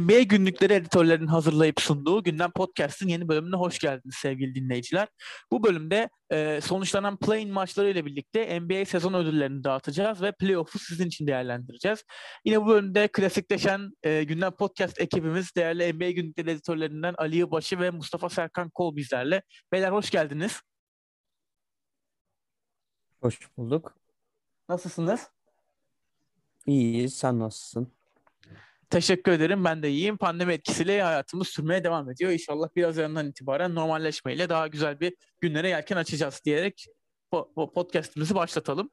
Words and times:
NBA 0.00 0.22
günlükleri 0.22 0.72
editörlerin 0.72 1.26
hazırlayıp 1.26 1.80
sunduğu 1.80 2.22
Gündem 2.22 2.50
Podcast'ın 2.50 3.08
yeni 3.08 3.28
bölümüne 3.28 3.56
hoş 3.56 3.78
geldiniz 3.78 4.14
sevgili 4.14 4.54
dinleyiciler. 4.54 5.08
Bu 5.50 5.62
bölümde 5.62 6.10
e, 6.30 6.60
sonuçlanan 6.60 7.16
play-in 7.16 7.52
maçları 7.52 7.90
ile 7.90 8.04
birlikte 8.06 8.60
NBA 8.60 8.84
sezon 8.84 9.14
ödüllerini 9.14 9.64
dağıtacağız 9.64 10.22
ve 10.22 10.32
playoff'u 10.32 10.78
sizin 10.78 11.06
için 11.06 11.26
değerlendireceğiz. 11.26 12.04
Yine 12.44 12.60
bu 12.60 12.66
bölümde 12.66 13.08
klasikleşen 13.08 13.90
e, 14.02 14.24
Gündem 14.24 14.52
Podcast 14.52 15.00
ekibimiz 15.00 15.54
değerli 15.56 15.92
NBA 15.92 16.10
günlükleri 16.10 16.50
editörlerinden 16.50 17.14
Ali 17.18 17.36
Yılbaşı 17.36 17.80
ve 17.80 17.90
Mustafa 17.90 18.28
Serkan 18.28 18.70
Kol 18.70 18.96
bizlerle. 18.96 19.42
Beyler 19.72 19.92
hoş 19.92 20.10
geldiniz. 20.10 20.60
Hoş 23.20 23.56
bulduk. 23.56 23.94
Nasılsınız? 24.68 25.30
İyiyiz. 26.66 27.14
Sen 27.14 27.38
nasılsın? 27.38 28.01
Teşekkür 28.92 29.32
ederim. 29.32 29.64
Ben 29.64 29.82
de 29.82 29.90
iyiyim. 29.90 30.16
Pandemi 30.16 30.52
etkisiyle 30.52 31.02
hayatımız 31.02 31.48
sürmeye 31.48 31.84
devam 31.84 32.10
ediyor. 32.10 32.32
İnşallah 32.32 32.68
biraz 32.76 32.96
yanından 32.96 33.28
itibaren 33.28 33.74
normalleşmeyle 33.74 34.48
daha 34.48 34.66
güzel 34.66 35.00
bir 35.00 35.14
günlere 35.40 35.68
yelken 35.68 35.96
açacağız 35.96 36.40
diyerek 36.44 36.86
podcastimizi 37.74 38.34
başlatalım. 38.34 38.90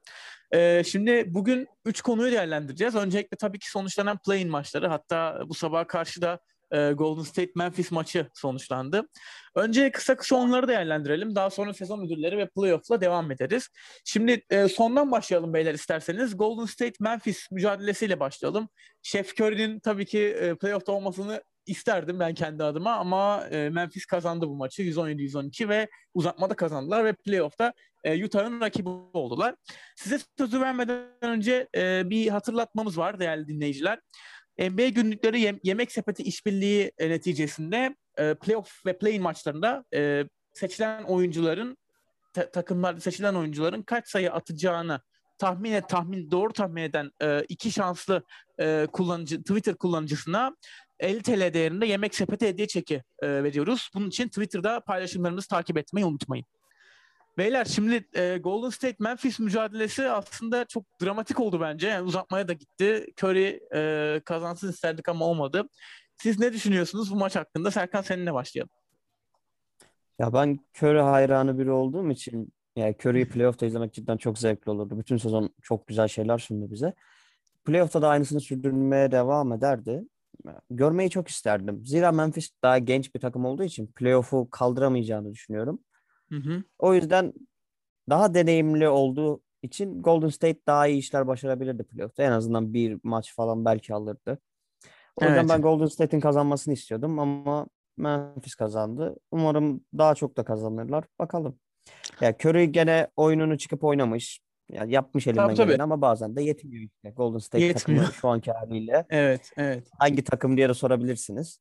Ee, 0.53 0.83
şimdi 0.85 1.25
bugün 1.27 1.67
üç 1.85 2.01
konuyu 2.01 2.31
değerlendireceğiz. 2.31 2.95
Öncelikle 2.95 3.37
tabii 3.37 3.59
ki 3.59 3.69
sonuçlanan 3.69 4.17
play-in 4.25 4.49
maçları. 4.49 4.87
Hatta 4.87 5.41
bu 5.47 5.53
sabah 5.53 5.87
karşı 5.87 6.21
da 6.21 6.39
e, 6.71 6.91
Golden 6.91 7.23
State 7.23 7.51
Memphis 7.55 7.91
maçı 7.91 8.27
sonuçlandı. 8.33 9.07
Önce 9.55 9.91
kısa 9.91 10.17
kısa 10.17 10.35
onları 10.35 10.67
değerlendirelim. 10.67 11.35
Daha 11.35 11.49
sonra 11.49 11.73
sezon 11.73 11.99
müdürleri 11.99 12.37
ve 12.37 12.49
playoff'la 12.49 13.01
devam 13.01 13.31
ederiz. 13.31 13.69
Şimdi 14.05 14.41
e, 14.49 14.67
sondan 14.67 15.11
başlayalım 15.11 15.53
beyler 15.53 15.73
isterseniz. 15.73 16.37
Golden 16.37 16.65
State 16.65 16.95
Memphis 16.99 17.51
mücadelesiyle 17.51 18.19
başlayalım. 18.19 18.69
Chef 19.01 19.41
Curry'nin 19.41 19.79
tabii 19.79 20.05
ki 20.05 20.19
e, 20.19 20.55
playoff'ta 20.55 20.91
olmasını 20.91 21.41
isterdim 21.69 22.19
ben 22.19 22.33
kendi 22.33 22.63
adıma 22.63 22.93
ama 22.93 23.47
e, 23.51 23.69
Memphis 23.69 24.05
kazandı 24.05 24.47
bu 24.47 24.55
maçı 24.55 24.81
117-112 24.81 25.69
ve 25.69 25.87
uzatmada 26.13 26.55
kazandılar 26.55 27.05
ve 27.05 27.13
playoff'ta 27.13 27.73
e, 28.03 28.25
Utah'ın 28.25 28.61
rakibi 28.61 28.89
oldular. 28.89 29.55
Size 29.95 30.19
sözü 30.37 30.61
vermeden 30.61 31.07
önce 31.21 31.67
e, 31.75 32.09
bir 32.09 32.27
hatırlatmamız 32.27 32.97
var 32.97 33.19
değerli 33.19 33.47
dinleyiciler. 33.47 33.99
NBA 34.59 34.89
günlükleri 34.89 35.41
yem- 35.41 35.59
yemek 35.63 35.91
sepeti 35.91 36.23
işbirliği 36.23 36.91
e, 36.97 37.09
neticesinde 37.09 37.95
e, 38.17 38.33
playoff 38.33 38.85
ve 38.85 38.97
play-in 38.97 39.21
maçlarında 39.21 39.85
e, 39.93 40.23
seçilen 40.53 41.03
oyuncuların 41.03 41.77
ta- 42.33 42.51
takımlarda 42.51 42.99
seçilen 42.99 43.33
oyuncuların 43.33 43.81
kaç 43.81 44.07
sayı 44.07 44.33
atacağını 44.33 45.01
tahmin 45.37 45.71
et 45.71 45.89
tahmin 45.89 46.31
doğru 46.31 46.53
tahmin 46.53 46.81
eden 46.81 47.11
e, 47.21 47.43
iki 47.49 47.71
şanslı 47.71 48.23
e, 48.59 48.87
kullanıcı 48.93 49.41
Twitter 49.41 49.75
kullanıcısına 49.75 50.55
50 50.99 51.21
TL 51.21 51.53
değerinde 51.53 51.85
yemek 51.85 52.15
sepeti 52.15 52.47
hediye 52.47 52.67
çeki 52.67 53.03
e, 53.19 53.43
veriyoruz. 53.43 53.89
Bunun 53.95 54.07
için 54.07 54.27
Twitter'da 54.27 54.79
paylaşımlarımızı 54.79 55.47
takip 55.47 55.77
etmeyi 55.77 56.05
unutmayın. 56.05 56.45
Beyler 57.39 57.65
şimdi 57.65 58.07
e, 58.13 58.37
Golden 58.37 58.69
State 58.69 58.95
Memphis 58.99 59.39
mücadelesi 59.39 60.09
aslında 60.09 60.65
çok 60.65 60.83
dramatik 61.01 61.39
oldu 61.39 61.61
bence. 61.61 61.87
Yani 61.87 62.07
uzatmaya 62.07 62.47
da 62.47 62.53
gitti. 62.53 63.05
Curry 63.23 63.59
e, 63.75 64.21
kazansın 64.25 64.69
isterdik 64.69 65.09
ama 65.09 65.25
olmadı. 65.25 65.69
Siz 66.15 66.39
ne 66.39 66.53
düşünüyorsunuz 66.53 67.11
bu 67.11 67.15
maç 67.15 67.35
hakkında? 67.35 67.71
Serkan 67.71 68.01
seninle 68.01 68.33
başlayalım. 68.33 68.69
Ya 70.19 70.33
ben 70.33 70.59
Curry 70.77 70.99
hayranı 70.99 71.59
biri 71.59 71.71
olduğum 71.71 72.11
için 72.11 72.53
yani 72.75 72.95
Curry'i 73.05 73.29
playoff'ta 73.29 73.65
izlemek 73.65 73.93
cidden 73.93 74.17
çok 74.17 74.37
zevkli 74.37 74.71
olurdu. 74.71 74.99
Bütün 74.99 75.17
sezon 75.17 75.49
çok 75.61 75.87
güzel 75.87 76.07
şeyler 76.07 76.37
sundu 76.37 76.71
bize. 76.71 76.93
Playoff'ta 77.65 78.01
da 78.01 78.09
aynısını 78.09 78.41
sürdürmeye 78.41 79.11
devam 79.11 79.53
ederdi. 79.53 80.03
Görmeyi 80.69 81.09
çok 81.09 81.27
isterdim. 81.27 81.85
Zira 81.85 82.11
Memphis 82.11 82.49
daha 82.63 82.77
genç 82.77 83.15
bir 83.15 83.19
takım 83.19 83.45
olduğu 83.45 83.63
için 83.63 83.87
playoff'u 83.87 84.49
kaldıramayacağını 84.49 85.31
düşünüyorum. 85.31 85.79
Hı 86.29 86.35
hı. 86.35 86.63
O 86.79 86.93
yüzden 86.93 87.33
daha 88.09 88.33
deneyimli 88.33 88.89
olduğu 88.89 89.41
için 89.61 90.01
Golden 90.01 90.27
State 90.27 90.59
daha 90.67 90.87
iyi 90.87 90.97
işler 90.97 91.27
başarabilirdi 91.27 91.83
playoff'ta. 91.83 92.23
En 92.23 92.31
azından 92.31 92.73
bir 92.73 92.99
maç 93.03 93.35
falan 93.35 93.65
belki 93.65 93.93
alırdı. 93.93 94.39
O 95.15 95.25
yüzden 95.25 95.39
evet. 95.39 95.49
ben 95.49 95.61
Golden 95.61 95.85
State'in 95.85 96.21
kazanmasını 96.21 96.73
istiyordum 96.73 97.19
ama 97.19 97.67
Memphis 97.97 98.55
kazandı. 98.55 99.15
Umarım 99.31 99.81
daha 99.97 100.15
çok 100.15 100.37
da 100.37 100.43
kazanırlar. 100.43 101.05
Bakalım. 101.19 101.59
Ya 102.21 102.35
Curry 102.37 102.71
gene 102.71 103.07
oyununu 103.15 103.57
çıkıp 103.57 103.83
oynamış. 103.83 104.41
Yani 104.71 104.93
yapmış 104.93 105.27
elinden 105.27 105.55
geleni 105.55 105.83
ama 105.83 106.01
bazen 106.01 106.35
de 106.35 106.41
yetmiyor 106.41 106.83
işte. 106.83 107.09
Golden 107.09 107.37
State 107.37 107.63
yetmiyor. 107.63 108.01
takımı 108.01 108.19
şu 108.21 108.27
anki 108.27 108.51
haliyle. 108.51 109.05
Evet, 109.09 109.51
evet. 109.57 109.87
Hangi 109.99 110.23
takım 110.23 110.57
diye 110.57 110.69
de 110.69 110.73
sorabilirsiniz. 110.73 111.59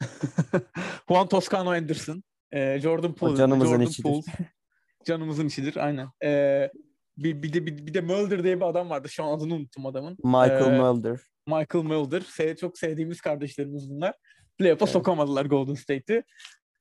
Juan 1.08 1.28
Toscano 1.28 1.70
Anderson. 1.70 2.22
E, 2.52 2.80
Jordan 2.80 3.14
Poole. 3.14 3.36
canımızın 3.36 3.70
Jordan 3.70 3.86
içidir. 3.86 4.02
Poole. 4.02 4.22
Canımızın 5.04 5.46
içidir 5.46 5.76
aynen. 5.76 6.08
E, 6.22 6.70
bir, 7.16 7.42
bir 7.42 7.52
de 7.52 7.66
bir, 7.66 7.86
bir 7.86 7.94
de 7.94 8.00
Mulder 8.00 8.44
diye 8.44 8.56
bir 8.56 8.66
adam 8.66 8.90
vardı. 8.90 9.08
Şu 9.08 9.24
an 9.24 9.38
adını 9.38 9.54
unuttum 9.54 9.86
adamın. 9.86 10.16
Michael 10.24 10.74
ee, 10.74 10.78
Mulder. 10.78 11.20
Michael 11.46 11.84
Mulder. 11.84 12.20
Se 12.20 12.56
çok 12.56 12.78
sevdiğimiz 12.78 13.20
kardeşlerimiz 13.20 13.90
bunlar. 13.90 14.14
Playoff'a 14.58 14.84
evet. 14.84 14.92
sokamadılar 14.92 15.46
Golden 15.46 15.74
State'i. 15.74 16.24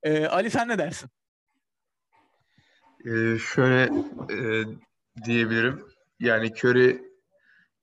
Ee, 0.04 0.26
Ali 0.26 0.50
sen 0.50 0.68
ne 0.68 0.78
dersin? 0.78 1.10
Ee, 3.06 3.38
şöyle 3.38 3.84
e, 4.34 4.64
diyebilirim. 5.26 5.86
Yani 6.20 6.52
Curry 6.52 7.02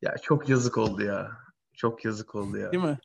ya 0.02 0.14
çok 0.22 0.48
yazık 0.48 0.78
oldu 0.78 1.02
ya. 1.02 1.30
Çok 1.75 2.04
yazık 2.04 2.34
oldu 2.34 2.58
ya. 2.58 2.72
Değil 2.72 2.84
mi? 2.84 2.98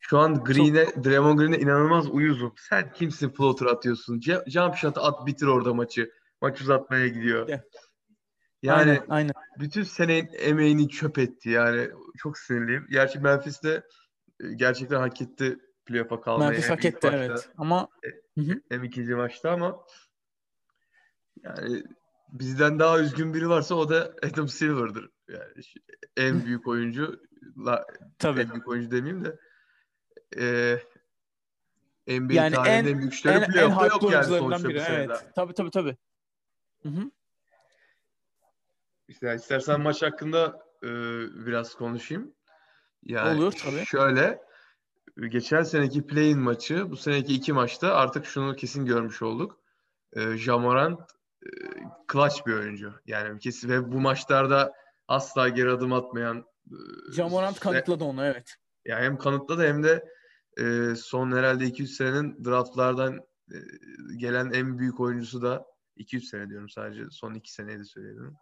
Şu 0.00 0.18
an 0.18 0.44
Green'e. 0.44 1.04
Draymond 1.04 1.38
Green'e 1.38 1.58
inanılmaz 1.58 2.10
uyuzum. 2.10 2.54
Sen 2.56 2.92
kimsin 2.92 3.28
floater 3.28 3.66
atıyorsun? 3.66 4.20
Jump 4.46 4.76
shot 4.76 4.98
at 4.98 5.26
bitir 5.26 5.46
orada 5.46 5.74
maçı. 5.74 6.10
Maç 6.42 6.60
uzatmaya 6.60 7.08
gidiyor. 7.08 7.48
Yeah. 7.48 7.60
Yani 8.62 8.90
aynen, 8.90 9.04
aynen. 9.08 9.32
bütün 9.58 9.82
senenin 9.82 10.28
emeğini 10.38 10.88
çöp 10.88 11.18
etti. 11.18 11.50
Yani 11.50 11.90
çok 12.16 12.38
sinirliyim. 12.38 12.86
Gerçi 12.90 13.18
Memphis'te 13.18 13.82
e, 14.40 14.52
gerçekten 14.56 15.00
hak 15.00 15.20
etti 15.22 15.58
playoff'a 15.86 16.20
kalmayı. 16.20 16.50
Memphis 16.50 16.70
hak 16.70 16.84
etti 16.84 17.08
evet. 17.12 17.50
Ama 17.56 17.88
e, 18.04 18.42
hem 18.70 18.84
ikinci 18.84 19.14
maçta 19.14 19.50
ama 19.50 19.84
yani 21.42 21.82
bizden 22.32 22.78
daha 22.78 23.00
üzgün 23.00 23.34
biri 23.34 23.48
varsa 23.48 23.74
o 23.74 23.88
da 23.88 24.14
Adam 24.22 24.48
Silver'dır. 24.48 25.10
Yani 25.28 25.52
en 26.16 26.44
büyük 26.44 26.68
oyuncu 26.68 27.20
Tabii. 28.18 28.40
en 28.40 28.50
büyük 28.50 28.68
oyuncu 28.68 28.90
demeyeyim 28.90 29.24
de 29.24 29.36
e, 30.36 30.78
NBA 32.08 32.32
yani 32.32 32.54
tarihinin 32.54 32.94
en, 32.94 33.00
güçleri 33.00 33.36
en, 33.36 33.58
en 33.58 33.68
yok 33.68 34.12
yani 34.12 34.24
sonuçta 34.24 34.68
biri. 34.68 34.82
Evet. 34.88 35.26
Tabii 35.34 35.54
tabii 35.54 35.70
tabii. 35.70 35.96
Hı 36.82 36.88
hı. 36.88 37.10
İşte, 39.08 39.34
istersen 39.34 39.80
maç 39.80 40.02
hakkında 40.02 40.62
e, 40.82 40.88
biraz 41.46 41.74
konuşayım. 41.74 42.34
Yani 43.02 43.38
Olur 43.38 43.52
tabii. 43.52 43.84
Şöyle 43.86 44.42
geçen 45.26 45.62
seneki 45.62 46.06
play-in 46.06 46.38
maçı 46.38 46.90
bu 46.90 46.96
seneki 46.96 47.34
iki 47.34 47.52
maçta 47.52 47.94
artık 47.94 48.26
şunu 48.26 48.56
kesin 48.56 48.86
görmüş 48.86 49.22
olduk. 49.22 49.60
E, 50.12 50.36
Jamorant 50.36 51.00
e, 51.42 51.48
clutch 52.12 52.46
bir 52.46 52.52
oyuncu. 52.52 52.94
Yani 53.06 53.38
kesin 53.38 53.68
ve 53.68 53.92
bu 53.92 54.00
maçlarda 54.00 54.72
asla 55.08 55.48
geri 55.48 55.70
adım 55.70 55.92
atmayan 55.92 56.44
e, 56.70 57.12
Jamorant 57.12 57.60
kanıtladı 57.60 58.04
onu 58.04 58.24
evet. 58.24 58.56
Yani 58.84 59.04
hem 59.04 59.18
kanıtladı 59.18 59.66
hem 59.66 59.82
de 59.82 60.17
e, 60.58 60.94
son 60.96 61.32
herhalde 61.32 61.66
200 61.66 61.96
senenin 61.96 62.44
draftlardan 62.44 63.20
e, 63.52 63.56
gelen 64.16 64.50
en 64.52 64.78
büyük 64.78 65.00
oyuncusu 65.00 65.42
da 65.42 65.66
200 65.96 66.28
sene 66.28 66.48
diyorum 66.48 66.68
sadece 66.68 67.04
son 67.10 67.34
2 67.34 67.52
seneyi 67.52 67.78
de 67.78 67.84
söyledim. 67.84 68.36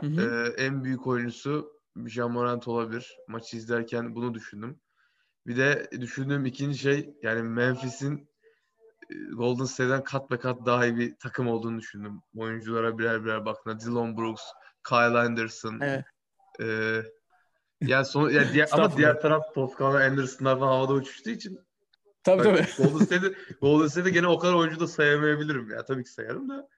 Hı 0.00 0.06
hı. 0.06 0.20
E, 0.20 0.62
en 0.64 0.84
büyük 0.84 1.06
oyuncusu 1.06 1.72
Jamorant 2.06 2.68
olabilir. 2.68 3.16
Maçı 3.28 3.56
izlerken 3.56 4.14
bunu 4.14 4.34
düşündüm. 4.34 4.80
Bir 5.46 5.56
de 5.56 5.88
düşündüğüm 6.00 6.46
ikinci 6.46 6.78
şey 6.78 7.14
yani 7.22 7.42
Memphis'in 7.42 8.28
e, 9.10 9.14
Golden 9.34 9.64
State'den 9.64 10.04
kat 10.04 10.30
be 10.30 10.38
kat 10.38 10.66
daha 10.66 10.86
iyi 10.86 10.96
bir 10.96 11.16
takım 11.18 11.48
olduğunu 11.48 11.78
düşündüm. 11.78 12.20
Oyunculara 12.36 12.98
birer 12.98 13.24
birer 13.24 13.46
baktığında 13.46 13.80
Dylan 13.80 14.16
Brooks, 14.16 14.42
Kyle 14.88 15.18
Anderson, 15.18 15.80
evet. 15.80 16.04
e, 16.60 17.02
yani 17.80 18.04
son 18.04 18.30
yani 18.30 18.52
diğer, 18.52 18.68
ama 18.72 18.96
diğer 18.96 19.20
taraf 19.20 19.54
Toscano 19.54 19.96
Anderson'lar 19.96 20.58
falan 20.58 20.72
havada 20.72 20.92
uçuştuğu 20.92 21.30
için 21.30 21.60
Tabii 22.22 22.42
tabii. 22.42 22.66
Golden 22.78 23.04
State'de, 23.04 23.34
Golden 23.60 23.86
State'de 23.86 24.10
gene 24.10 24.26
o 24.26 24.38
kadar 24.38 24.54
oyuncu 24.54 24.80
da 24.80 24.86
sayamayabilirim. 24.86 25.70
Ya 25.70 25.84
tabii 25.84 26.04
ki 26.04 26.10
sayarım 26.10 26.48
da. 26.48 26.68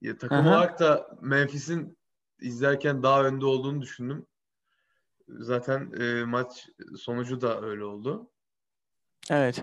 Ya, 0.00 0.18
takım 0.18 0.36
Aha. 0.36 0.48
olarak 0.48 0.80
da 0.80 1.18
Memphis'in 1.20 1.98
izlerken 2.40 3.02
daha 3.02 3.24
önde 3.24 3.46
olduğunu 3.46 3.82
düşündüm. 3.82 4.26
Zaten 5.28 5.92
e, 6.00 6.24
maç 6.24 6.68
sonucu 6.98 7.40
da 7.40 7.60
öyle 7.62 7.84
oldu. 7.84 8.30
Evet. 9.30 9.62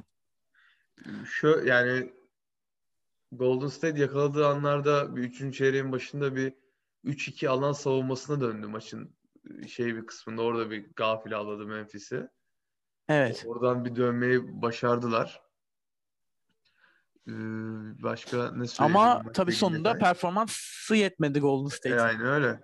Şu 1.25 1.47
yani 1.65 2.13
Golden 3.31 3.67
State 3.67 3.99
yakaladığı 3.99 4.47
anlarda 4.47 5.15
bir 5.15 5.21
üçüncü 5.21 5.57
çeyreğin 5.57 5.91
başında 5.91 6.35
bir 6.35 6.53
3-2 7.05 7.49
alan 7.49 7.73
savunmasına 7.73 8.41
döndü 8.41 8.67
maçın 8.67 9.15
şey 9.67 9.95
bir 9.95 10.05
kısmında 10.05 10.41
orada 10.41 10.71
bir 10.71 10.85
gafil 10.95 11.37
avladı 11.37 11.65
Memphis'i. 11.65 12.27
Evet. 13.09 13.43
Oradan 13.47 13.85
bir 13.85 13.95
dönmeyi 13.95 14.61
başardılar. 14.61 15.41
Ee, 17.27 17.31
başka 18.03 18.51
ne 18.51 18.67
söyleyeyim? 18.67 18.97
Ama 18.97 19.31
tabii 19.33 19.51
sonunda 19.51 19.95
detay? 19.95 19.99
performansı 19.99 20.95
yetmedi 20.95 21.39
Golden 21.39 21.69
State. 21.69 21.95
E, 21.95 21.99
aynen 21.99 22.25
öyle. 22.25 22.59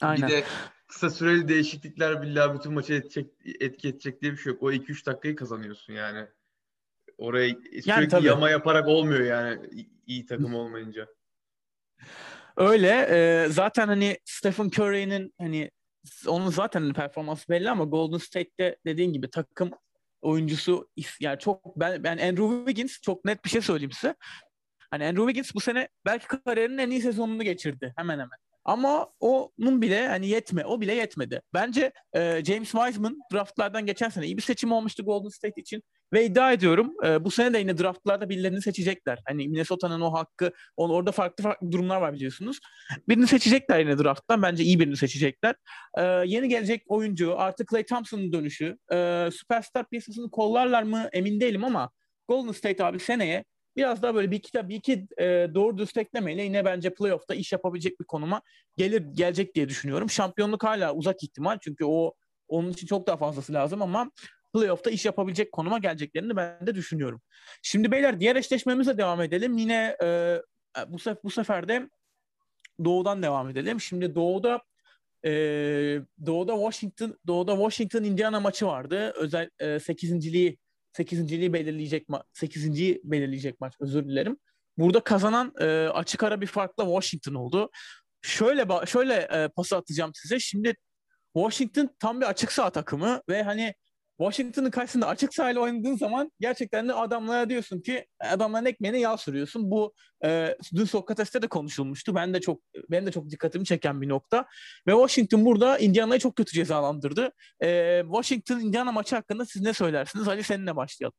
Aynen. 0.00 0.28
Bir 0.28 0.32
de 0.32 0.44
kısa 0.88 1.10
süreli 1.10 1.48
değişiklikler 1.48 2.22
billahi 2.22 2.58
bütün 2.58 2.72
maçı 2.72 2.94
etki, 2.94 3.34
etki 3.60 3.88
edecek 3.88 4.22
diye 4.22 4.32
bir 4.32 4.36
şey 4.36 4.52
yok. 4.52 4.62
O 4.62 4.72
2-3 4.72 5.06
dakikayı 5.06 5.36
kazanıyorsun 5.36 5.92
yani. 5.92 6.26
Oraya 7.18 7.48
sürekli 7.82 8.08
tabii. 8.08 8.26
yama 8.26 8.50
yaparak 8.50 8.88
olmuyor 8.88 9.20
yani 9.20 9.66
iyi- 9.70 9.90
iyi 10.06 10.26
takım 10.26 10.54
olmayınca. 10.54 11.06
Öyle. 12.56 13.06
e, 13.10 13.48
zaten 13.48 13.88
hani 13.88 14.18
Stephen 14.24 14.66
Curry'nin 14.66 15.34
hani 15.38 15.70
onun 16.26 16.50
zaten 16.50 16.92
performansı 16.92 17.48
belli 17.48 17.70
ama 17.70 17.84
Golden 17.84 18.18
State'te 18.18 18.76
dediğin 18.86 19.12
gibi 19.12 19.30
takım 19.30 19.70
oyuncusu 20.22 20.88
yani 21.20 21.38
çok 21.38 21.80
ben 21.80 22.04
ben 22.04 22.18
Andrew 22.18 22.58
Wiggins 22.58 23.00
çok 23.00 23.24
net 23.24 23.44
bir 23.44 23.50
şey 23.50 23.60
söyleyeyim 23.60 23.92
size. 23.92 24.14
Hani 24.90 25.04
Andrew 25.04 25.26
Wiggins 25.26 25.54
bu 25.54 25.60
sene 25.60 25.88
belki 26.06 26.26
kariyerinin 26.26 26.78
en 26.78 26.90
iyi 26.90 27.00
sezonunu 27.00 27.42
geçirdi 27.42 27.92
hemen 27.96 28.12
hemen. 28.12 28.38
Ama 28.64 29.08
onun 29.20 29.82
bile 29.82 30.08
hani 30.08 30.26
yetme, 30.26 30.64
o 30.66 30.80
bile 30.80 30.94
yetmedi. 30.94 31.42
Bence 31.54 31.92
e, 32.12 32.44
James 32.44 32.70
Wiseman 32.70 33.18
draftlardan 33.32 33.86
geçen 33.86 34.08
sene 34.08 34.26
iyi 34.26 34.36
bir 34.36 34.42
seçim 34.42 34.72
olmuştu 34.72 35.04
Golden 35.04 35.28
State 35.28 35.60
için 35.60 35.82
ve 36.12 36.24
iddia 36.24 36.52
ediyorum 36.52 36.94
e, 37.06 37.24
bu 37.24 37.30
sene 37.30 37.54
de 37.54 37.58
yine 37.58 37.78
draftlarda 37.78 38.28
birilerini 38.28 38.62
seçecekler. 38.62 39.18
Hani 39.28 39.48
Minnesota'nın 39.48 40.00
o 40.00 40.12
hakkı, 40.12 40.52
on, 40.76 40.90
orada 40.90 41.12
farklı 41.12 41.44
farklı 41.44 41.72
durumlar 41.72 42.00
var 42.00 42.12
biliyorsunuz. 42.14 42.58
Birini 43.08 43.26
seçecekler 43.26 43.80
yine 43.80 43.98
drafttan. 43.98 44.42
Bence 44.42 44.64
iyi 44.64 44.80
birini 44.80 44.96
seçecekler. 44.96 45.54
E, 45.98 46.02
yeni 46.02 46.48
gelecek 46.48 46.82
oyuncu, 46.86 47.38
artık 47.38 47.68
Klay 47.68 47.84
Thompson'ın 47.84 48.32
dönüşü. 48.32 48.78
E, 48.92 49.28
süperstar 49.32 49.88
piyasasını 49.88 50.30
kollarlar 50.30 50.82
mı 50.82 51.08
emin 51.12 51.40
değilim 51.40 51.64
ama 51.64 51.90
Golden 52.28 52.52
State 52.52 52.84
abi 52.84 52.98
seneye 52.98 53.44
biraz 53.76 54.02
daha 54.02 54.14
böyle 54.14 54.30
bir 54.30 54.36
iki, 54.36 54.68
bir 54.68 54.76
iki 54.76 55.06
e, 55.18 55.24
doğru 55.54 55.78
dürüst 55.78 55.96
eklemeyle 55.96 56.42
yine 56.42 56.64
bence 56.64 56.94
playoff'ta 56.94 57.34
iş 57.34 57.52
yapabilecek 57.52 58.00
bir 58.00 58.04
konuma 58.04 58.42
gelir 58.76 59.02
gelecek 59.12 59.54
diye 59.54 59.68
düşünüyorum. 59.68 60.10
Şampiyonluk 60.10 60.64
hala 60.64 60.94
uzak 60.94 61.22
ihtimal 61.22 61.58
çünkü 61.62 61.84
o 61.84 62.14
onun 62.48 62.70
için 62.70 62.86
çok 62.86 63.06
daha 63.06 63.16
fazlası 63.16 63.52
lazım 63.52 63.82
ama 63.82 64.10
playoff'ta 64.52 64.90
iş 64.90 65.04
yapabilecek 65.04 65.52
konuma 65.52 65.78
geleceklerini 65.78 66.36
ben 66.36 66.66
de 66.66 66.74
düşünüyorum. 66.74 67.22
Şimdi 67.62 67.90
beyler 67.90 68.20
diğer 68.20 68.36
eşleşmemize 68.36 68.98
devam 68.98 69.20
edelim. 69.22 69.58
Yine 69.58 69.96
e, 70.02 70.38
bu, 70.86 70.98
sef 70.98 71.24
bu 71.24 71.30
sefer 71.30 71.68
de 71.68 71.88
Doğu'dan 72.84 73.22
devam 73.22 73.48
edelim. 73.48 73.80
Şimdi 73.80 74.14
Doğu'da 74.14 74.62
e, 75.24 75.30
Doğu'da 76.26 76.54
Washington 76.54 77.18
Doğu'da 77.26 77.52
Washington 77.52 78.02
Indiana 78.02 78.40
maçı 78.40 78.66
vardı. 78.66 79.12
Özel 79.16 79.50
e, 79.58 79.66
8.liği 79.66 80.58
8.liği 80.92 81.52
belirleyecek 81.52 82.08
ma 82.08 82.24
8. 82.32 82.70
belirleyecek 83.04 83.60
maç 83.60 83.74
özür 83.80 84.04
dilerim. 84.04 84.36
Burada 84.78 85.00
kazanan 85.00 85.54
e, 85.60 85.64
açık 85.88 86.22
ara 86.22 86.40
bir 86.40 86.46
farkla 86.46 86.84
Washington 86.84 87.34
oldu. 87.34 87.70
Şöyle 88.22 88.86
şöyle 88.86 89.14
e, 89.14 89.48
pası 89.48 89.76
atacağım 89.76 90.10
size. 90.14 90.40
Şimdi 90.40 90.74
Washington 91.36 91.96
tam 91.98 92.20
bir 92.20 92.26
açık 92.26 92.52
saha 92.52 92.70
takımı 92.70 93.22
ve 93.28 93.42
hani 93.42 93.74
Washington'ın 94.18 94.70
karşısında 94.70 95.06
açık 95.06 95.34
sahayla 95.34 95.60
oynadığın 95.60 95.96
zaman 95.96 96.32
gerçekten 96.40 96.88
de 96.88 96.92
adamlara 96.92 97.50
diyorsun 97.50 97.80
ki 97.80 98.06
adamların 98.20 98.66
ekmeğine 98.66 98.98
yağ 98.98 99.16
sürüyorsun. 99.16 99.70
Bu 99.70 99.94
e, 100.24 100.56
dün 100.74 100.84
Sokrates'te 100.84 101.42
de 101.42 101.46
konuşulmuştu. 101.46 102.14
Ben 102.14 102.34
de 102.34 102.40
çok 102.40 102.60
benim 102.90 103.06
de 103.06 103.12
çok 103.12 103.30
dikkatimi 103.30 103.64
çeken 103.64 104.02
bir 104.02 104.08
nokta. 104.08 104.46
Ve 104.86 104.92
Washington 104.92 105.44
burada 105.44 105.78
Indiana'yı 105.78 106.20
çok 106.20 106.36
kötü 106.36 106.52
cezalandırdı. 106.52 107.32
E, 107.62 108.00
Washington 108.04 108.60
Indiana 108.60 108.92
maçı 108.92 109.16
hakkında 109.16 109.44
siz 109.44 109.62
ne 109.62 109.72
söylersiniz? 109.72 110.28
Ali 110.28 110.42
seninle 110.42 110.76
başlayalım. 110.76 111.16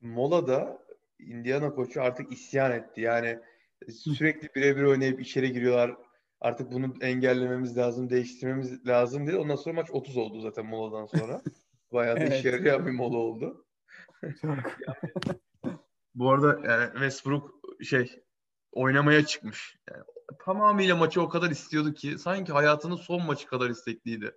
Mola'da 0.00 0.78
Indiana 1.18 1.74
koçu 1.74 2.02
artık 2.02 2.32
isyan 2.32 2.72
etti. 2.72 3.00
Yani 3.00 3.38
sürekli 3.92 4.54
birebir 4.54 4.82
oynayıp 4.82 5.20
içeri 5.20 5.52
giriyorlar. 5.52 6.05
Artık 6.40 6.72
bunu 6.72 6.94
engellememiz 7.00 7.76
lazım, 7.76 8.10
değiştirmemiz 8.10 8.86
lazım 8.86 9.26
dedi. 9.26 9.36
Ondan 9.36 9.56
sonra 9.56 9.74
maç 9.74 9.88
30 9.90 10.16
oldu 10.16 10.40
zaten 10.40 10.66
moladan 10.66 11.06
sonra. 11.06 11.42
Bayağı 11.92 12.16
da 12.16 12.20
Evet. 12.20 12.38
işe 12.38 12.48
yarayan 12.48 12.86
bir 12.86 12.90
mola 12.90 13.16
oldu. 13.16 13.66
Bu 16.14 16.30
arada 16.30 16.60
yani 16.70 16.92
Westbrook 16.92 17.50
şey 17.82 18.22
oynamaya 18.72 19.26
çıkmış. 19.26 19.78
Yani 19.90 20.04
tamamıyla 20.44 20.96
maçı 20.96 21.22
o 21.22 21.28
kadar 21.28 21.50
istiyordu 21.50 21.92
ki 21.94 22.18
sanki 22.18 22.52
hayatının 22.52 22.96
son 22.96 23.26
maçı 23.26 23.46
kadar 23.46 23.70
istekliydi. 23.70 24.32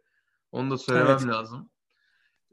Onu 0.52 0.72
da 0.72 0.78
söylemem 0.78 1.18
Evet. 1.22 1.28
lazım. 1.28 1.70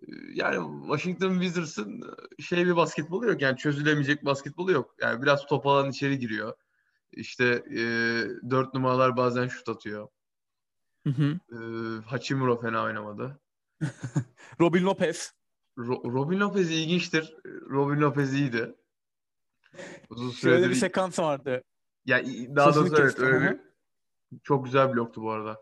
Ee, 0.03 0.07
Yani 0.35 0.81
Washington 0.87 1.33
Wizards'ın 1.33 2.03
şey 2.41 2.67
bir 2.67 2.77
basketbolu 2.77 3.27
yok. 3.27 3.43
Yani 3.43 3.57
çözülemeyecek 3.57 4.25
basketbolu 4.25 4.73
yok. 4.73 4.95
Yani 5.01 5.23
biraz 5.23 5.47
top 5.47 5.67
alan 5.67 5.91
içeri 5.91 6.19
giriyor. 6.19 6.55
İşte 7.13 7.45
e, 7.71 7.81
dört 8.51 8.75
numaralar 8.75 9.17
bazen 9.17 9.49
şut 9.49 9.69
atıyor. 9.69 10.09
Hı 11.07 11.11
hı. 11.11 11.39
E, 11.53 11.59
Hachimura 12.07 12.61
fena 12.61 12.85
oynamadı. 12.85 13.41
Robin 14.61 14.85
Lopez. 14.85 15.33
Ro- 15.79 16.13
Robin 16.13 16.41
Lopez 16.41 16.71
ilginçtir. 16.71 17.37
Robin 17.71 18.01
Lopez 18.01 18.35
iyiydi. 18.35 18.75
Uzun 20.09 20.31
Şöyle 20.31 20.57
süredir 20.57 20.71
bir 20.71 20.75
sekans 20.75 21.19
vardı. 21.19 21.63
Ya 22.05 22.25
daha 22.27 22.73
Sözünü 22.73 22.91
doğrusu 22.97 23.03
evet 23.03 23.19
öyle 23.19 23.51
bir 23.51 23.61
çok 24.43 24.65
güzel 24.65 24.95
bloktu 24.95 25.23
bu 25.23 25.31
arada. 25.31 25.61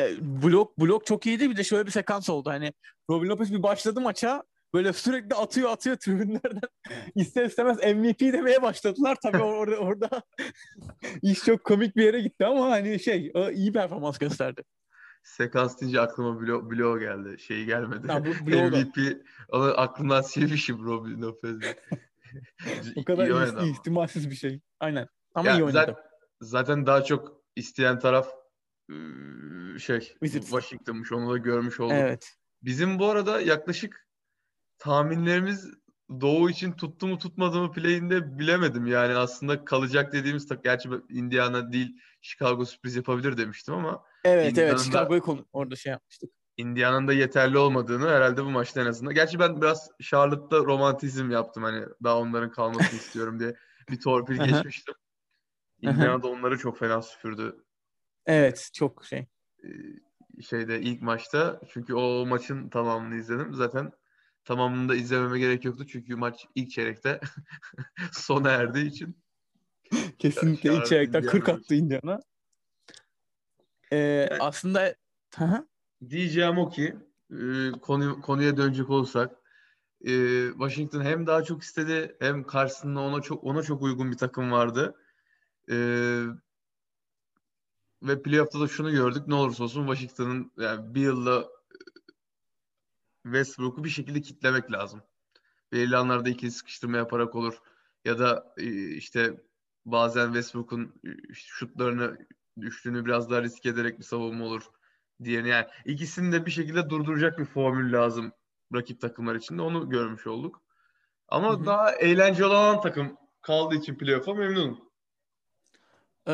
E, 0.00 0.16
blok 0.42 0.78
blok 0.78 1.06
çok 1.06 1.26
iyiydi. 1.26 1.50
Bir 1.50 1.56
de 1.56 1.64
şöyle 1.64 1.86
bir 1.86 1.90
sekans 1.90 2.30
oldu. 2.30 2.50
Hani 2.50 2.72
Robin 3.10 3.28
Lopez 3.28 3.52
bir 3.52 3.62
başladı 3.62 4.00
maça. 4.00 4.42
Böyle 4.74 4.92
sürekli 4.92 5.34
atıyor 5.36 5.70
atıyor 5.70 5.96
tribünlerden. 5.96 6.68
İster 7.14 7.44
istemez 7.44 7.76
MVP 7.78 8.20
demeye 8.20 8.62
başladılar. 8.62 9.16
Tabii 9.22 9.36
or- 9.36 9.42
orada 9.56 9.76
orada 9.76 10.22
iş 11.22 11.44
çok 11.44 11.64
komik 11.64 11.96
bir 11.96 12.04
yere 12.04 12.20
gitti 12.20 12.46
ama 12.46 12.70
hani 12.70 13.00
şey 13.00 13.30
o 13.34 13.50
iyi 13.50 13.72
performans 13.72 14.18
gösterdi. 14.18 14.62
Sekans 15.22 15.80
deyince 15.80 16.00
aklıma 16.00 16.40
blo 16.40 16.70
bloğu 16.70 16.98
geldi. 16.98 17.38
Şeyi 17.38 17.66
gelmedi. 17.66 18.08
Bloğu 18.46 18.72
da. 18.72 18.76
MVP 18.78 19.22
onu 19.48 19.80
aklımdan 19.80 20.22
silmişim 20.22 20.84
Robin 20.84 21.22
Lopez'i. 21.22 21.60
O 22.96 23.04
kadar 23.04 23.26
İyi 23.26 23.64
iyi, 23.64 23.72
ihtimalsiz 23.72 24.30
bir 24.30 24.34
şey. 24.34 24.60
Aynen. 24.80 25.08
Ama 25.34 25.48
Ya 25.48 25.56
iyi 25.56 25.64
oynadı. 25.64 25.72
zaten, 25.72 25.94
zaten 26.40 26.86
daha 26.86 27.04
çok 27.04 27.42
isteyen 27.56 27.98
taraf 27.98 28.28
şey 29.78 30.00
Wizards. 30.00 30.50
Washington'mış. 30.50 31.12
Onu 31.12 31.32
da 31.32 31.36
görmüş 31.38 31.80
olduk. 31.80 31.96
Evet. 31.96 32.34
Bizim 32.62 32.98
bu 32.98 33.06
arada 33.06 33.40
yaklaşık 33.40 34.06
tahminlerimiz 34.80 35.70
Doğu 36.20 36.50
için 36.50 36.72
tuttu 36.72 37.06
mu 37.06 37.18
tutmadı 37.18 37.60
mı 37.60 37.72
play'inde 37.72 38.38
bilemedim. 38.38 38.86
Yani 38.86 39.14
aslında 39.14 39.64
kalacak 39.64 40.12
dediğimiz 40.12 40.48
tak 40.48 40.64
gerçi 40.64 40.88
Indiana 41.08 41.72
değil 41.72 42.00
Chicago 42.20 42.64
sürpriz 42.64 42.96
yapabilir 42.96 43.36
demiştim 43.36 43.74
ama 43.74 44.04
Evet 44.24 44.52
Indiana'da- 44.52 44.70
evet. 44.70 44.80
Chicago'yu 44.80 45.46
orada 45.52 45.76
şey 45.76 45.90
yapmıştık. 45.90 46.30
Indiana'nın 46.56 47.08
da 47.08 47.12
yeterli 47.12 47.58
olmadığını 47.58 48.08
herhalde 48.08 48.44
bu 48.44 48.50
maçta 48.50 48.80
en 48.80 48.86
azından. 48.86 49.14
Gerçi 49.14 49.38
ben 49.38 49.60
biraz 49.60 49.90
Charlotte'da 50.02 50.64
romantizm 50.64 51.30
yaptım 51.30 51.62
hani 51.62 51.84
daha 52.04 52.18
onların 52.18 52.50
kalmasını 52.50 52.98
istiyorum 53.00 53.40
diye 53.40 53.54
bir 53.90 54.00
torpil 54.00 54.36
geçmiştim. 54.44 54.94
Aha. 55.86 55.92
Indiana 55.92 56.22
da 56.22 56.28
onları 56.28 56.58
çok 56.58 56.78
fena 56.78 57.02
süpürdü 57.02 57.56
Evet 58.26 58.70
çok 58.74 59.04
şey. 59.04 59.26
Ee, 59.64 59.68
şeyde 60.42 60.80
ilk 60.80 61.02
maçta. 61.02 61.60
Çünkü 61.68 61.94
o 61.94 62.26
maçın 62.26 62.68
tamamını 62.68 63.14
izledim. 63.16 63.54
Zaten 63.54 63.92
tamamını 64.50 64.88
da 64.88 64.94
izlememe 64.94 65.38
gerek 65.38 65.64
yoktu. 65.64 65.86
Çünkü 65.86 66.16
maç 66.16 66.46
ilk 66.54 66.70
çeyrekte 66.70 67.20
sona 68.12 68.50
erdiği 68.50 68.86
için. 68.86 69.16
Kesinlikle 70.18 70.74
ilk 70.74 70.86
çeyrekten 70.86 71.22
40 71.22 71.48
Indiana 71.48 71.58
attı 71.58 71.74
Indiana. 71.74 72.20
Ee, 73.92 74.28
aslında 74.40 74.94
Hı 75.36 75.44
hı. 75.44 75.66
Diyeceğim 76.08 76.58
o 76.58 76.70
ki 76.70 76.96
e, 77.30 77.70
konu, 77.82 78.20
konuya 78.20 78.56
dönecek 78.56 78.90
olursak 78.90 79.36
e, 80.04 80.12
Washington 80.50 81.02
hem 81.02 81.26
daha 81.26 81.42
çok 81.44 81.62
istedi 81.62 82.16
hem 82.20 82.44
karşısında 82.44 83.00
ona 83.00 83.20
çok 83.20 83.44
ona 83.44 83.62
çok 83.62 83.82
uygun 83.82 84.12
bir 84.12 84.16
takım 84.16 84.52
vardı. 84.52 84.94
E, 85.70 85.76
ve 88.02 88.22
playoff'ta 88.22 88.60
da 88.60 88.68
şunu 88.68 88.90
gördük. 88.90 89.26
Ne 89.26 89.34
olursa 89.34 89.64
olsun 89.64 89.86
Washington'ın 89.86 90.52
yani 90.58 90.94
bir 90.94 91.00
yılda 91.00 91.40
e, 91.40 91.59
Westbrook'u 93.22 93.84
bir 93.84 93.88
şekilde 93.88 94.20
kitlemek 94.20 94.72
lazım. 94.72 95.02
Belirli 95.72 95.96
anlarda 95.96 96.28
ikili 96.28 96.50
sıkıştırma 96.50 96.96
yaparak 96.96 97.34
olur. 97.34 97.58
Ya 98.04 98.18
da 98.18 98.54
e, 98.56 98.88
işte 98.88 99.40
bazen 99.84 100.26
Westbrook'un 100.26 101.00
e, 101.04 101.34
şutlarını 101.34 102.18
düştüğünü 102.60 103.04
biraz 103.04 103.30
daha 103.30 103.42
risk 103.42 103.66
ederek 103.66 103.98
bir 103.98 104.04
savunma 104.04 104.44
olur 104.44 104.62
diye. 105.24 105.46
Yani 105.46 105.66
ikisini 105.84 106.32
de 106.32 106.46
bir 106.46 106.50
şekilde 106.50 106.90
durduracak 106.90 107.38
bir 107.38 107.44
formül 107.44 107.92
lazım 107.92 108.32
rakip 108.74 109.00
takımlar 109.00 109.34
için 109.34 109.58
de 109.58 109.62
onu 109.62 109.90
görmüş 109.90 110.26
olduk. 110.26 110.62
Ama 111.28 111.52
Hı 111.52 111.56
hı. 111.56 111.66
daha 111.66 111.92
eğlenceli 111.92 112.46
olan 112.46 112.80
takım 112.80 113.16
kaldığı 113.42 113.74
için 113.74 113.94
playoff'a 113.94 114.34
memnunum. 114.34 114.90
Ee, 116.28 116.32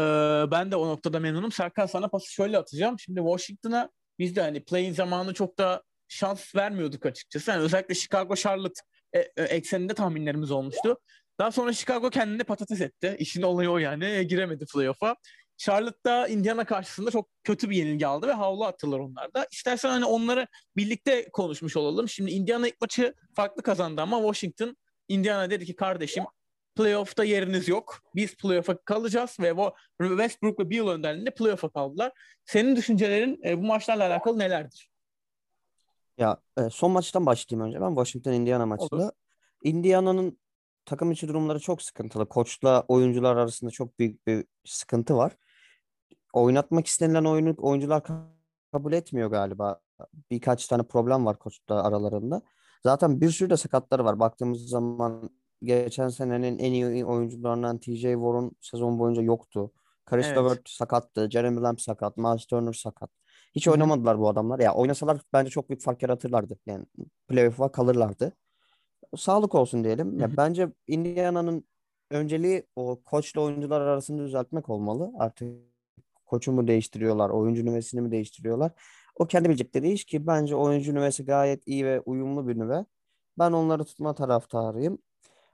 ben 0.50 0.71
de 0.71 0.76
o 0.76 0.88
noktada 0.88 1.21
memnunum. 1.21 1.52
Serkan 1.52 1.87
sana 1.87 2.09
pası 2.09 2.33
şöyle 2.33 2.59
atacağım. 2.59 2.99
Şimdi 2.99 3.21
Washington'a 3.21 3.90
biz 4.19 4.37
de 4.37 4.43
hani 4.43 4.64
play 4.64 4.93
zamanı 4.93 5.35
çok 5.35 5.59
da 5.59 5.83
şans 6.08 6.54
vermiyorduk 6.54 7.06
açıkçası. 7.06 7.50
Yani 7.50 7.62
özellikle 7.62 7.94
Chicago 7.94 8.36
Charlotte 8.36 8.80
e, 9.12 9.18
e, 9.18 9.42
ekseninde 9.42 9.94
tahminlerimiz 9.94 10.50
olmuştu. 10.50 10.98
Daha 11.38 11.52
sonra 11.52 11.72
Chicago 11.72 12.10
kendini 12.10 12.44
patates 12.44 12.80
etti. 12.80 13.16
İşin 13.18 13.42
olayı 13.42 13.70
o 13.70 13.78
yani. 13.78 14.04
E, 14.04 14.22
giremedi 14.22 14.64
playoff'a. 14.75 15.16
Charlotte'da 15.56 16.28
Indiana 16.28 16.64
karşısında 16.64 17.10
çok 17.10 17.28
kötü 17.44 17.70
bir 17.70 17.76
yenilgi 17.76 18.06
aldı 18.06 18.26
ve 18.26 18.32
havlu 18.32 18.64
attılar 18.64 18.98
onlar 18.98 19.34
da. 19.34 19.46
İstersen 19.52 19.88
hani 19.88 20.04
onları 20.04 20.46
birlikte 20.76 21.28
konuşmuş 21.32 21.76
olalım. 21.76 22.08
Şimdi 22.08 22.30
Indiana 22.30 22.68
ilk 22.68 22.80
maçı 22.80 23.14
farklı 23.36 23.62
kazandı 23.62 24.02
ama 24.02 24.18
Washington 24.18 24.76
Indiana 25.08 25.50
dedi 25.50 25.66
ki 25.66 25.76
kardeşim 25.76 26.25
playoff'ta 26.76 27.25
yeriniz 27.25 27.68
yok. 27.68 28.00
Biz 28.14 28.36
playoff'a 28.36 28.76
kalacağız 28.84 29.36
ve 29.40 29.54
Westbrook 30.00 30.60
ve 30.60 30.70
Beal 30.70 30.88
önderliğinde 30.88 31.30
playoff'a 31.30 31.68
kaldılar. 31.68 32.12
Senin 32.44 32.76
düşüncelerin 32.76 33.62
bu 33.62 33.66
maçlarla 33.66 34.06
alakalı 34.06 34.38
nelerdir? 34.38 34.90
Ya 36.18 36.37
e, 36.58 36.70
son 36.70 36.90
maçtan 36.90 37.26
başlayayım 37.26 37.68
önce 37.68 37.80
ben 37.80 37.88
Washington 37.88 38.32
Indiana 38.32 38.66
maçında. 38.66 39.12
Indiana'nın 39.64 40.38
takım 40.85 41.12
içi 41.12 41.28
durumları 41.28 41.61
çok 41.61 41.82
sıkıntılı. 41.82 42.28
Koçla 42.28 42.85
oyuncular 42.88 43.37
arasında 43.37 43.70
çok 43.70 43.99
büyük 43.99 44.26
bir 44.26 44.44
sıkıntı 44.64 45.16
var. 45.16 45.37
Oynatmak 46.32 46.87
istenilen 46.87 47.25
oyunu 47.25 47.54
oyuncular 47.58 48.02
kabul 48.73 48.92
etmiyor 48.92 49.30
galiba. 49.30 49.80
Birkaç 50.30 50.66
tane 50.66 50.82
problem 50.82 51.26
var 51.26 51.38
koçla 51.38 51.85
aralarında. 51.85 52.42
Zaten 52.82 53.20
bir 53.20 53.30
sürü 53.30 53.50
de 53.50 53.56
sakatları 53.56 54.04
var. 54.04 54.20
Baktığımız 54.20 54.68
zaman 54.68 55.30
geçen 55.62 56.08
senenin 56.08 56.58
en 56.58 56.73
iyi 56.73 57.04
oyuncularından 57.04 57.78
TJ 57.78 58.02
Warren 58.02 58.50
sezon 58.61 58.99
boyunca 58.99 59.23
yoktu. 59.23 59.73
Chris 60.06 60.26
evet. 60.26 60.37
Levert 60.37 60.68
sakattı. 60.68 61.28
Jeremy 61.30 61.61
Lamb 61.61 61.78
sakat. 61.78 62.16
Miles 62.16 62.46
Turner 62.46 62.73
sakat. 62.73 63.11
Hiç 63.56 63.66
Hı-hı. 63.66 63.72
oynamadılar 63.72 64.18
bu 64.18 64.28
adamlar. 64.28 64.58
Ya 64.58 64.75
oynasalar 64.75 65.20
bence 65.32 65.50
çok 65.50 65.68
büyük 65.68 65.82
fark 65.82 66.02
yaratırlardı. 66.02 66.58
Yani 66.66 66.84
playoff'a 67.28 67.72
kalırlardı. 67.72 68.32
Sağlık 69.16 69.54
olsun 69.54 69.84
diyelim. 69.84 70.12
Hı-hı. 70.12 70.20
Ya 70.20 70.36
bence 70.36 70.68
Indiana'nın 70.86 71.64
önceliği 72.10 72.66
o 72.76 73.02
koçla 73.04 73.40
oyuncular 73.40 73.80
arasında 73.80 74.22
düzeltmek 74.22 74.68
olmalı. 74.68 75.12
Artık 75.18 75.48
koçu 76.26 76.52
mu 76.52 76.68
değiştiriyorlar, 76.68 77.30
oyuncu 77.30 77.64
nüvesini 77.64 78.00
mi 78.00 78.10
değiştiriyorlar? 78.10 78.72
O 79.14 79.26
kendi 79.26 79.48
bilecekleri 79.48 79.92
iş 79.92 80.04
ki 80.04 80.26
bence 80.26 80.56
oyuncu 80.56 80.94
nüvesi 80.94 81.25
gayet 81.25 81.68
iyi 81.68 81.84
ve 81.84 82.00
uyumlu 82.00 82.48
bir 82.48 82.58
nüve. 82.58 82.84
Ben 83.38 83.52
onları 83.52 83.84
tutma 83.84 84.14
taraftarıyım. 84.14 84.98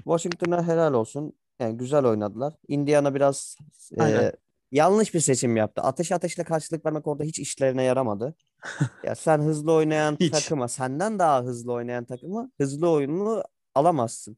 Washington'a 0.05 0.67
helal 0.67 0.93
olsun. 0.93 1.33
Yani 1.61 1.77
güzel 1.77 2.05
oynadılar. 2.05 2.55
Indiana 2.69 3.15
biraz 3.15 3.57
e, 4.01 4.33
yanlış 4.73 5.15
bir 5.15 5.21
seçim 5.21 5.57
yaptı. 5.57 5.83
Ateş 5.83 6.13
ateşle 6.13 6.45
karşılık 6.45 6.87
vermek 6.87 7.07
orada 7.07 7.25
hiç 7.25 7.39
işlerine 7.39 7.83
yaramadı. 7.83 8.35
ya 9.05 9.15
sen 9.15 9.39
hızlı 9.39 9.73
oynayan 9.73 10.17
hiç. 10.21 10.31
takıma, 10.31 10.69
senden 10.69 11.19
daha 11.19 11.43
hızlı 11.43 11.73
oynayan 11.73 12.05
takıma 12.05 12.51
hızlı 12.61 12.91
oyunu 12.91 13.45
alamazsın. 13.75 14.37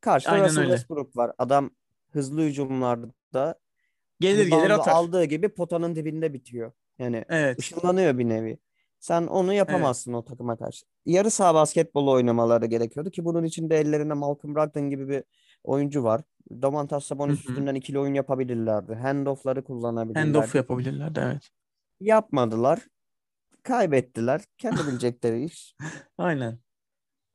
Karşıda 0.00 0.32
Aynen 0.32 0.44
Russell 0.44 0.60
öyle. 0.60 0.70
Westbrook 0.70 1.16
var. 1.16 1.32
Adam 1.38 1.70
hızlı 2.10 2.42
hücumlarda 2.42 3.54
gelir 4.20 4.46
gelir 4.46 4.70
atar. 4.70 4.92
Aldığı 4.92 5.24
gibi 5.24 5.48
potanın 5.48 5.96
dibinde 5.96 6.32
bitiyor. 6.32 6.72
Yani 6.98 7.24
evet. 7.28 7.58
ışınlanıyor 7.58 8.18
bir 8.18 8.28
nevi. 8.28 8.58
Sen 9.00 9.26
onu 9.26 9.52
yapamazsın 9.52 10.12
evet. 10.12 10.22
o 10.22 10.24
takıma 10.24 10.56
karşı. 10.56 10.86
Yarı 11.06 11.30
saha 11.30 11.54
basketbolu 11.54 12.10
oynamaları 12.10 12.66
gerekiyordu 12.66 13.10
ki 13.10 13.24
bunun 13.24 13.44
için 13.44 13.70
de 13.70 13.78
ellerinde 13.78 14.14
Malcolm 14.14 14.54
Brogdon 14.54 14.90
gibi 14.90 15.08
bir 15.08 15.24
oyuncu 15.66 16.04
var. 16.04 16.22
Domantas 16.62 17.04
Sabonis 17.04 17.44
Hı-hı. 17.44 17.52
üstünden 17.52 17.74
ikili 17.74 17.98
oyun 17.98 18.14
yapabilirlerdi. 18.14 18.94
Handoff'ları 18.94 19.64
kullanabilirlerdi. 19.64 20.26
Handoff 20.26 20.54
yapabilirlerdi 20.54 21.20
evet. 21.24 21.48
Yapmadılar. 22.00 22.80
Kaybettiler. 23.62 24.40
Kendi 24.58 24.76
bilecekleri 24.88 25.44
iş. 25.44 25.76
Aynen. 26.18 26.58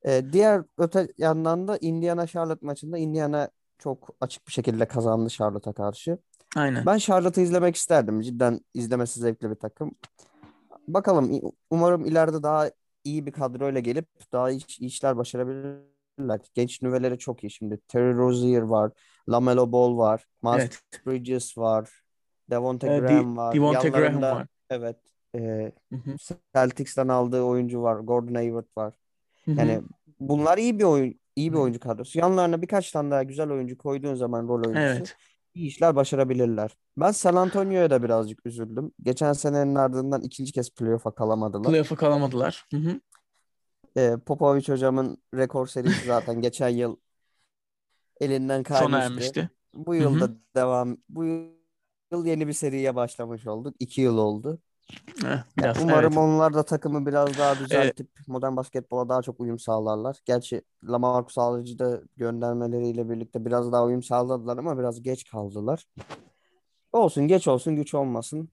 Ee, 0.05 0.23
diğer 0.31 0.63
öte 0.77 1.07
yandan 1.17 1.67
da 1.67 1.77
Indiana 1.81 2.27
Charlotte 2.27 2.65
maçında 2.65 2.97
Indiana 2.97 3.49
çok 3.79 4.09
açık 4.21 4.47
bir 4.47 4.51
şekilde 4.51 4.87
kazandı 4.87 5.29
Charlotte'a 5.29 5.73
karşı. 5.73 6.17
Aynen. 6.55 6.85
Ben 6.85 6.97
Charlotte'ı 6.97 7.43
izlemek 7.43 7.75
isterdim. 7.75 8.21
Cidden 8.21 8.59
izlemesi 8.73 9.19
zevkli 9.19 9.49
bir 9.49 9.55
takım. 9.55 9.91
Bakalım 10.87 11.41
umarım 11.69 12.05
ileride 12.05 12.43
daha 12.43 12.71
iyi 13.03 13.25
bir 13.25 13.31
kadroyla 13.31 13.79
gelip 13.79 14.07
daha 14.31 14.51
iyi 14.51 14.65
işler 14.79 15.17
başarabilirler. 16.27 16.53
Genç 16.53 16.81
nüveleri 16.81 17.17
çok 17.17 17.43
iyi 17.43 17.51
şimdi. 17.51 17.79
Terry 17.87 18.17
Rozier 18.17 18.61
var, 18.61 18.91
LaMelo 19.29 19.71
Ball 19.71 19.97
var, 19.97 20.25
Miles 20.43 20.59
evet. 20.59 20.81
Bridges 21.05 21.57
var, 21.57 21.89
Devonte 22.49 22.93
ee, 22.93 22.99
Graham 22.99 23.37
var. 23.37 23.55
Devonte 23.55 23.89
Graham 23.89 24.21
var. 24.21 24.47
Evet. 24.69 24.97
E, 25.35 25.71
Celtics'ten 26.55 27.07
aldığı 27.07 27.41
oyuncu 27.41 27.81
var. 27.81 27.99
Gordon 27.99 28.35
Hayward 28.35 28.67
var. 28.77 28.93
Hı-hı. 29.45 29.59
Yani 29.59 29.81
bunlar 30.19 30.57
iyi 30.57 30.79
bir 30.79 30.83
oyun 30.83 31.19
iyi 31.35 31.53
bir 31.53 31.57
oyuncu 31.57 31.79
kadrosu. 31.79 32.19
Yanlarına 32.19 32.61
birkaç 32.61 32.91
tane 32.91 33.11
daha 33.11 33.23
güzel 33.23 33.49
oyuncu 33.51 33.77
koyduğun 33.77 34.15
zaman 34.15 34.47
rol 34.47 34.63
oyuncusu. 34.63 34.77
Evet 34.77 35.15
iyi 35.55 35.67
işler 35.67 35.95
başarabilirler. 35.95 36.71
Ben 36.97 37.11
San 37.11 37.35
Antonio'ya 37.35 37.89
da 37.89 38.03
birazcık 38.03 38.45
üzüldüm. 38.45 38.91
Geçen 39.03 39.33
senenin 39.33 39.75
ardından 39.75 40.21
ikinci 40.21 40.51
kez 40.51 40.69
playoff'a 40.69 41.11
kalamadılar. 41.11 41.71
Playoff'a 41.71 41.95
kalamadılar. 41.95 42.65
Hı 42.71 42.77
hı. 42.77 42.99
Ee, 43.97 44.17
Popovic 44.25 44.67
hocamın 44.67 45.17
rekor 45.35 45.67
serisi 45.67 46.05
zaten 46.05 46.41
geçen 46.41 46.69
yıl 46.69 46.95
elinden 48.19 48.63
kaymıştı. 48.63 48.91
Sona 48.91 49.03
ermişti. 49.03 49.49
Bu 49.73 49.95
yılda 49.95 50.29
devam 50.55 50.97
bu 51.09 51.25
yıl 52.11 52.25
yeni 52.25 52.47
bir 52.47 52.53
seriye 52.53 52.95
başlamış 52.95 53.47
olduk. 53.47 53.75
İki 53.79 54.01
yıl 54.01 54.17
oldu. 54.17 54.59
Eh, 55.25 55.43
biraz, 55.57 55.77
yani 55.77 55.83
umarım 55.83 56.13
evet. 56.13 56.17
onlar 56.17 56.53
da 56.53 56.63
takımı 56.63 57.05
biraz 57.05 57.37
daha 57.39 57.59
düzeltip 57.59 58.09
evet. 58.17 58.27
modern 58.27 58.55
basketbola 58.55 59.09
daha 59.09 59.21
çok 59.21 59.39
uyum 59.39 59.59
sağlarlar. 59.59 60.17
Gerçi 60.25 60.61
Lamarcus 60.83 61.37
Aldridge'i 61.37 61.79
de 61.79 62.01
göndermeleriyle 62.17 63.09
birlikte 63.09 63.45
biraz 63.45 63.71
daha 63.71 63.85
uyum 63.85 64.03
sağladılar 64.03 64.57
ama 64.57 64.79
biraz 64.79 65.01
geç 65.01 65.29
kaldılar. 65.29 65.87
Olsun 66.91 67.27
geç 67.27 67.47
olsun 67.47 67.75
güç 67.75 67.93
olmasın. 67.93 68.49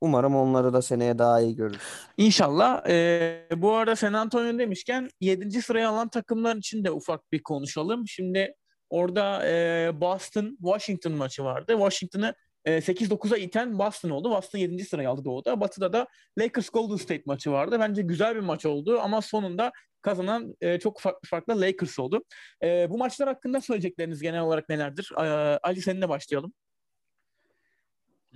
Umarım 0.00 0.36
onları 0.36 0.72
da 0.72 0.82
seneye 0.82 1.18
daha 1.18 1.40
iyi 1.40 1.56
görürüz. 1.56 1.80
İnşallah. 2.16 2.88
Ee, 2.88 3.46
bu 3.56 3.74
arada 3.74 3.96
San 3.96 4.12
Antonio 4.12 4.58
demişken 4.58 5.08
7. 5.20 5.62
sıraya 5.62 5.90
alan 5.90 6.08
takımlar 6.08 6.56
için 6.56 6.84
de 6.84 6.90
ufak 6.90 7.32
bir 7.32 7.42
konuşalım. 7.42 8.08
Şimdi 8.08 8.54
orada 8.90 9.48
e, 9.48 9.90
Boston 10.00 10.56
Washington 10.62 11.12
maçı 11.12 11.44
vardı. 11.44 11.72
Washington'ı 11.72 12.34
8-9'a 12.66 13.36
ee, 13.36 13.40
iten 13.40 13.78
Boston 13.78 14.10
oldu. 14.10 14.30
Boston 14.30 14.58
7. 14.58 14.84
sırayı 14.84 15.10
aldı 15.10 15.24
Doğu'da. 15.24 15.60
Batı'da 15.60 15.92
da 15.92 16.06
Lakers 16.38 16.70
Golden 16.70 16.96
State 16.96 17.22
maçı 17.26 17.52
vardı. 17.52 17.76
Bence 17.80 18.02
güzel 18.02 18.34
bir 18.34 18.40
maç 18.40 18.66
oldu 18.66 19.00
ama 19.00 19.22
sonunda 19.22 19.72
kazanan 20.02 20.54
e, 20.60 20.78
çok 20.78 21.00
farklı 21.00 21.28
farklı 21.28 21.60
Lakers 21.60 21.98
oldu. 21.98 22.24
E, 22.62 22.90
bu 22.90 22.98
maçlar 22.98 23.28
hakkında 23.28 23.60
söyleyecekleriniz 23.60 24.22
genel 24.22 24.40
olarak 24.40 24.68
nelerdir? 24.68 25.12
E, 25.16 25.22
Ali 25.62 25.82
seninle 25.82 26.08
başlayalım. 26.08 26.52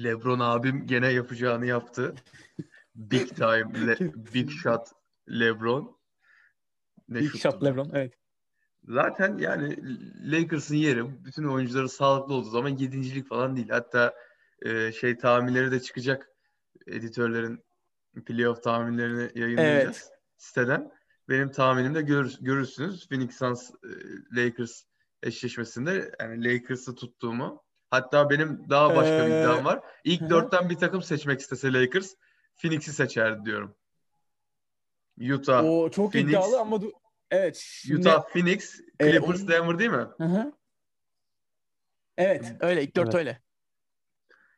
LeBron 0.03 0.41
abim 0.41 0.87
gene 0.87 1.13
yapacağını 1.13 1.67
yaptı. 1.67 2.15
Big 2.95 3.37
time, 3.37 3.87
le, 3.87 3.97
big 4.35 4.51
shot 4.51 4.89
LeBron. 5.29 5.99
Ne 7.09 7.21
big 7.21 7.37
shot 7.37 7.65
LeBron, 7.65 7.91
evet. 7.95 8.15
Zaten 8.89 9.39
yani 9.39 9.79
Lakers'ın 10.33 10.75
yeri 10.75 11.25
bütün 11.25 11.45
oyuncuları 11.45 11.89
sağlıklı 11.89 12.35
olduğu 12.35 12.51
zaman 12.51 12.69
yedincilik 12.69 13.29
falan 13.29 13.57
değil. 13.57 13.69
Hatta 13.69 14.15
e, 14.63 14.93
şey 14.93 15.19
tahminleri 15.19 15.71
de 15.71 15.81
çıkacak. 15.81 16.29
Editörlerin 16.87 17.65
playoff 18.27 18.63
tahminlerini 18.63 19.31
yayınlayacağız 19.41 19.97
evet. 19.97 20.21
siteden. 20.37 20.91
Benim 21.29 21.51
tahminimde 21.51 22.03
görür, 22.03 22.37
görürsünüz. 22.41 23.09
Phoenix 23.09 23.37
Suns 23.37 23.71
e, 23.71 23.89
Lakers 24.37 24.83
eşleşmesinde 25.23 26.15
yani 26.21 26.45
Lakers'ı 26.45 26.95
tuttuğumu. 26.95 27.64
Hatta 27.95 28.31
benim 28.31 28.71
daha 28.71 28.97
başka 28.97 29.15
ee, 29.15 29.27
bir 29.27 29.31
iddiam 29.31 29.65
var. 29.65 29.81
İlk 30.05 30.21
hı. 30.21 30.31
dörtten 30.31 30.71
bir 30.71 30.77
takım 30.77 31.03
seçmek 31.03 31.41
istese 31.41 31.73
Lakers 31.73 32.15
Phoenix'i 32.57 32.93
seçerdi 32.93 33.45
diyorum. 33.45 33.77
Utah, 35.21 35.65
O 35.65 35.91
çok 35.91 36.13
Phoenix, 36.13 36.31
iddialı 36.31 36.61
ama 36.61 36.81
Evet. 37.31 37.57
Şimdi, 37.57 38.01
Utah, 38.01 38.29
Phoenix, 38.29 38.81
e, 39.01 39.11
Clippers, 39.11 39.43
e, 39.43 39.49
Denver 39.49 39.79
değil 39.79 39.91
mi? 39.91 40.07
Hı 40.17 40.25
hı. 40.25 40.53
Evet, 42.17 42.53
öyle. 42.61 42.83
İlk 42.83 42.97
dört 42.97 43.07
evet. 43.07 43.15
öyle. 43.15 43.43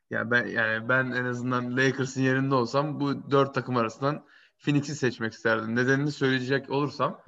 Yani 0.09 0.31
ben 0.31 0.47
yani 0.47 0.89
ben 0.89 1.05
en 1.05 1.25
azından 1.25 1.77
Lakers'ın 1.77 2.21
yerinde 2.21 2.55
olsam 2.55 2.99
bu 2.99 3.31
dört 3.31 3.55
takım 3.55 3.77
arasından 3.77 4.25
Phoenix'i 4.59 4.95
seçmek 4.95 5.33
isterdim. 5.33 5.75
Nedenini 5.75 6.11
söyleyecek 6.11 6.69
olursam 6.69 7.21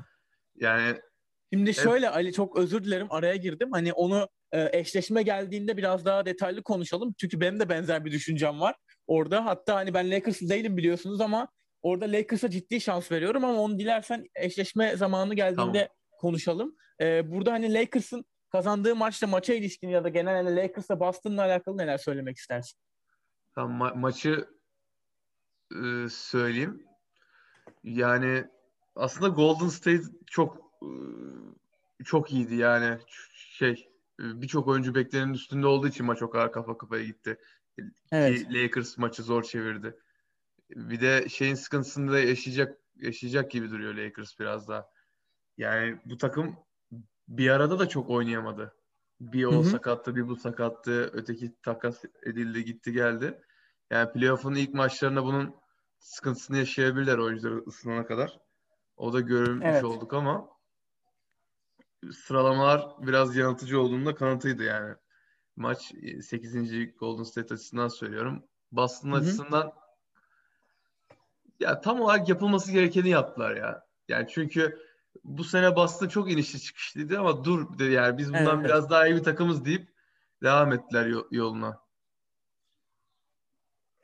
yani 0.55 1.01
Şimdi 1.53 1.73
şöyle 1.73 2.07
hep... 2.07 2.15
Ali 2.15 2.33
çok 2.33 2.57
özür 2.57 2.83
dilerim 2.83 3.07
araya 3.09 3.35
girdim. 3.35 3.71
Hani 3.71 3.93
onu 3.93 4.29
e, 4.51 4.79
eşleşme 4.79 5.23
geldiğinde 5.23 5.77
biraz 5.77 6.05
daha 6.05 6.25
detaylı 6.25 6.63
konuşalım. 6.63 7.15
Çünkü 7.17 7.41
benim 7.41 7.59
de 7.59 7.69
benzer 7.69 8.05
bir 8.05 8.11
düşüncem 8.11 8.59
var 8.59 8.75
orada. 9.07 9.45
Hatta 9.45 9.75
hani 9.75 9.93
ben 9.93 10.11
Lakers 10.11 10.41
değilim 10.41 10.77
biliyorsunuz 10.77 11.21
ama 11.21 11.47
Orada 11.81 12.05
Lakers'a 12.05 12.49
ciddi 12.49 12.81
şans 12.81 13.11
veriyorum 13.11 13.45
ama 13.45 13.61
onu 13.61 13.79
dilersen 13.79 14.25
eşleşme 14.35 14.97
zamanı 14.97 15.33
geldiğinde 15.33 15.79
tamam. 15.79 15.87
konuşalım. 16.11 16.75
Ee, 17.01 17.31
burada 17.31 17.51
hani 17.51 17.73
Lakers'ın 17.73 18.25
kazandığı 18.49 18.95
maçta 18.95 19.27
maça 19.27 19.53
ilişkin 19.53 19.89
ya 19.89 20.03
da 20.03 20.09
genel 20.09 20.45
hani 20.45 20.55
Lakers'la 20.55 20.99
Boston'la 20.99 21.41
alakalı 21.43 21.77
neler 21.77 21.97
söylemek 21.97 22.37
istersin? 22.37 22.79
Tamam 23.55 23.81
ma- 23.81 23.99
maçı 23.99 24.47
e, 25.71 26.09
söyleyeyim. 26.09 26.83
Yani 27.83 28.43
aslında 28.95 29.27
Golden 29.27 29.67
State 29.67 30.03
çok 30.27 30.71
çok 32.05 32.31
iyiydi 32.31 32.55
yani 32.55 32.99
şey 33.33 33.88
birçok 34.19 34.67
oyuncu 34.67 34.95
beklenenin 34.95 35.33
üstünde 35.33 35.67
olduğu 35.67 35.87
için 35.87 36.05
maç 36.05 36.21
o 36.21 36.29
kadar 36.29 36.51
kafa 36.51 36.77
kafaya 36.77 37.03
gitti. 37.03 37.37
Evet. 38.11 38.47
Ki 38.47 38.53
Lakers 38.53 38.97
maçı 38.97 39.23
zor 39.23 39.43
çevirdi. 39.43 39.97
Bir 40.69 41.01
de 41.01 41.29
şeyin 41.29 41.55
sıkıntısını 41.55 42.11
da 42.11 42.19
yaşayacak 42.19 42.79
yaşayacak 42.95 43.51
gibi 43.51 43.71
duruyor 43.71 43.93
Lakers 43.93 44.39
biraz 44.39 44.67
daha. 44.67 44.89
Yani 45.57 45.99
bu 46.05 46.17
takım 46.17 46.55
bir 47.27 47.49
arada 47.49 47.79
da 47.79 47.89
çok 47.89 48.09
oynayamadı. 48.09 48.75
Bir 49.21 49.45
o 49.45 49.51
Hı-hı. 49.51 49.63
sakattı, 49.63 50.15
bir 50.15 50.27
bu 50.27 50.35
sakattı, 50.35 51.09
öteki 51.13 51.61
takas 51.61 52.03
edildi, 52.23 52.65
gitti 52.65 52.93
geldi. 52.93 53.41
Yani 53.91 54.11
playoff'un 54.11 54.55
ilk 54.55 54.73
maçlarında 54.73 55.23
bunun 55.23 55.55
sıkıntısını 55.99 56.57
yaşayabilirler 56.57 57.17
oyuncular 57.17 57.67
ısınana 57.67 58.05
kadar. 58.05 58.39
O 58.97 59.13
da 59.13 59.19
görülmüş 59.19 59.65
evet. 59.67 59.83
olduk 59.83 60.13
ama 60.13 60.49
sıralamalar 62.13 62.87
biraz 62.99 63.35
yanıltıcı 63.35 63.81
olduğunda 63.81 64.15
kanıtıydı 64.15 64.63
yani. 64.63 64.95
Maç 65.55 65.93
8. 66.21 66.95
Golden 66.99 67.23
State 67.23 67.53
açısından 67.53 67.87
söylüyorum. 67.87 68.43
Boston 68.71 69.11
açısından 69.11 69.73
ya 71.59 71.81
tam 71.81 72.01
olarak 72.01 72.29
yapılması 72.29 72.71
gerekeni 72.71 73.09
yaptılar 73.09 73.55
ya. 73.55 73.85
Yani 74.07 74.27
çünkü 74.29 74.79
bu 75.23 75.43
sene 75.43 75.75
Boston 75.75 76.07
çok 76.07 76.31
inişli 76.31 76.59
çıkışlıydı 76.59 77.19
ama 77.19 77.43
dur 77.43 77.79
yani 77.89 78.17
biz 78.17 78.29
bundan 78.29 78.55
evet. 78.57 78.65
biraz 78.65 78.89
daha 78.89 79.07
iyi 79.07 79.15
bir 79.15 79.23
takımız 79.23 79.65
deyip 79.65 79.87
devam 80.43 80.73
ettiler 80.73 81.13
yoluna. 81.31 81.79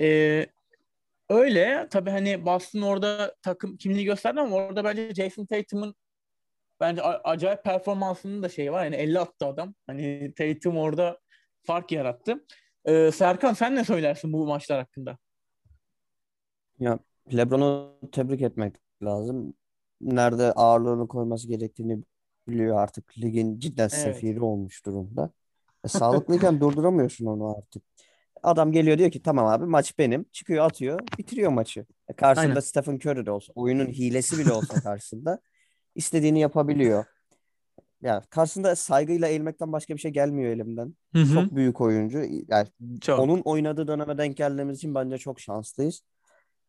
Ee, 0.02 0.46
öyle 1.30 1.88
tabii 1.92 2.10
hani 2.10 2.46
Boston 2.46 2.82
orada 2.82 3.36
takım 3.42 3.78
kimliği 3.78 4.06
gösterdi 4.06 4.42
ama 4.42 4.56
orada 4.56 4.84
bence 4.84 5.14
Jason 5.14 5.46
Tatum'un 5.46 5.96
bence 6.80 7.02
acayip 7.02 7.64
performansının 7.64 8.44
da 8.44 8.50
şeyi 8.50 8.72
var. 8.72 8.84
Yani 8.84 8.96
50 8.96 9.20
attı 9.20 9.46
adam. 9.46 9.74
Hani 9.88 10.34
Tatum 10.38 10.78
orada 10.78 11.20
fark 11.64 11.92
yarattı. 11.92 12.46
Ee, 12.86 13.12
Serkan 13.12 13.54
sen 13.54 13.76
ne 13.76 13.84
söylersin 13.84 14.34
bu 14.34 14.48
maçlar 14.48 14.80
hakkında? 14.80 15.18
Ya 16.80 17.00
LeBron'u 17.34 18.00
tebrik 18.12 18.42
etmek 18.42 18.76
lazım. 19.04 19.54
Nerede 20.02 20.52
ağırlığını 20.52 21.08
koyması 21.08 21.48
gerektiğini 21.48 22.04
biliyor 22.48 22.80
artık. 22.80 23.18
Ligin 23.18 23.60
cidden 23.60 23.84
evet. 23.84 23.94
sefiri 23.94 24.42
olmuş 24.42 24.86
durumda. 24.86 25.32
E, 25.86 25.88
sağlıklıyken 25.88 26.60
durduramıyorsun 26.62 27.26
onu 27.26 27.58
artık. 27.58 27.84
Adam 28.44 28.72
geliyor 28.72 28.98
diyor 28.98 29.12
ki 29.12 29.22
tamam 29.22 29.46
abi 29.46 29.66
maç 29.66 29.98
benim. 29.98 30.26
Çıkıyor 30.32 30.66
atıyor 30.66 31.00
bitiriyor 31.18 31.52
maçı. 31.52 31.86
E, 32.08 32.14
karşında 32.14 32.48
Aynen. 32.48 32.60
Stephen 32.60 32.96
Curry 32.96 33.26
de 33.26 33.32
olsa 33.32 33.54
oyunun 33.56 33.88
hilesi 33.88 34.38
bile 34.38 34.54
olsa 34.54 34.74
karşısında 34.84 35.40
istediğini 35.96 36.40
yapabiliyor. 36.40 37.06
Ya 38.02 38.22
karşısında 38.30 38.76
saygıyla 38.76 39.28
eğilmekten 39.28 39.72
başka 39.72 39.94
bir 39.96 40.00
şey 40.00 40.12
gelmiyor 40.12 40.52
elimden. 40.52 40.96
Hı 41.14 41.20
hı. 41.20 41.34
Çok 41.34 41.56
büyük 41.56 41.82
oyuncu. 41.82 42.24
Yani 42.48 42.68
çok. 43.02 43.20
onun 43.20 43.42
oynadığı 43.42 43.88
döneme 43.88 44.18
denk 44.18 44.38
geldiğimiz 44.38 44.78
için 44.78 44.96
bence 44.96 45.18
çok 45.18 45.40
şanslıyız. 45.40 46.02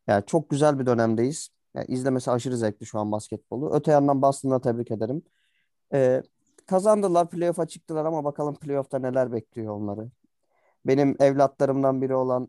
Yani 0.07 0.25
çok 0.27 0.51
güzel 0.51 0.79
bir 0.79 0.87
dönemdeyiz. 0.87 1.49
Yani 1.75 1.87
izlemesi 1.89 2.31
aşırı 2.31 2.57
zevkli 2.57 2.87
şu 2.87 2.99
an 2.99 3.13
basketbolu. 3.13 3.75
Öte 3.75 3.91
yandan 3.93 4.23
Boston'a 4.23 4.61
tebrik 4.61 4.91
ederim. 4.91 5.23
Ee, 5.93 6.23
kazandılar, 6.67 7.31
playoff'a 7.31 7.67
çıktılar 7.67 8.05
ama 8.05 8.25
bakalım 8.25 8.55
playoff'ta 8.55 8.99
neler 8.99 9.33
bekliyor 9.33 9.75
onları. 9.75 10.11
Benim 10.87 11.17
evlatlarımdan 11.21 12.03
biri 12.03 12.15
olan 12.15 12.49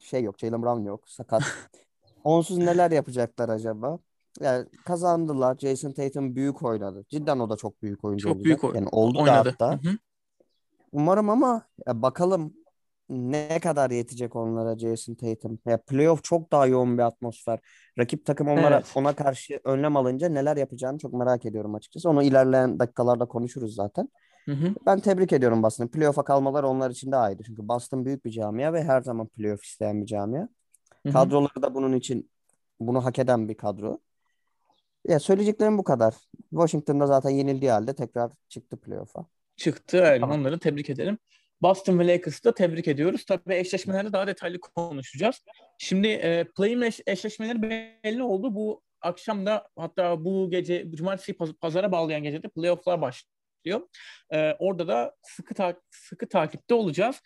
şey 0.00 0.22
yok, 0.22 0.38
Jalen 0.38 0.62
Brown 0.62 0.84
yok, 0.84 1.08
sakat. 1.08 1.42
Onsuz 2.24 2.58
neler 2.58 2.90
yapacaklar 2.90 3.48
acaba? 3.48 3.98
Yani 4.40 4.66
kazandılar. 4.84 5.56
Jason 5.58 5.92
Tatum 5.92 6.36
büyük 6.36 6.62
oynadı. 6.62 7.04
Cidden 7.08 7.38
o 7.38 7.50
da 7.50 7.56
çok 7.56 7.82
büyük 7.82 8.04
oyuncu 8.04 8.22
çok 8.22 8.36
olacak. 8.36 8.44
büyük 8.44 8.74
yani 8.74 8.88
oldu 8.92 9.18
oynadı. 9.22 9.44
da 9.44 9.50
hatta. 9.50 9.72
Hı 9.72 9.88
hı. 9.90 9.96
Umarım 10.92 11.30
ama 11.30 11.62
ya 11.86 12.02
bakalım 12.02 12.54
ne 13.08 13.60
kadar 13.62 13.90
yetecek 13.90 14.36
onlara 14.36 14.78
Jason 14.78 15.14
Tatum. 15.14 15.58
Ya 15.66 15.78
playoff 15.78 16.24
çok 16.24 16.52
daha 16.52 16.66
yoğun 16.66 16.98
bir 16.98 17.02
atmosfer. 17.02 17.58
Rakip 17.98 18.26
takım 18.26 18.48
onlara 18.48 18.76
evet. 18.76 18.92
ona 18.94 19.12
karşı 19.12 19.60
önlem 19.64 19.96
alınca 19.96 20.28
neler 20.28 20.56
yapacağını 20.56 20.98
çok 20.98 21.12
merak 21.12 21.46
ediyorum 21.46 21.74
açıkçası. 21.74 22.08
Onu 22.08 22.22
ilerleyen 22.22 22.78
dakikalarda 22.78 23.24
konuşuruz 23.26 23.74
zaten. 23.74 24.08
Hı 24.44 24.52
hı. 24.52 24.74
Ben 24.86 25.00
tebrik 25.00 25.32
ediyorum 25.32 25.62
Boston'ı. 25.62 25.90
Playoff'a 25.90 26.24
kalmalar 26.24 26.62
onlar 26.62 26.90
için 26.90 27.12
de 27.12 27.16
ayrı. 27.16 27.42
Çünkü 27.42 27.68
Boston 27.68 28.04
büyük 28.04 28.24
bir 28.24 28.30
camia 28.30 28.72
ve 28.72 28.84
her 28.84 29.02
zaman 29.02 29.26
playoff 29.26 29.64
isteyen 29.64 30.00
bir 30.00 30.06
camia. 30.06 30.48
Hı 31.02 31.08
hı. 31.08 31.12
Kadroları 31.12 31.62
da 31.62 31.74
bunun 31.74 31.92
için 31.92 32.30
bunu 32.80 33.04
hak 33.04 33.18
eden 33.18 33.48
bir 33.48 33.54
kadro. 33.54 33.98
Ya 35.08 35.20
söyleyeceklerim 35.20 35.78
bu 35.78 35.84
kadar. 35.84 36.14
Washington'da 36.50 37.06
zaten 37.06 37.30
yenildiği 37.30 37.70
halde 37.70 37.94
tekrar 37.94 38.30
çıktı 38.48 38.80
playoff'a. 38.80 39.26
Çıktı. 39.56 39.96
Yani 39.96 40.20
tamam. 40.20 40.40
onları 40.40 40.58
tebrik 40.58 40.90
ederim. 40.90 41.18
Boston 41.62 41.98
ve 41.98 42.06
Lakers'ı 42.06 42.44
da 42.44 42.54
tebrik 42.54 42.88
ediyoruz. 42.88 43.24
Tabii 43.24 43.54
eşleşmelerde 43.54 44.12
daha 44.12 44.26
detaylı 44.26 44.60
konuşacağız. 44.60 45.42
Şimdi 45.78 46.08
e, 46.08 46.44
play-in 46.56 46.80
eş, 46.80 47.00
eşleşmeleri 47.06 47.62
belli 47.62 48.22
oldu. 48.22 48.54
Bu 48.54 48.82
akşam 49.00 49.46
da 49.46 49.68
hatta 49.76 50.24
bu 50.24 50.50
gece 50.50 50.90
cumartesi 50.90 51.36
pazara 51.60 51.92
bağlayan 51.92 52.22
gecede 52.22 52.48
playoff'lar 52.48 53.00
başlıyor. 53.00 53.88
E, 54.30 54.52
orada 54.58 54.88
da 54.88 55.14
sıkı 55.22 55.54
ta- 55.54 55.80
sıkı 55.90 56.28
takipte 56.28 56.74
olacağız. 56.74 57.20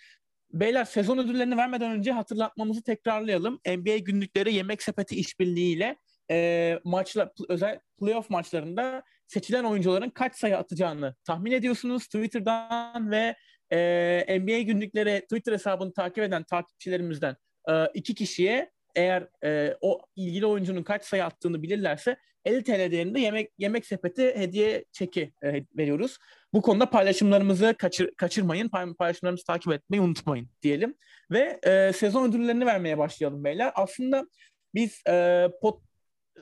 Beyler 0.52 0.84
sezon 0.84 1.18
ödüllerini 1.18 1.56
vermeden 1.56 1.90
önce 1.90 2.12
hatırlatmamızı 2.12 2.82
tekrarlayalım. 2.82 3.60
NBA 3.66 3.96
günlükleri 3.96 4.54
yemek 4.54 4.82
sepeti 4.82 5.16
işbirliğiyle 5.16 5.96
e, 6.30 6.78
maçla 6.84 7.32
özel 7.48 7.80
playoff 7.98 8.30
maçlarında 8.30 9.02
seçilen 9.26 9.64
oyuncuların 9.64 10.10
kaç 10.10 10.36
sayı 10.36 10.58
atacağını 10.58 11.14
tahmin 11.24 11.52
ediyorsunuz. 11.52 12.04
Twitter'dan 12.04 13.10
ve 13.10 13.36
e, 13.72 14.38
NBA 14.40 14.60
günlükleri 14.60 15.20
Twitter 15.20 15.52
hesabını 15.52 15.92
takip 15.92 16.18
eden 16.18 16.42
takipçilerimizden 16.42 17.36
e, 17.68 17.86
iki 17.94 18.14
kişiye 18.14 18.70
eğer 18.94 19.28
e, 19.44 19.76
o 19.80 20.00
ilgili 20.16 20.46
oyuncunun 20.46 20.82
kaç 20.82 21.04
sayı 21.04 21.24
attığını 21.24 21.62
bilirlerse 21.62 22.16
50 22.44 22.64
TL 22.64 22.90
değerinde 22.90 23.20
yemek 23.20 23.50
yemek 23.58 23.86
sepeti 23.86 24.34
hediye 24.36 24.84
çeki 24.92 25.32
e, 25.42 25.64
veriyoruz. 25.76 26.18
Bu 26.52 26.62
konuda 26.62 26.90
paylaşımlarımızı 26.90 27.74
kaçır, 27.78 28.14
kaçırmayın. 28.14 28.68
Paylaşımlarımızı 28.98 29.44
takip 29.44 29.72
etmeyi 29.72 30.00
unutmayın 30.00 30.48
diyelim. 30.62 30.94
Ve 31.30 31.60
e, 31.62 31.92
sezon 31.92 32.28
ödüllerini 32.28 32.66
vermeye 32.66 32.98
başlayalım 32.98 33.44
beyler. 33.44 33.72
Aslında 33.74 34.26
biz 34.74 35.02
e, 35.08 35.48
pot, 35.62 35.82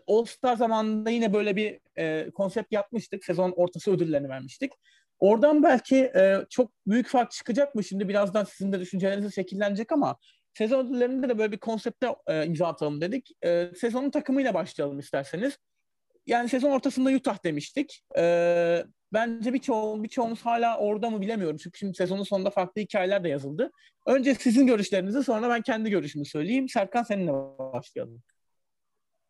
All 0.06 0.24
Star 0.24 0.56
zamanında 0.56 1.10
yine 1.10 1.32
böyle 1.32 1.56
bir 1.56 1.78
e, 1.98 2.30
konsept 2.30 2.72
yapmıştık. 2.72 3.24
Sezon 3.24 3.52
ortası 3.56 3.90
ödüllerini 3.90 4.28
vermiştik. 4.28 4.72
Oradan 5.18 5.62
belki 5.62 5.96
e, 5.96 6.38
çok 6.50 6.70
büyük 6.86 7.08
fark 7.08 7.30
çıkacak 7.30 7.74
mı? 7.74 7.84
Şimdi 7.84 8.08
birazdan 8.08 8.44
sizin 8.44 8.72
de 8.72 8.80
düşünceleriniz 8.80 9.34
şekillenecek 9.34 9.92
ama 9.92 10.16
sezon 10.54 10.86
ödüllerinde 10.86 11.28
de 11.28 11.38
böyle 11.38 11.52
bir 11.52 11.58
konsepte 11.58 12.16
e, 12.26 12.46
imza 12.46 12.66
atalım 12.66 13.00
dedik. 13.00 13.30
E, 13.44 13.70
sezonun 13.76 14.10
takımıyla 14.10 14.54
başlayalım 14.54 14.98
isterseniz. 14.98 15.58
Yani 16.26 16.48
sezon 16.48 16.70
ortasında 16.70 17.10
Utah 17.10 17.44
demiştik. 17.44 18.02
E, 18.18 18.84
bence 19.12 19.52
birçoğu, 19.52 20.04
birçoğumuz 20.04 20.40
hala 20.42 20.78
orada 20.78 21.10
mı 21.10 21.20
bilemiyorum. 21.20 21.56
Çünkü 21.56 21.78
şimdi 21.78 21.94
sezonun 21.94 22.22
sonunda 22.22 22.50
farklı 22.50 22.82
hikayeler 22.82 23.24
de 23.24 23.28
yazıldı. 23.28 23.70
Önce 24.06 24.34
sizin 24.34 24.66
görüşlerinizi 24.66 25.24
sonra 25.24 25.48
ben 25.48 25.62
kendi 25.62 25.90
görüşümü 25.90 26.24
söyleyeyim. 26.24 26.68
Serkan 26.68 27.02
seninle 27.02 27.32
başlayalım. 27.58 28.22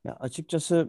Ya 0.07 0.17
açıkçası 0.21 0.89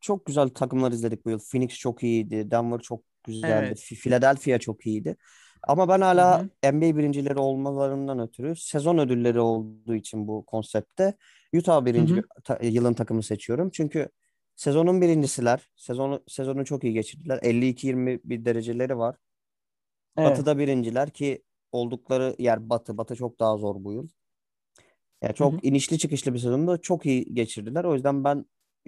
çok 0.00 0.26
güzel 0.26 0.48
takımlar 0.48 0.92
izledik 0.92 1.24
bu 1.24 1.30
yıl. 1.30 1.38
Phoenix 1.52 1.70
çok 1.70 2.02
iyiydi. 2.02 2.50
Denver 2.50 2.78
çok 2.78 3.02
güzeldi. 3.24 3.66
Evet. 3.66 3.78
Philadelphia 3.78 4.58
çok 4.58 4.86
iyiydi. 4.86 5.16
Ama 5.62 5.88
ben 5.88 6.00
hala 6.00 6.38
Hı-hı. 6.38 6.72
NBA 6.72 6.96
birincileri 6.96 7.38
olmalarından 7.38 8.18
ötürü 8.18 8.56
sezon 8.56 8.98
ödülleri 8.98 9.40
olduğu 9.40 9.94
için 9.94 10.28
bu 10.28 10.44
konsepte 10.46 11.14
Utah 11.56 11.84
birinci 11.84 12.22
ta- 12.44 12.58
yılın 12.62 12.94
takımı 12.94 13.22
seçiyorum. 13.22 13.70
Çünkü 13.70 14.08
sezonun 14.56 15.00
birincisiler. 15.00 15.70
Sezonu 15.76 16.22
sezonu 16.28 16.64
çok 16.64 16.84
iyi 16.84 16.92
geçirdiler. 16.92 17.38
52-20 17.42 18.20
bir 18.24 18.44
dereceleri 18.44 18.98
var. 18.98 19.16
Evet. 20.18 20.30
Batı'da 20.30 20.58
birinciler 20.58 21.10
ki 21.10 21.42
oldukları 21.72 22.36
yer 22.38 22.70
Batı. 22.70 22.98
Batı 22.98 23.16
çok 23.16 23.40
daha 23.40 23.56
zor 23.56 23.84
bu 23.84 23.92
yıl. 23.92 24.08
Yani 25.24 25.34
çok 25.34 25.52
Hı-hı. 25.52 25.60
inişli 25.62 25.98
çıkışlı 25.98 26.34
bir 26.34 26.38
sezonda 26.38 26.78
çok 26.78 27.06
iyi 27.06 27.34
geçirdiler. 27.34 27.84
O 27.84 27.94
yüzden 27.94 28.24
ben 28.24 28.46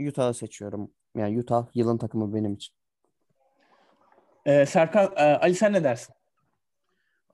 Utah'ı 0.09 0.35
seçiyorum. 0.35 0.91
Yani 1.15 1.41
Utah 1.41 1.67
yılın 1.75 1.99
takımı 1.99 2.35
benim 2.35 2.55
için. 2.55 2.75
Ee, 4.47 4.67
Serkan, 4.67 5.13
e, 5.17 5.23
Ali 5.23 5.55
sen 5.55 5.73
ne 5.73 5.85
dersin? 5.85 6.15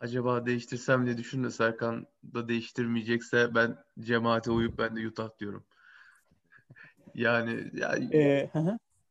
Acaba 0.00 0.46
değiştirsem 0.46 1.06
diye 1.06 1.18
düşün 1.18 1.44
de 1.44 1.50
Serkan 1.50 2.06
da 2.34 2.48
değiştirmeyecekse 2.48 3.54
ben 3.54 3.76
cemaate 4.00 4.50
uyup 4.50 4.78
ben 4.78 4.96
de 4.96 5.08
Utah 5.08 5.38
diyorum. 5.40 5.64
Yani, 7.14 7.70
yani 7.74 8.16
ee, 8.16 8.50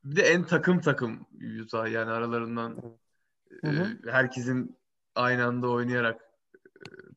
bir 0.03 0.15
de 0.15 0.21
en 0.21 0.43
takım 0.43 0.81
takım 0.81 1.25
Utah 1.61 1.91
yani 1.91 2.11
aralarından 2.11 2.77
e, 3.63 3.69
herkesin 4.11 4.77
aynı 5.15 5.45
anda 5.45 5.69
oynayarak 5.69 6.30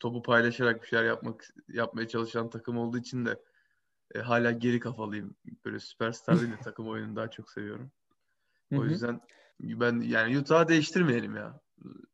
topu 0.00 0.22
paylaşarak 0.22 0.83
bir 0.83 0.87
şeyler 0.87 1.05
yapmak 1.05 1.44
yapmaya 1.68 2.09
çalışan 2.09 2.50
takım 2.50 2.79
olduğu 2.79 2.98
için 2.98 3.27
de 3.27 3.40
e, 4.14 4.18
hala 4.18 4.53
geri 4.53 4.81
kafalıyım. 4.81 5.37
Böyle 5.64 5.81
süperstar 5.81 6.40
değil 6.40 6.53
de 6.53 6.57
takım 6.64 6.88
oyununu 6.88 7.16
daha 7.16 7.31
çok 7.31 7.50
seviyorum. 7.50 7.92
O 8.72 8.85
yüzden 8.85 9.20
ben 9.61 10.00
yani 10.00 10.38
Utah'ı 10.38 10.68
değiştirmeyelim 10.68 11.37
ya. 11.37 11.61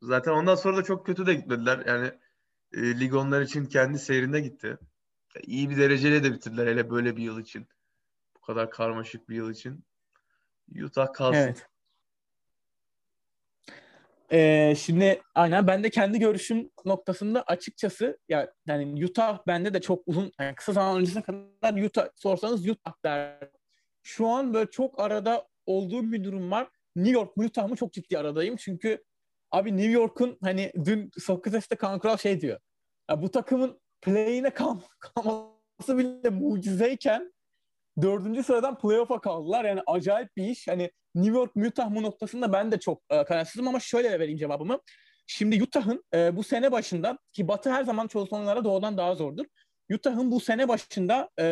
Zaten 0.03 0.33
ondan 0.33 0.55
sonra 0.55 0.77
da 0.77 0.83
çok 0.83 1.07
kötü 1.07 1.27
de 1.27 1.35
gitmediler. 1.35 1.83
Yani 1.87 2.13
e, 2.73 3.01
lig 3.01 3.15
onlar 3.15 3.43
için 3.43 3.65
kendi 3.65 3.99
seyrinde 3.99 4.41
gitti. 4.41 4.79
İyi 5.43 5.71
bir 5.71 5.77
dereceyle 5.77 6.25
de 6.25 6.33
bitirdiler 6.33 6.67
hele 6.67 6.91
böyle 6.91 7.17
bir 7.17 7.23
yıl 7.23 7.41
için. 7.41 7.69
Bu 8.37 8.41
kadar 8.41 8.71
karmaşık 8.71 9.29
bir 9.29 9.37
yıl 9.37 9.51
için. 9.51 9.85
Utah 10.85 11.13
kalsın. 11.13 11.41
Evet. 11.41 11.67
Ee, 14.33 14.75
şimdi 14.79 15.23
aynen 15.35 15.67
ben 15.67 15.85
de 15.85 15.91
kendi 15.91 16.19
görüşüm 16.19 16.71
noktasında 16.85 17.43
açıkçası 17.43 18.19
ya 18.29 18.53
yani 18.67 19.05
Utah 19.05 19.39
bende 19.47 19.75
de 19.75 19.81
çok 19.81 20.03
uzun 20.07 20.33
yani 20.41 20.55
kısa 20.55 20.73
zaman 20.73 21.01
öncesine 21.01 21.23
kadar 21.23 21.83
Utah 21.83 22.09
sorsanız 22.17 22.69
Utah 22.69 22.93
der. 23.05 23.39
Şu 24.03 24.27
an 24.29 24.55
böyle 24.55 24.71
çok 24.71 25.01
arada 25.01 25.49
olduğum 25.67 26.13
bir 26.13 26.25
durum 26.25 26.51
var. 26.51 26.69
New 26.97 27.13
York 27.13 27.37
mu 27.37 27.45
Utah 27.45 27.69
mı 27.69 27.77
çok 27.77 27.93
ciddi 27.93 28.19
aradayım. 28.19 28.57
Çünkü 28.57 29.05
abi 29.51 29.77
New 29.77 29.93
York'un 29.93 30.39
hani 30.43 30.73
dün 30.85 31.11
Sokrates'te 31.19 31.77
Kaan 31.77 31.99
Kural 31.99 32.17
şey 32.17 32.41
diyor. 32.41 32.59
Ya 33.11 33.23
bu 33.23 33.31
takımın 33.31 33.81
play'ine 34.03 34.51
kal 34.51 34.79
kalması 34.99 35.99
bile 35.99 36.31
mucizeyken 36.31 37.33
dördüncü 38.03 38.43
sıradan 38.43 38.79
playoff'a 38.79 39.21
kaldılar. 39.21 39.65
Yani 39.65 39.81
acayip 39.87 40.37
bir 40.37 40.45
iş. 40.45 40.69
Hani 40.69 40.91
New 41.15 41.39
York 41.39 41.57
Utah 41.57 41.91
mı 41.91 42.03
noktasında 42.03 42.53
ben 42.53 42.73
de 42.73 42.81
çok 42.81 43.03
e, 43.11 43.25
kararsızım 43.25 43.69
ama 43.69 43.81
şöyle 43.81 44.21
vereyim 44.21 44.39
cevabımı. 44.39 44.81
Şimdi 45.27 45.63
Utah'ın 45.63 46.05
e, 46.15 46.37
bu 46.37 46.43
sene 46.43 46.73
başında 46.73 47.19
ki 47.33 47.49
Batı 47.49 47.71
her 47.71 47.85
zaman 47.85 48.07
çoğu 48.07 48.27
sonlara 48.27 48.65
doğudan 48.65 48.97
daha 48.97 49.15
zordur. 49.15 49.45
Utah'ın 49.95 50.31
bu 50.31 50.41
sene 50.41 50.69
başında 50.69 51.31
e, 51.39 51.45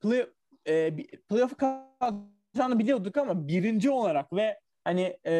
play, 0.00 0.26
e, 0.66 0.96
playoff'a 1.28 1.56
kalacağını 1.56 2.78
biliyorduk 2.78 3.16
ama 3.16 3.48
birinci 3.48 3.90
olarak 3.90 4.32
ve 4.32 4.60
hani 4.84 5.18
e, 5.26 5.32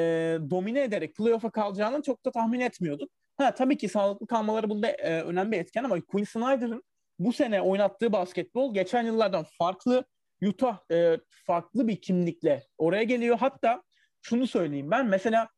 domine 0.50 0.82
ederek 0.82 1.16
playoff'a 1.16 1.50
kalacağını 1.50 2.02
çok 2.02 2.24
da 2.24 2.30
tahmin 2.30 2.60
etmiyorduk. 2.60 3.10
Ha 3.38 3.54
tabii 3.54 3.76
ki 3.76 3.88
sağlıklı 3.88 4.26
kalmaları 4.26 4.70
bunda 4.70 4.88
e, 4.88 5.22
önemli 5.22 5.52
bir 5.52 5.58
etken 5.58 5.84
ama 5.84 6.00
Quinn 6.00 6.24
Snyder'ın 6.24 6.82
bu 7.20 7.32
sene 7.32 7.62
oynattığı 7.62 8.12
basketbol 8.12 8.74
geçen 8.74 9.02
yıllardan 9.06 9.46
farklı. 9.58 10.04
Utah 10.46 10.78
e, 10.92 11.18
farklı 11.46 11.88
bir 11.88 12.00
kimlikle 12.00 12.62
oraya 12.78 13.02
geliyor. 13.02 13.38
Hatta 13.38 13.82
şunu 14.22 14.46
söyleyeyim 14.46 14.90
ben 14.90 15.06
mesela 15.06 15.48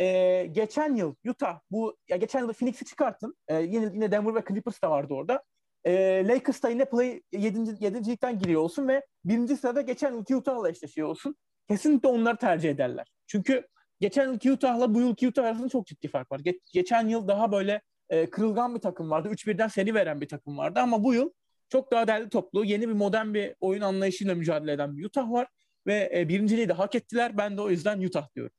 e, 0.00 0.46
geçen 0.52 0.96
yıl 0.96 1.14
Utah 1.28 1.60
bu 1.70 1.96
ya 2.08 2.16
geçen 2.16 2.40
yıl 2.40 2.52
Phoenix'i 2.52 2.84
çıkarttım. 2.84 3.34
E, 3.48 3.60
yine 3.60 3.90
yine 3.94 4.12
Denver 4.12 4.34
ve 4.34 4.44
Clippers 4.48 4.82
da 4.82 4.90
vardı 4.90 5.14
orada. 5.14 5.42
E, 5.84 6.24
Lakers 6.28 6.62
da 6.62 6.68
yine 6.68 6.84
play 6.84 7.22
7. 7.32 7.84
7. 7.84 8.10
ligden 8.10 8.38
giriyor 8.38 8.60
olsun 8.62 8.88
ve 8.88 9.06
birinci 9.24 9.56
sırada 9.56 9.80
geçen 9.80 10.12
yıl 10.12 10.38
Utah'la 10.38 10.70
eşleşiyor 10.70 11.08
olsun. 11.08 11.36
Kesinlikle 11.68 12.08
onları 12.08 12.36
tercih 12.36 12.70
ederler. 12.70 13.06
Çünkü 13.26 13.66
geçen 14.00 14.38
yıl 14.42 14.54
Utah'la 14.54 14.94
bu 14.94 15.00
yıl 15.00 15.16
Utah 15.28 15.44
arasında 15.44 15.68
çok 15.68 15.86
ciddi 15.86 16.08
fark 16.08 16.32
var. 16.32 16.38
Ge- 16.40 16.60
geçen 16.72 17.08
yıl 17.08 17.28
daha 17.28 17.52
böyle 17.52 17.82
e, 18.10 18.30
kırılgan 18.30 18.74
bir 18.74 18.80
takım 18.80 19.10
vardı. 19.10 19.28
3-1'den 19.28 19.68
seri 19.68 19.94
veren 19.94 20.20
bir 20.20 20.28
takım 20.28 20.58
vardı 20.58 20.80
ama 20.80 21.04
bu 21.04 21.14
yıl 21.14 21.30
çok 21.68 21.92
daha 21.92 22.08
değerli 22.08 22.28
toplu, 22.28 22.64
yeni 22.64 22.88
bir 22.88 22.92
modern 22.92 23.34
bir 23.34 23.54
oyun 23.60 23.80
anlayışıyla 23.80 24.34
mücadele 24.34 24.72
eden 24.72 24.96
bir 24.96 25.04
Utah 25.04 25.30
var 25.30 25.46
ve 25.86 26.10
e, 26.14 26.28
birinciliği 26.28 26.68
de 26.68 26.72
hak 26.72 26.94
ettiler. 26.94 27.38
Ben 27.38 27.56
de 27.56 27.60
o 27.60 27.70
yüzden 27.70 28.02
Utah 28.02 28.34
diyorum. 28.34 28.52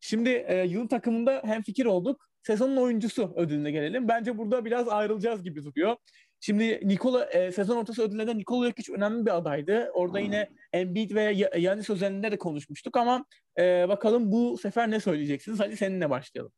Şimdi 0.00 0.30
e, 0.30 0.64
yılın 0.66 0.86
takımında 0.86 1.42
hem 1.44 1.62
fikir 1.62 1.86
olduk. 1.86 2.28
Sezonun 2.42 2.76
oyuncusu 2.76 3.32
ödülüne 3.36 3.70
gelelim. 3.70 4.08
Bence 4.08 4.38
burada 4.38 4.64
biraz 4.64 4.88
ayrılacağız 4.88 5.42
gibi 5.42 5.64
duruyor. 5.64 5.96
Şimdi 6.40 6.80
Nikola 6.88 7.24
e, 7.24 7.52
sezon 7.52 7.76
ortası 7.76 8.02
ödüllerinde 8.02 8.38
Nikola 8.38 8.66
Jokic 8.66 8.92
önemli 8.92 9.26
bir 9.26 9.36
adaydı. 9.36 9.90
Orada 9.94 10.20
yine 10.20 10.48
Embiid 10.72 11.14
ve 11.14 11.48
Yanis 11.58 11.90
üzerinde 11.90 12.32
de 12.32 12.38
konuşmuştuk 12.38 12.96
ama 12.96 13.24
e, 13.58 13.88
bakalım 13.88 14.32
bu 14.32 14.58
sefer 14.58 14.90
ne 14.90 15.00
söyleyeceksiniz? 15.00 15.60
Hadi 15.60 15.76
seninle 15.76 16.10
başlayalım. 16.10 16.52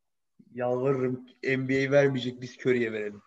Yalvarırım 0.57 1.27
NBA 1.45 1.93
vermeyecek 1.93 2.41
biz 2.41 2.57
Curry'e 2.59 2.93
verelim. 2.93 3.23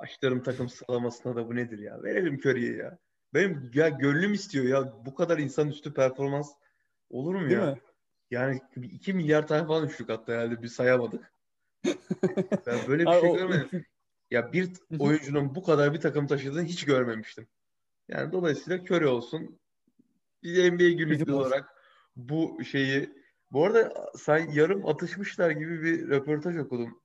Başlarım 0.00 0.42
takım 0.42 0.68
sıralamasına 0.68 1.36
da 1.36 1.48
bu 1.48 1.56
nedir 1.56 1.78
ya? 1.78 2.02
Verelim 2.02 2.34
Curry'e 2.34 2.76
ya. 2.76 2.98
Benim 3.34 3.70
ya 3.74 3.88
gönlüm 3.88 4.32
istiyor 4.32 4.64
ya. 4.64 5.06
Bu 5.06 5.14
kadar 5.14 5.38
insan 5.38 5.68
üstü 5.68 5.94
performans 5.94 6.52
olur 7.10 7.34
mu 7.34 7.48
Değil 7.48 7.60
ya? 7.60 7.66
Mi? 7.66 7.80
Yani 8.30 8.60
2 8.76 9.12
milyar 9.12 9.46
tane 9.46 9.66
falan 9.66 9.86
üçlük 9.86 10.08
hatta 10.08 10.32
herhalde 10.32 10.62
bir 10.62 10.68
sayamadık. 10.68 11.32
ben 12.66 12.78
böyle 12.88 13.06
bir 13.06 13.20
şey 13.20 13.32
görmedim. 13.32 13.84
Ya 14.30 14.52
bir 14.52 14.70
oyuncunun 14.98 15.54
bu 15.54 15.62
kadar 15.62 15.94
bir 15.94 16.00
takım 16.00 16.26
taşıdığını 16.26 16.64
hiç 16.64 16.84
görmemiştim. 16.84 17.48
Yani 18.08 18.32
dolayısıyla 18.32 18.84
Curry 18.84 19.06
olsun. 19.06 19.60
Bir 20.42 20.72
NBA 20.72 20.88
günlüklü 20.88 21.32
olarak 21.32 21.68
bu 22.16 22.64
şeyi 22.64 23.10
bu 23.50 23.64
arada 23.64 24.10
sen 24.16 24.50
yarım 24.50 24.86
atışmışlar 24.86 25.50
gibi 25.50 25.82
bir 25.82 26.08
röportaj 26.08 26.56
okudum. 26.56 27.00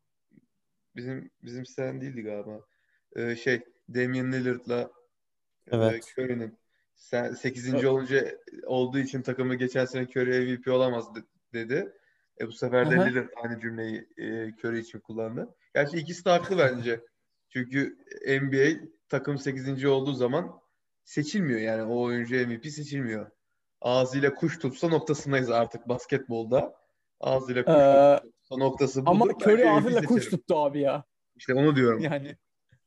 Bizim 0.95 1.31
bizim 1.43 1.65
siten 1.65 2.01
değildi 2.01 2.21
galiba. 2.21 2.61
Ee, 3.15 3.35
şey 3.35 3.61
Damian 3.89 4.31
Lillard'la 4.31 4.91
e, 5.71 5.77
evet. 5.77 6.13
e, 6.17 6.21
Curry'nin 6.21 6.57
8. 6.95 7.73
Evet. 7.73 7.85
olunca 7.85 8.37
olduğu 8.65 8.99
için 8.99 9.21
takımı 9.21 9.55
geçen 9.55 9.85
sene 9.85 10.03
Curry 10.03 10.57
MVP 10.57 10.67
olamaz 10.67 11.09
dedi. 11.53 11.93
E 12.41 12.47
bu 12.47 12.51
sefer 12.51 12.91
de 12.91 12.95
Lillard 12.95 13.29
aynı 13.35 13.59
cümleyi 13.59 14.07
e, 14.17 14.47
Curry 14.47 14.79
için 14.79 14.99
kullandı. 14.99 15.55
Gerçi 15.75 15.97
ikisi 15.97 16.25
de 16.25 16.29
haklı 16.29 16.57
bence. 16.57 17.01
Çünkü 17.49 17.97
NBA 18.41 18.87
takım 19.09 19.37
8. 19.37 19.85
olduğu 19.85 20.13
zaman 20.13 20.59
seçilmiyor 21.03 21.59
yani 21.59 21.83
o 21.83 22.01
oyuncu 22.01 22.47
MVP 22.47 22.65
seçilmiyor 22.65 23.31
ağzıyla 23.83 24.33
kuş 24.33 24.59
tutsa 24.59 24.87
noktasındayız 24.87 25.51
artık 25.51 25.89
basketbolda. 25.89 26.75
Ağzıyla 27.19 27.65
kuş 27.65 27.73
ee, 27.73 28.29
tutsa 28.39 28.57
noktası 28.57 29.01
budur. 29.01 29.11
Ama 29.11 29.25
Curry 29.25 29.69
ağzıyla 29.69 30.01
kuş 30.01 30.29
tuttu 30.29 30.57
abi 30.57 30.81
ya. 30.81 31.03
İşte 31.35 31.53
onu 31.53 31.75
diyorum. 31.75 31.99
Yani. 32.03 32.37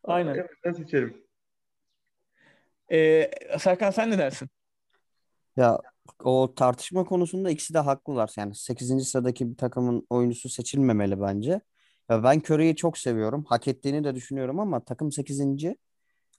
Aynen. 0.05 0.47
Ben 0.65 0.73
seçerim. 0.73 1.27
Ee, 2.93 3.31
Serkan 3.59 3.91
sen 3.91 4.11
ne 4.11 4.19
dersin? 4.19 4.49
Ya 5.57 5.81
o 6.25 6.55
tartışma 6.55 7.05
konusunda 7.05 7.51
ikisi 7.51 7.75
de 7.75 7.79
haklılar. 7.79 8.33
Yani 8.37 8.55
8. 8.55 9.09
sıradaki 9.09 9.51
bir 9.51 9.57
takımın 9.57 10.07
oyuncusu 10.11 10.49
seçilmemeli 10.49 11.21
bence. 11.21 11.61
Ya 12.11 12.25
ben 12.25 12.43
Curry'i 12.51 12.77
çok 12.77 12.99
seviyorum. 12.99 13.45
Hak 13.45 13.69
ettiğini 13.69 14.05
de 14.05 14.15
düşünüyorum 14.15 14.61
ama 14.61 14.85
takım 14.85 15.13
8. 15.13 15.41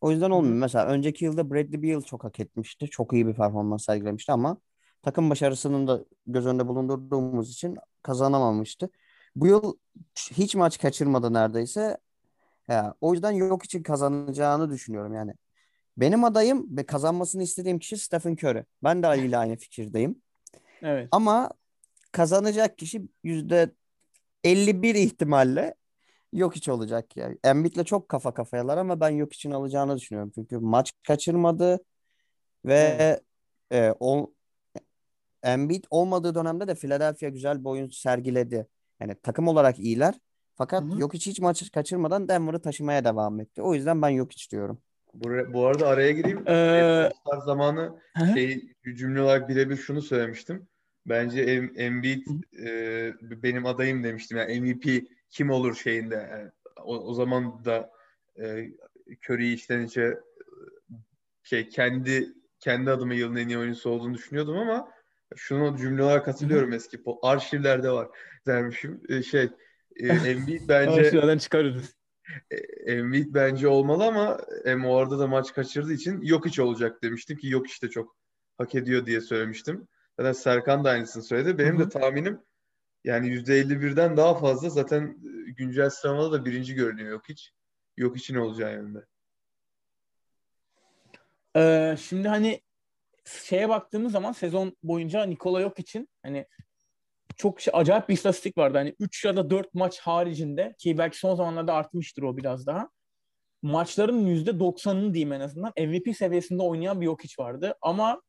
O 0.01 0.11
yüzden 0.11 0.29
olmuyor. 0.29 0.55
Mesela 0.55 0.85
önceki 0.85 1.25
yılda 1.25 1.51
Bradley 1.51 1.83
Beal 1.83 2.01
çok 2.01 2.23
hak 2.23 2.39
etmişti. 2.39 2.87
Çok 2.87 3.13
iyi 3.13 3.27
bir 3.27 3.33
performans 3.33 3.85
sergilemişti 3.85 4.31
ama 4.31 4.57
takım 5.01 5.29
başarısının 5.29 5.87
da 5.87 6.05
göz 6.27 6.45
önünde 6.45 6.67
bulundurduğumuz 6.67 7.51
için 7.51 7.77
kazanamamıştı. 8.01 8.89
Bu 9.35 9.47
yıl 9.47 9.73
hiç 10.31 10.55
maç 10.55 10.79
kaçırmadı 10.79 11.33
neredeyse. 11.33 11.97
Ya, 12.67 12.95
o 13.01 13.13
yüzden 13.13 13.31
yok 13.31 13.65
için 13.65 13.83
kazanacağını 13.83 14.69
düşünüyorum 14.69 15.13
yani. 15.13 15.33
Benim 15.97 16.23
adayım 16.23 16.77
ve 16.77 16.85
kazanmasını 16.85 17.43
istediğim 17.43 17.79
kişi 17.79 17.97
Stephen 17.97 18.33
Curry. 18.33 18.65
Ben 18.83 19.03
de 19.03 19.07
Ali 19.07 19.25
ile 19.25 19.37
aynı 19.37 19.55
fikirdeyim. 19.55 20.21
Evet. 20.81 21.07
Ama 21.11 21.51
kazanacak 22.11 22.77
kişi 22.77 23.01
yüzde 23.23 23.71
51 24.43 24.95
ihtimalle 24.95 25.75
yok 26.37 26.55
hiç 26.55 26.69
olacak 26.69 27.17
ya. 27.17 27.31
Embiid'le 27.43 27.83
çok 27.85 28.09
kafa 28.09 28.33
kafayalar 28.33 28.77
ama 28.77 28.99
ben 28.99 29.09
yok 29.09 29.33
için 29.33 29.51
alacağını 29.51 29.97
düşünüyorum. 29.97 30.31
Çünkü 30.35 30.57
maç 30.57 30.93
kaçırmadı 31.07 31.79
ve 32.65 33.19
e, 33.71 33.93
o 33.99 34.33
Embiid 35.43 35.83
olmadığı 35.89 36.35
dönemde 36.35 36.67
de 36.67 36.75
Philadelphia 36.75 37.29
güzel 37.29 37.59
bir 37.59 37.69
oyun 37.69 37.89
sergiledi. 37.89 38.67
Yani 38.99 39.15
takım 39.23 39.47
olarak 39.47 39.79
iyiler. 39.79 40.15
Fakat 40.55 40.83
Hı-hı. 40.83 40.99
yok 40.99 41.13
hiç 41.13 41.27
hiç 41.27 41.39
maç 41.39 41.71
kaçırmadan 41.71 42.27
Denver'ı 42.27 42.61
taşımaya 42.61 43.05
devam 43.05 43.39
etti. 43.39 43.61
O 43.61 43.73
yüzden 43.73 44.01
ben 44.01 44.09
yok 44.09 44.31
hiç 44.31 44.51
diyorum. 44.51 44.79
Bu, 45.13 45.53
bu 45.53 45.65
arada 45.65 45.87
araya 45.87 46.11
gireyim. 46.11 46.47
Ee, 46.47 47.09
zamanı 47.45 47.99
şey, 48.33 48.73
cümle 48.95 49.21
olarak 49.21 49.49
birebir 49.49 49.77
şunu 49.77 50.01
söylemiştim. 50.01 50.67
Bence 51.05 51.41
Embiid 51.75 52.27
e, 52.65 53.13
benim 53.43 53.65
adayım 53.65 54.03
demiştim. 54.03 54.37
Yani 54.37 54.61
MVP 54.61 55.07
kim 55.29 55.49
olur 55.49 55.75
şeyinde. 55.75 56.15
Yani 56.31 56.51
o, 56.83 56.97
o 56.97 57.13
zaman 57.13 57.65
da 57.65 57.89
e, 58.39 58.71
Curry'i 59.25 59.53
içten 59.53 59.81
içe 59.81 60.17
şey 61.43 61.69
kendi 61.69 62.33
kendi 62.59 62.91
adıma 62.91 63.13
yılın 63.13 63.35
en 63.35 63.47
iyi 63.47 63.57
oyuncusu 63.57 63.89
olduğunu 63.89 64.13
düşünüyordum 64.13 64.57
ama 64.57 64.91
şunu 65.35 65.77
cümle 65.77 66.03
olarak 66.03 66.25
katılıyorum 66.25 66.73
eski 66.73 66.99
arşivlerde 67.21 67.91
var 67.91 68.07
dermişim. 68.47 69.01
E, 69.09 69.23
şey 69.23 69.49
e, 69.95 70.07
Embiid 70.07 70.61
bence 70.69 71.01
arşivlerden 71.01 71.37
çıkarırız. 71.37 71.97
E, 72.51 72.55
Embiid 72.91 73.33
bence 73.33 73.67
olmalı 73.67 74.05
ama 74.05 74.37
hem 74.65 74.85
orada 74.85 75.19
da 75.19 75.27
maç 75.27 75.53
kaçırdığı 75.53 75.93
için 75.93 76.21
yok 76.21 76.45
hiç 76.45 76.59
olacak 76.59 77.03
demiştim 77.03 77.37
ki 77.37 77.47
yok 77.49 77.67
işte 77.67 77.89
çok 77.89 78.15
hak 78.57 78.75
ediyor 78.75 79.05
diye 79.05 79.21
söylemiştim. 79.21 79.87
Zaten 80.19 80.31
Serkan 80.31 80.83
da 80.83 80.89
aynısını 80.89 81.23
söyledi. 81.23 81.57
Benim 81.57 81.79
Hı-hı. 81.79 81.85
de 81.85 81.89
tahminim 81.89 82.39
yani 83.07 83.27
%51'den 83.27 84.17
daha 84.17 84.35
fazla 84.35 84.69
zaten 84.69 85.17
e, 85.47 85.51
güncel 85.51 85.89
sıralamada 85.89 86.31
da 86.31 86.45
birinci 86.45 86.75
görünüyor 86.75 87.11
yok 87.11 87.29
hiç. 87.29 87.53
Yok 87.97 88.17
için 88.17 88.35
olacağı 88.35 88.73
yönünde. 88.73 89.05
Ee, 91.55 91.95
şimdi 91.99 92.27
hani 92.27 92.61
şeye 93.43 93.69
baktığımız 93.69 94.11
zaman 94.11 94.31
sezon 94.31 94.77
boyunca 94.83 95.23
Nikola 95.23 95.61
yok 95.61 95.79
için 95.79 96.09
hani 96.23 96.47
çok 97.37 97.61
şey, 97.61 97.71
acayip 97.75 98.09
bir 98.09 98.13
istatistik 98.13 98.57
vardı. 98.57 98.77
Hani 98.77 98.95
3 98.99 99.25
ya 99.25 99.35
da 99.35 99.49
4 99.49 99.73
maç 99.73 99.99
haricinde 99.99 100.75
ki 100.77 100.97
belki 100.97 101.17
son 101.17 101.35
zamanlarda 101.35 101.73
artmıştır 101.73 102.23
o 102.23 102.37
biraz 102.37 102.67
daha. 102.67 102.89
Maçların 103.61 104.27
%90'ını 104.27 105.13
diyeyim 105.13 105.33
en 105.33 105.39
azından 105.39 105.73
MVP 105.77 106.15
seviyesinde 106.17 106.63
oynayan 106.63 107.01
bir 107.01 107.05
Jokic 107.05 107.33
vardı. 107.39 107.75
Ama 107.81 108.21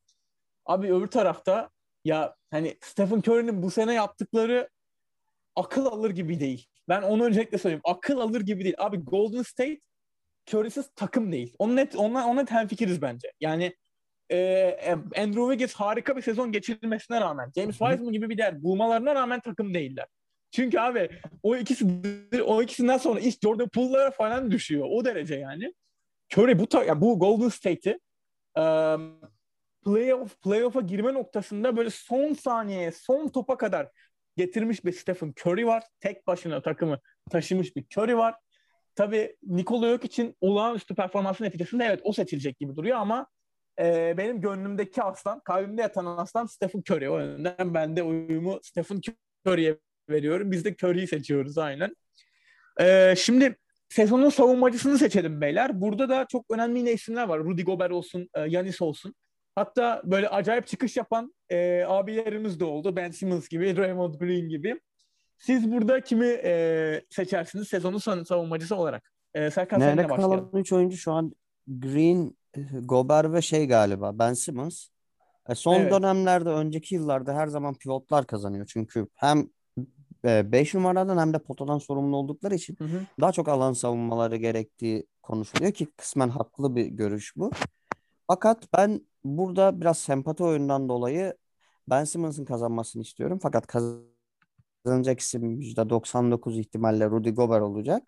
abi 0.66 0.94
öbür 0.94 1.06
tarafta 1.06 1.70
ya 2.04 2.37
hani 2.50 2.76
Stephen 2.80 3.18
Curry'nin 3.18 3.62
bu 3.62 3.70
sene 3.70 3.94
yaptıkları 3.94 4.68
akıl 5.56 5.86
alır 5.86 6.10
gibi 6.10 6.40
değil. 6.40 6.66
Ben 6.88 7.02
onu 7.02 7.24
öncelikle 7.24 7.58
söyleyeyim. 7.58 7.82
Akıl 7.84 8.18
alır 8.18 8.40
gibi 8.40 8.64
değil. 8.64 8.76
Abi 8.78 8.96
Golden 8.96 9.42
State 9.42 9.80
Curry'siz 10.48 10.90
takım 10.96 11.32
değil. 11.32 11.54
Onun 11.58 11.76
net, 11.76 11.96
onunla, 11.96 12.26
onunla 12.26 12.44
temfikiriz 12.44 13.02
bence. 13.02 13.32
Yani 13.40 13.76
e, 14.30 14.92
Andrew 15.16 15.42
Wiggins 15.42 15.74
harika 15.74 16.16
bir 16.16 16.22
sezon 16.22 16.52
geçirmesine 16.52 17.20
rağmen 17.20 17.52
James 17.56 17.78
Wiseman 17.78 18.12
gibi 18.12 18.30
bir 18.30 18.38
değer 18.38 18.62
bulmalarına 18.62 19.14
rağmen 19.14 19.40
takım 19.40 19.74
değiller. 19.74 20.06
Çünkü 20.50 20.78
abi 20.78 21.10
o 21.42 21.56
ikisi 21.56 21.86
o 22.46 22.62
ikisinden 22.62 22.98
sonra 22.98 23.20
iş 23.20 23.38
Jordan 23.42 23.68
Poole'lara 23.68 24.10
falan 24.10 24.50
düşüyor. 24.50 24.86
O 24.90 25.04
derece 25.04 25.34
yani. 25.34 25.74
Curry 26.36 26.58
bu 26.58 26.66
yani 26.86 27.00
bu 27.00 27.18
Golden 27.18 27.48
State'i 27.48 28.00
um, 28.56 29.20
playoff 29.88 30.42
playoff'a 30.42 30.80
girme 30.80 31.14
noktasında 31.14 31.76
böyle 31.76 31.90
son 31.90 32.32
saniyeye, 32.32 32.92
son 32.92 33.28
topa 33.28 33.56
kadar 33.56 33.88
getirmiş 34.36 34.84
bir 34.84 34.92
Stephen 34.92 35.34
Curry 35.40 35.66
var. 35.66 35.84
Tek 36.00 36.26
başına 36.26 36.62
takımı 36.62 37.00
taşımış 37.30 37.76
bir 37.76 37.84
Curry 37.96 38.16
var. 38.16 38.34
Tabii 38.94 39.36
Nikola 39.42 39.86
Yok 39.88 40.04
için 40.04 40.36
olağanüstü 40.40 40.94
performansın 40.94 41.44
neticesinde 41.44 41.84
evet 41.84 42.00
o 42.02 42.12
seçilecek 42.12 42.58
gibi 42.58 42.76
duruyor 42.76 42.96
ama 42.96 43.26
e, 43.80 44.14
benim 44.18 44.40
gönlümdeki 44.40 45.02
aslan, 45.02 45.40
kalbimde 45.44 45.82
yatan 45.82 46.06
aslan 46.06 46.46
Stephen 46.46 46.82
Curry. 46.90 47.10
O 47.10 47.20
yüzden 47.20 47.74
ben 47.74 47.96
de 47.96 48.02
uyumu 48.02 48.60
Stephen 48.62 49.00
Curry'e 49.46 49.78
veriyorum. 50.10 50.50
Biz 50.50 50.64
de 50.64 50.74
Curry'yi 50.82 51.06
seçiyoruz 51.06 51.58
aynen. 51.58 51.96
E, 52.80 53.14
şimdi 53.16 53.56
sezonun 53.88 54.30
savunmacısını 54.30 54.98
seçelim 54.98 55.40
beyler. 55.40 55.80
Burada 55.80 56.08
da 56.08 56.26
çok 56.30 56.50
önemli 56.50 56.78
yine 56.78 56.92
isimler 56.92 57.28
var. 57.28 57.38
Rudy 57.40 57.62
Gobert 57.62 57.92
olsun, 57.92 58.28
Yanis 58.48 58.82
olsun. 58.82 59.14
Hatta 59.58 60.02
böyle 60.04 60.28
acayip 60.28 60.66
çıkış 60.66 60.96
yapan 60.96 61.34
e, 61.50 61.84
abilerimiz 61.88 62.60
de 62.60 62.64
oldu. 62.64 62.96
Ben 62.96 63.10
Simmons 63.10 63.48
gibi, 63.48 63.76
Raymond 63.76 64.14
Green 64.14 64.48
gibi. 64.48 64.80
Siz 65.38 65.72
burada 65.72 66.00
kimi 66.00 66.26
e, 66.26 67.02
seçersiniz 67.10 67.68
sezonun 67.68 67.98
son 67.98 68.22
savunmacısı 68.24 68.76
olarak? 68.76 69.12
E, 69.34 69.50
Serkan 69.50 69.80
Nerede 69.80 69.90
seninle 69.90 70.10
başlayalım. 70.10 70.50
kalan 70.50 70.60
3 70.60 70.72
oyuncu 70.72 70.96
şu 70.96 71.12
an 71.12 71.32
Green, 71.68 72.36
Gobert 72.82 73.32
ve 73.32 73.42
şey 73.42 73.66
galiba 73.68 74.18
Ben 74.18 74.32
Simmons. 74.32 74.88
E, 75.48 75.54
son 75.54 75.80
Evet. 75.80 75.92
dönemlerde 75.92 76.48
önceki 76.48 76.94
yıllarda 76.94 77.34
her 77.34 77.46
zaman 77.46 77.74
pivotlar 77.74 78.26
kazanıyor. 78.26 78.66
Çünkü 78.66 79.06
hem 79.14 79.48
5 80.24 80.74
numaradan 80.74 81.18
hem 81.18 81.32
de 81.32 81.38
potadan 81.38 81.78
sorumlu 81.78 82.16
oldukları 82.16 82.54
için 82.54 82.76
Hı 82.78 82.84
hı. 82.84 83.00
daha 83.20 83.32
çok 83.32 83.48
alan 83.48 83.72
savunmaları 83.72 84.36
gerektiği 84.36 85.06
konuşuluyor 85.22 85.72
ki 85.72 85.86
kısmen 85.96 86.28
haklı 86.28 86.76
bir 86.76 86.86
görüş 86.86 87.36
bu. 87.36 87.50
Fakat 88.26 88.68
ben 88.76 89.00
burada 89.24 89.80
biraz 89.80 89.98
sempati 89.98 90.44
oyundan 90.44 90.88
dolayı 90.88 91.34
Ben 91.88 92.04
Simmons'ın 92.04 92.44
kazanmasını 92.44 93.02
istiyorum. 93.02 93.38
Fakat 93.42 93.66
kazanacak 93.66 95.20
isim 95.20 95.60
%99 95.60 96.58
ihtimalle 96.58 97.10
Rudy 97.10 97.30
Gobert 97.30 97.62
olacak. 97.62 98.02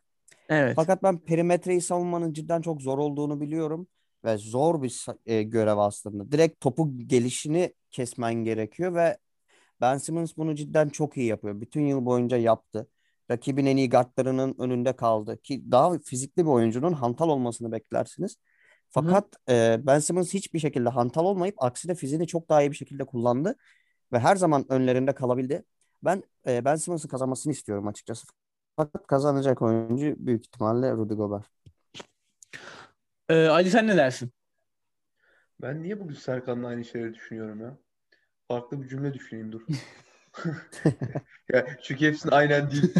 Evet. 0.48 0.72
Fakat 0.76 1.02
ben 1.02 1.18
perimetreyi 1.18 1.80
savunmanın 1.80 2.32
cidden 2.32 2.60
çok 2.60 2.82
zor 2.82 2.98
olduğunu 2.98 3.40
biliyorum 3.40 3.86
ve 4.24 4.36
zor 4.36 4.82
bir 4.82 5.06
e, 5.26 5.42
görev 5.42 5.76
aslında. 5.78 6.32
Direkt 6.32 6.60
topu 6.60 6.98
gelişini 6.98 7.74
kesmen 7.90 8.34
gerekiyor 8.34 8.94
ve 8.94 9.18
Ben 9.80 9.98
Simmons 9.98 10.36
bunu 10.36 10.54
cidden 10.54 10.88
çok 10.88 11.16
iyi 11.16 11.26
yapıyor. 11.26 11.60
Bütün 11.60 11.86
yıl 11.86 12.06
boyunca 12.06 12.36
yaptı. 12.36 12.88
Rakibin 13.30 13.66
en 13.66 13.76
iyi 13.76 13.90
guardlarının 13.90 14.54
önünde 14.58 14.96
kaldı 14.96 15.42
ki 15.42 15.70
daha 15.70 15.98
fizikli 15.98 16.44
bir 16.44 16.50
oyuncunun 16.50 16.92
hantal 16.92 17.28
olmasını 17.28 17.72
beklersiniz. 17.72 18.36
Fakat 18.90 19.26
e, 19.48 19.80
Ben 19.86 19.98
Simmons 19.98 20.34
hiçbir 20.34 20.58
şekilde 20.58 20.88
hantal 20.88 21.24
olmayıp 21.24 21.62
aksine 21.62 21.94
fiziğini 21.94 22.26
çok 22.26 22.48
daha 22.48 22.62
iyi 22.62 22.70
bir 22.70 22.76
şekilde 22.76 23.04
kullandı 23.04 23.56
ve 24.12 24.18
her 24.18 24.36
zaman 24.36 24.66
önlerinde 24.72 25.14
kalabildi. 25.14 25.64
Ben 26.04 26.22
e, 26.46 26.64
Ben 26.64 26.76
Simmons'ın 26.76 27.08
kazanmasını 27.08 27.52
istiyorum 27.52 27.88
açıkçası. 27.88 28.26
Fakat 28.76 29.06
kazanacak 29.06 29.62
oyuncu 29.62 30.14
büyük 30.18 30.46
ihtimalle 30.46 30.92
Rudy 30.92 31.14
Gobert. 31.14 31.46
E, 33.28 33.46
Ali 33.48 33.70
sen 33.70 33.86
ne 33.86 33.96
dersin? 33.96 34.32
Ben 35.62 35.82
niye 35.82 36.00
bugün 36.00 36.14
Serkan'la 36.14 36.66
aynı 36.66 36.84
şeyleri 36.84 37.14
düşünüyorum 37.14 37.60
ya? 37.60 37.76
Farklı 38.48 38.82
bir 38.82 38.88
cümle 38.88 39.14
düşüneyim 39.14 39.52
dur. 39.52 39.62
ya, 41.52 41.66
çünkü 41.82 42.06
hepsini 42.06 42.32
aynen 42.32 42.70
deyip. 42.70 42.96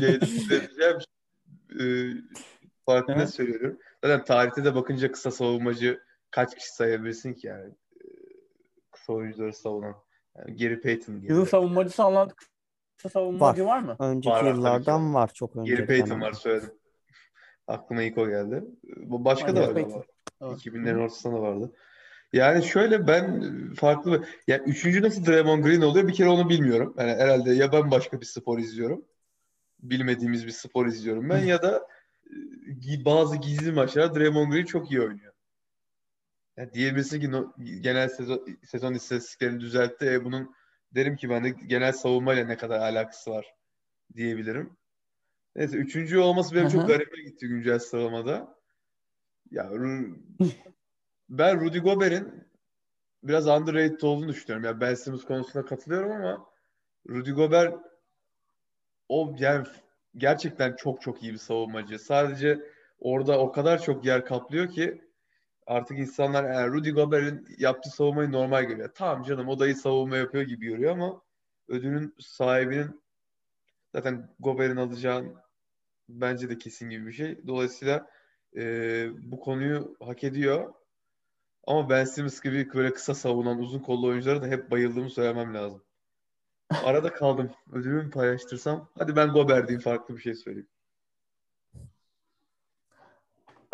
E, 1.81 1.81
farklı 2.87 3.13
ne 3.13 3.17
Evet. 3.17 3.31
söylüyorum. 3.31 3.79
Zaten 4.05 4.25
tarihte 4.25 4.65
de 4.65 4.75
bakınca 4.75 5.13
kısa 5.13 5.31
savunmacı 5.31 6.01
kaç 6.31 6.55
kişi 6.55 6.75
sayabilirsin 6.75 7.35
ki 7.35 7.47
yani? 7.47 7.71
E, 7.71 8.05
kısa 8.91 9.13
oyuncuları 9.13 9.53
savunan. 9.53 9.95
Yani 10.39 10.57
Gary 10.57 10.81
Payton 10.81 11.21
gibi. 11.21 11.33
Yılın 11.33 11.45
savunmacısı 11.45 12.03
anladık. 12.05 12.43
Kısa 12.97 13.09
savunmacı 13.09 13.67
var, 13.67 13.79
mı? 13.79 13.97
Önceki 13.99 14.29
Var, 14.29 14.45
var, 14.45 14.51
yıllardan 14.51 15.15
var 15.15 15.31
çok 15.35 15.55
Gary 15.55 15.73
önceden. 15.73 15.87
Payton 15.87 16.21
var 16.21 16.33
söyledim. 16.33 16.71
Aklıma 17.67 18.03
ilk 18.03 18.19
o 18.19 18.29
geldi. 18.29 18.65
Bu 18.97 19.25
başka 19.25 19.57
da 19.57 19.61
Gary 19.61 19.67
var 19.67 19.75
Payton. 19.75 20.05
Evet. 20.43 20.67
2000'lerin 20.67 21.03
ortasında 21.03 21.37
da 21.37 21.43
vardı. 21.43 21.73
Yani 22.33 22.65
şöyle 22.65 23.07
ben 23.07 23.45
farklı 23.75 24.13
bir... 24.13 24.29
Yani 24.47 24.63
üçüncü 24.67 25.03
nasıl 25.03 25.27
Draymond 25.27 25.65
Green 25.65 25.81
oluyor 25.81 26.09
bir 26.09 26.15
kere 26.15 26.29
onu 26.29 26.49
bilmiyorum. 26.49 26.95
Yani 26.99 27.13
herhalde 27.13 27.51
ya 27.51 27.73
ben 27.73 27.91
başka 27.91 28.21
bir 28.21 28.27
spor 28.27 28.59
izliyorum. 28.59 29.05
Bilmediğimiz 29.83 30.47
bir 30.47 30.53
spor 30.53 30.87
izliyorum 30.87 31.29
ben 31.31 31.45
ya 31.45 31.63
da 31.63 31.87
bazı 33.05 33.37
gizli 33.37 33.73
maçlar 33.73 34.15
Draymond 34.15 34.53
Green 34.53 34.65
çok 34.65 34.91
iyi 34.91 35.01
oynuyor. 35.01 35.33
Yani 36.57 36.73
diyebilirsin 36.73 37.21
ki 37.21 37.33
no- 37.33 37.55
genel 37.81 38.09
sezon, 38.09 38.47
sezon 38.67 38.95
istatistiklerini 38.95 39.61
düzeltti. 39.61 40.07
E 40.07 40.25
bunun 40.25 40.55
derim 40.95 41.17
ki 41.17 41.31
ben 41.31 41.45
de 41.45 41.51
genel 41.51 41.93
savunmayla 41.93 42.45
ne 42.45 42.57
kadar 42.57 42.79
alakası 42.79 43.31
var 43.31 43.55
diyebilirim. 44.15 44.77
Neyse 45.57 45.77
üçüncü 45.77 46.19
olması 46.19 46.55
benim 46.55 46.69
çok 46.69 46.81
Aha. 46.81 46.89
garibime 46.89 47.23
gitti 47.23 47.49
güncel 47.49 47.79
sıralamada. 47.79 48.59
Ya 49.51 49.71
ben 51.29 51.61
Rudy 51.61 51.79
Gobert'in 51.79 52.49
biraz 53.23 53.47
underrated 53.49 54.01
olduğunu 54.01 54.29
düşünüyorum. 54.29 54.65
Ya 54.65 54.81
Ben 54.81 54.95
Simmons 54.95 55.25
konusunda 55.25 55.65
katılıyorum 55.65 56.13
ama 56.13 56.47
Rudy 57.09 57.31
Gobert 57.31 57.75
o 59.09 59.37
yani 59.39 59.67
gerçekten 60.17 60.77
çok 60.77 61.01
çok 61.01 61.23
iyi 61.23 61.33
bir 61.33 61.39
savunmacı. 61.39 61.99
Sadece 61.99 62.59
orada 62.99 63.39
o 63.41 63.53
kadar 63.53 63.83
çok 63.83 64.05
yer 64.05 64.25
kaplıyor 64.25 64.69
ki 64.69 65.03
artık 65.67 65.99
insanlar 65.99 66.53
yani 66.55 66.73
Rudy 66.73 66.91
Gobert'in 66.91 67.47
yaptığı 67.59 67.91
savunmayı 67.91 68.33
normal 68.33 68.65
görüyor. 68.65 68.91
Tamam 68.95 69.23
canım 69.23 69.49
o 69.49 69.59
da 69.59 69.67
iyi 69.67 69.75
savunma 69.75 70.17
yapıyor 70.17 70.45
gibi 70.45 70.67
görüyor 70.67 70.93
ama 70.93 71.23
ödülün 71.69 72.15
sahibinin 72.19 73.03
zaten 73.95 74.35
Gobert'in 74.39 74.77
alacağın 74.77 75.37
bence 76.09 76.51
de 76.51 76.59
kesin 76.59 76.91
gibi 76.91 77.07
bir 77.07 77.13
şey. 77.13 77.47
Dolayısıyla 77.47 78.07
e, 78.57 78.63
bu 79.33 79.41
konuyu 79.41 79.97
hak 80.01 80.25
ediyor. 80.25 80.75
Ama 81.67 81.91
Ben 81.91 82.05
Simmons 82.05 82.41
gibi 82.41 82.75
böyle 82.75 82.95
kısa 82.95 83.15
savunan 83.15 83.59
uzun 83.59 83.79
kollu 83.79 84.07
oyunculara 84.07 84.43
da 84.43 84.47
hep 84.47 84.71
bayıldığımı 84.71 85.11
söylemem 85.11 85.55
lazım. 85.55 85.83
Arada 86.71 87.13
kaldım. 87.13 87.51
Ödülümü 87.73 88.03
mü 88.03 88.11
paylaştırsam? 88.11 88.89
Hadi 88.99 89.17
ben 89.17 89.29
Gobert 89.29 89.69
diyeyim 89.69 89.83
farklı 89.83 90.17
bir 90.17 90.23
şey 90.23 90.35
söyleyeyim. 90.35 90.69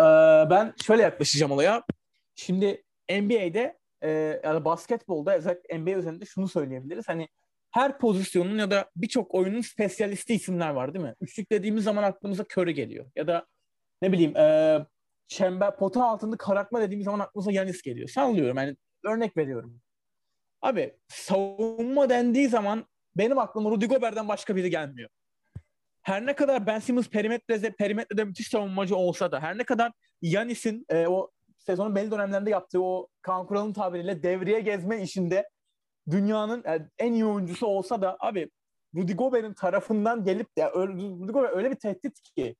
Ee, 0.00 0.04
ben 0.50 0.74
şöyle 0.86 1.02
yaklaşacağım 1.02 1.52
olaya. 1.52 1.82
Şimdi 2.34 2.84
NBA'de 3.10 3.78
e, 4.02 4.10
ya 4.44 4.54
da 4.54 4.64
basketbolda 4.64 5.36
özellikle 5.36 5.78
NBA 5.78 5.90
üzerinde 5.90 6.24
şunu 6.24 6.48
söyleyebiliriz. 6.48 7.08
Hani 7.08 7.28
her 7.70 7.98
pozisyonun 7.98 8.58
ya 8.58 8.70
da 8.70 8.90
birçok 8.96 9.34
oyunun 9.34 9.60
spesyalisti 9.60 10.34
isimler 10.34 10.70
var 10.70 10.94
değil 10.94 11.04
mi? 11.04 11.14
Üçlük 11.20 11.52
dediğimiz 11.52 11.84
zaman 11.84 12.02
aklımıza 12.02 12.44
Curry 12.56 12.74
geliyor. 12.74 13.06
Ya 13.16 13.26
da 13.26 13.46
ne 14.02 14.12
bileyim 14.12 14.36
e, 14.36 14.78
çember 15.28 15.76
pota 15.76 16.04
altında 16.04 16.36
karartma 16.36 16.80
dediğimiz 16.80 17.04
zaman 17.04 17.20
aklımıza 17.20 17.52
Yanis 17.52 17.82
geliyor. 17.82 18.08
Sallıyorum 18.08 18.56
yani 18.56 18.76
örnek 19.04 19.36
veriyorum. 19.36 19.80
Abi 20.66 20.96
savunma 21.08 22.10
dendiği 22.10 22.48
zaman 22.48 22.84
benim 23.16 23.38
aklıma 23.38 23.70
Rudy 23.70 23.86
Gobert'den 23.86 24.28
başka 24.28 24.56
biri 24.56 24.70
gelmiyor. 24.70 25.10
Her 26.02 26.26
ne 26.26 26.34
kadar 26.34 26.66
Ben 26.66 26.78
Simmons 26.78 27.08
perimetrede, 27.08 27.70
perimetrede 27.70 28.24
müthiş 28.24 28.48
savunmacı 28.48 28.96
olsa 28.96 29.32
da 29.32 29.40
her 29.40 29.58
ne 29.58 29.64
kadar 29.64 29.92
Yanis'in 30.22 30.86
e, 30.88 31.06
o 31.06 31.30
sezonun 31.58 31.94
belli 31.94 32.10
dönemlerinde 32.10 32.50
yaptığı 32.50 32.82
o 32.82 33.08
Kaan 33.22 33.46
Kural'ın 33.46 33.72
tabiriyle 33.72 34.22
devriye 34.22 34.60
gezme 34.60 35.02
işinde 35.02 35.48
dünyanın 36.10 36.64
e, 36.64 36.88
en 36.98 37.12
iyi 37.12 37.24
oyuncusu 37.24 37.66
olsa 37.66 38.02
da 38.02 38.16
abi 38.20 38.50
Rudy 38.96 39.12
Gobert'in 39.12 39.54
tarafından 39.54 40.24
gelip 40.24 40.58
de 40.58 40.70
öyle, 40.74 40.92
Rudy 40.92 41.32
Gobert 41.32 41.56
öyle 41.56 41.70
bir 41.70 41.76
tehdit 41.76 42.22
ki 42.22 42.56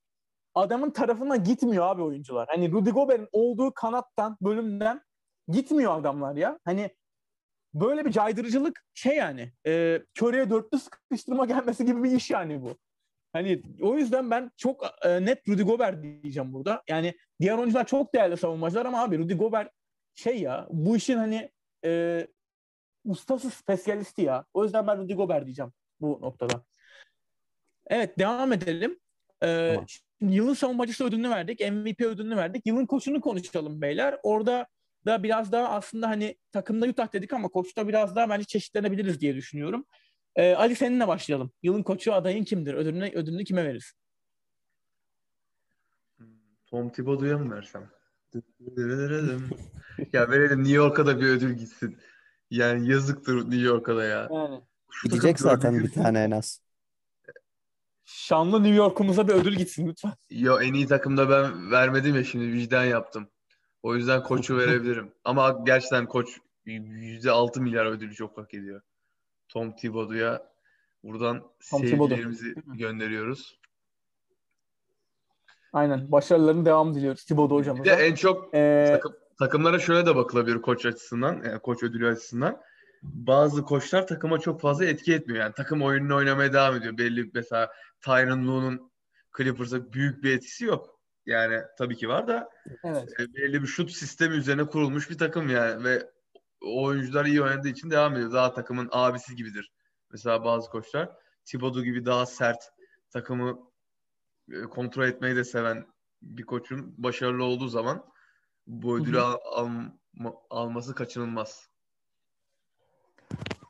adamın 0.54 0.90
tarafından 0.90 1.44
gitmiyor 1.44 1.86
abi 1.86 2.02
oyuncular. 2.02 2.48
Hani 2.50 2.72
Rudy 2.72 2.90
Gobert'in 2.90 3.28
olduğu 3.32 3.74
kanattan, 3.74 4.36
bölümden 4.40 5.00
gitmiyor 5.48 6.00
adamlar 6.00 6.36
ya. 6.36 6.58
Hani 6.64 6.90
böyle 7.80 8.04
bir 8.04 8.12
caydırıcılık 8.12 8.84
şey 8.94 9.16
yani 9.16 9.52
e, 9.66 10.02
köreye 10.14 10.50
dörtlü 10.50 10.78
sıkıştırma 10.78 11.46
gelmesi 11.46 11.86
gibi 11.86 12.02
bir 12.02 12.10
iş 12.10 12.30
yani 12.30 12.62
bu. 12.62 12.78
Hani 13.32 13.62
o 13.82 13.96
yüzden 13.96 14.30
ben 14.30 14.50
çok 14.56 14.84
e, 15.02 15.24
net 15.24 15.48
Rudy 15.48 15.62
Gobert 15.62 16.02
diyeceğim 16.02 16.52
burada. 16.52 16.82
Yani 16.88 17.14
diğer 17.40 17.58
oyuncular 17.58 17.86
çok 17.86 18.14
değerli 18.14 18.36
savunmacılar 18.36 18.86
ama 18.86 19.02
abi 19.02 19.18
Rudy 19.18 19.34
Gobert 19.34 19.72
şey 20.14 20.40
ya 20.40 20.66
bu 20.70 20.96
işin 20.96 21.16
hani 21.16 21.50
e, 21.84 22.26
ustası 23.04 23.50
spesyalisti 23.50 24.22
ya. 24.22 24.44
O 24.54 24.64
yüzden 24.64 24.86
ben 24.86 24.98
Rudy 24.98 25.14
Gobert 25.14 25.44
diyeceğim 25.44 25.72
bu 26.00 26.18
noktada. 26.22 26.64
Evet 27.86 28.18
devam 28.18 28.52
edelim. 28.52 28.98
Ee, 29.42 29.70
tamam. 29.74 29.86
Yılın 30.20 30.54
savunmacısı 30.54 31.04
ödülünü 31.04 31.30
verdik. 31.30 31.60
MVP 31.60 32.00
ödülünü 32.00 32.36
verdik. 32.36 32.66
Yılın 32.66 32.86
koçunu 32.86 33.20
konuşalım 33.20 33.82
beyler. 33.82 34.18
Orada 34.22 34.66
da 35.06 35.22
biraz 35.22 35.52
daha 35.52 35.68
aslında 35.68 36.08
hani 36.08 36.36
takımda 36.52 36.86
Utah 36.86 37.12
dedik 37.12 37.32
ama 37.32 37.48
koçta 37.48 37.88
biraz 37.88 38.16
daha 38.16 38.28
bence 38.28 38.44
çeşitlenebiliriz 38.44 39.20
diye 39.20 39.34
düşünüyorum. 39.34 39.86
Ee, 40.36 40.54
Ali 40.54 40.76
seninle 40.76 41.08
başlayalım. 41.08 41.52
Yılın 41.62 41.82
koçu 41.82 42.14
adayın 42.14 42.44
kimdir? 42.44 42.74
Ödülünü, 42.74 43.10
ödülünü 43.14 43.44
kime 43.44 43.64
verirsin? 43.64 43.98
Tom 46.66 46.90
Thibodeau'ya 46.90 47.38
mı 47.38 47.54
versem? 47.54 47.90
ya 50.12 50.30
verelim 50.30 50.58
New 50.58 50.74
York'a 50.74 51.06
da 51.06 51.20
bir 51.20 51.26
ödül 51.26 51.54
gitsin. 51.54 51.98
Yani 52.50 52.88
yazıktır 52.90 53.36
New 53.36 53.60
York'a 53.60 53.96
da 53.96 54.04
ya. 54.04 54.28
Yani. 54.32 54.60
Gidecek 55.04 55.40
zaten 55.40 55.78
bir 55.78 55.92
tane 55.92 56.22
en 56.22 56.30
az. 56.30 56.60
Şanlı 58.04 58.62
New 58.62 58.76
York'umuza 58.76 59.28
bir 59.28 59.32
ödül 59.32 59.56
gitsin 59.56 59.88
lütfen. 59.88 60.12
Yo 60.30 60.60
en 60.60 60.74
iyi 60.74 60.86
takımda 60.86 61.30
ben 61.30 61.70
vermedim 61.70 62.14
ya 62.14 62.24
şimdi 62.24 62.52
vicdan 62.52 62.84
yaptım. 62.84 63.28
O 63.82 63.94
yüzden 63.94 64.22
koçu 64.22 64.56
verebilirim. 64.56 65.12
Ama 65.24 65.62
gerçekten 65.66 66.06
koç 66.06 66.38
%6 66.66 67.60
milyar 67.60 67.86
ödülü 67.86 68.14
çok 68.14 68.38
hak 68.38 68.54
ediyor. 68.54 68.80
Tom 69.48 69.76
Thibodeau'ya 69.76 70.52
buradan 71.02 71.42
Tom 71.70 71.80
sevgilerimizi 71.80 72.54
gönderiyoruz. 72.66 73.58
Aynen. 75.72 76.12
Başarıların 76.12 76.64
devamı 76.64 76.94
diliyoruz 76.94 77.24
Thibodeau 77.24 77.58
hocamıza. 77.58 77.84
Bir 77.84 77.90
de 77.90 77.94
en 77.94 78.14
çok 78.14 78.54
ee... 78.54 78.88
takım, 78.92 79.16
takımlara 79.38 79.78
şöyle 79.78 80.06
de 80.06 80.16
bakılabilir 80.16 80.62
koç 80.62 80.86
açısından, 80.86 81.42
yani 81.44 81.58
koç 81.58 81.82
ödülü 81.82 82.08
açısından. 82.08 82.60
Bazı 83.02 83.62
koçlar 83.62 84.06
takıma 84.06 84.38
çok 84.38 84.60
fazla 84.60 84.84
etki 84.84 85.14
etmiyor. 85.14 85.40
Yani 85.40 85.52
takım 85.56 85.82
oyununu 85.82 86.16
oynamaya 86.16 86.52
devam 86.52 86.76
ediyor. 86.76 86.98
Belli 86.98 87.30
mesela 87.34 87.72
Tyron 88.00 88.48
Lue'nun 88.48 88.90
Clippers'a 89.36 89.92
büyük 89.92 90.22
bir 90.22 90.36
etkisi 90.36 90.64
yok. 90.64 90.95
Yani 91.26 91.62
tabii 91.78 91.96
ki 91.96 92.08
var 92.08 92.28
da 92.28 92.50
evet. 92.84 93.20
E, 93.20 93.34
belli 93.34 93.62
bir 93.62 93.66
şut 93.66 93.92
sistemi 93.92 94.36
üzerine 94.36 94.66
kurulmuş 94.66 95.10
bir 95.10 95.18
takım 95.18 95.48
yani 95.48 95.84
ve 95.84 96.10
oyuncular 96.60 97.24
iyi 97.24 97.42
oynadığı 97.42 97.68
için 97.68 97.90
devam 97.90 98.14
ediyor. 98.14 98.32
Daha 98.32 98.54
takımın 98.54 98.88
abisi 98.92 99.36
gibidir. 99.36 99.72
Mesela 100.10 100.44
bazı 100.44 100.70
koçlar 100.70 101.10
Thibodeau 101.44 101.84
gibi 101.84 102.04
daha 102.04 102.26
sert 102.26 102.70
takımı 103.10 103.58
e, 104.52 104.62
kontrol 104.62 105.04
etmeyi 105.04 105.36
de 105.36 105.44
seven 105.44 105.86
bir 106.22 106.42
koçun 106.42 106.94
başarılı 106.98 107.44
olduğu 107.44 107.68
zaman 107.68 108.04
bu 108.66 108.98
ödülü 108.98 109.20
al, 109.20 109.36
al, 109.44 109.70
alması 110.50 110.94
kaçınılmaz. 110.94 111.68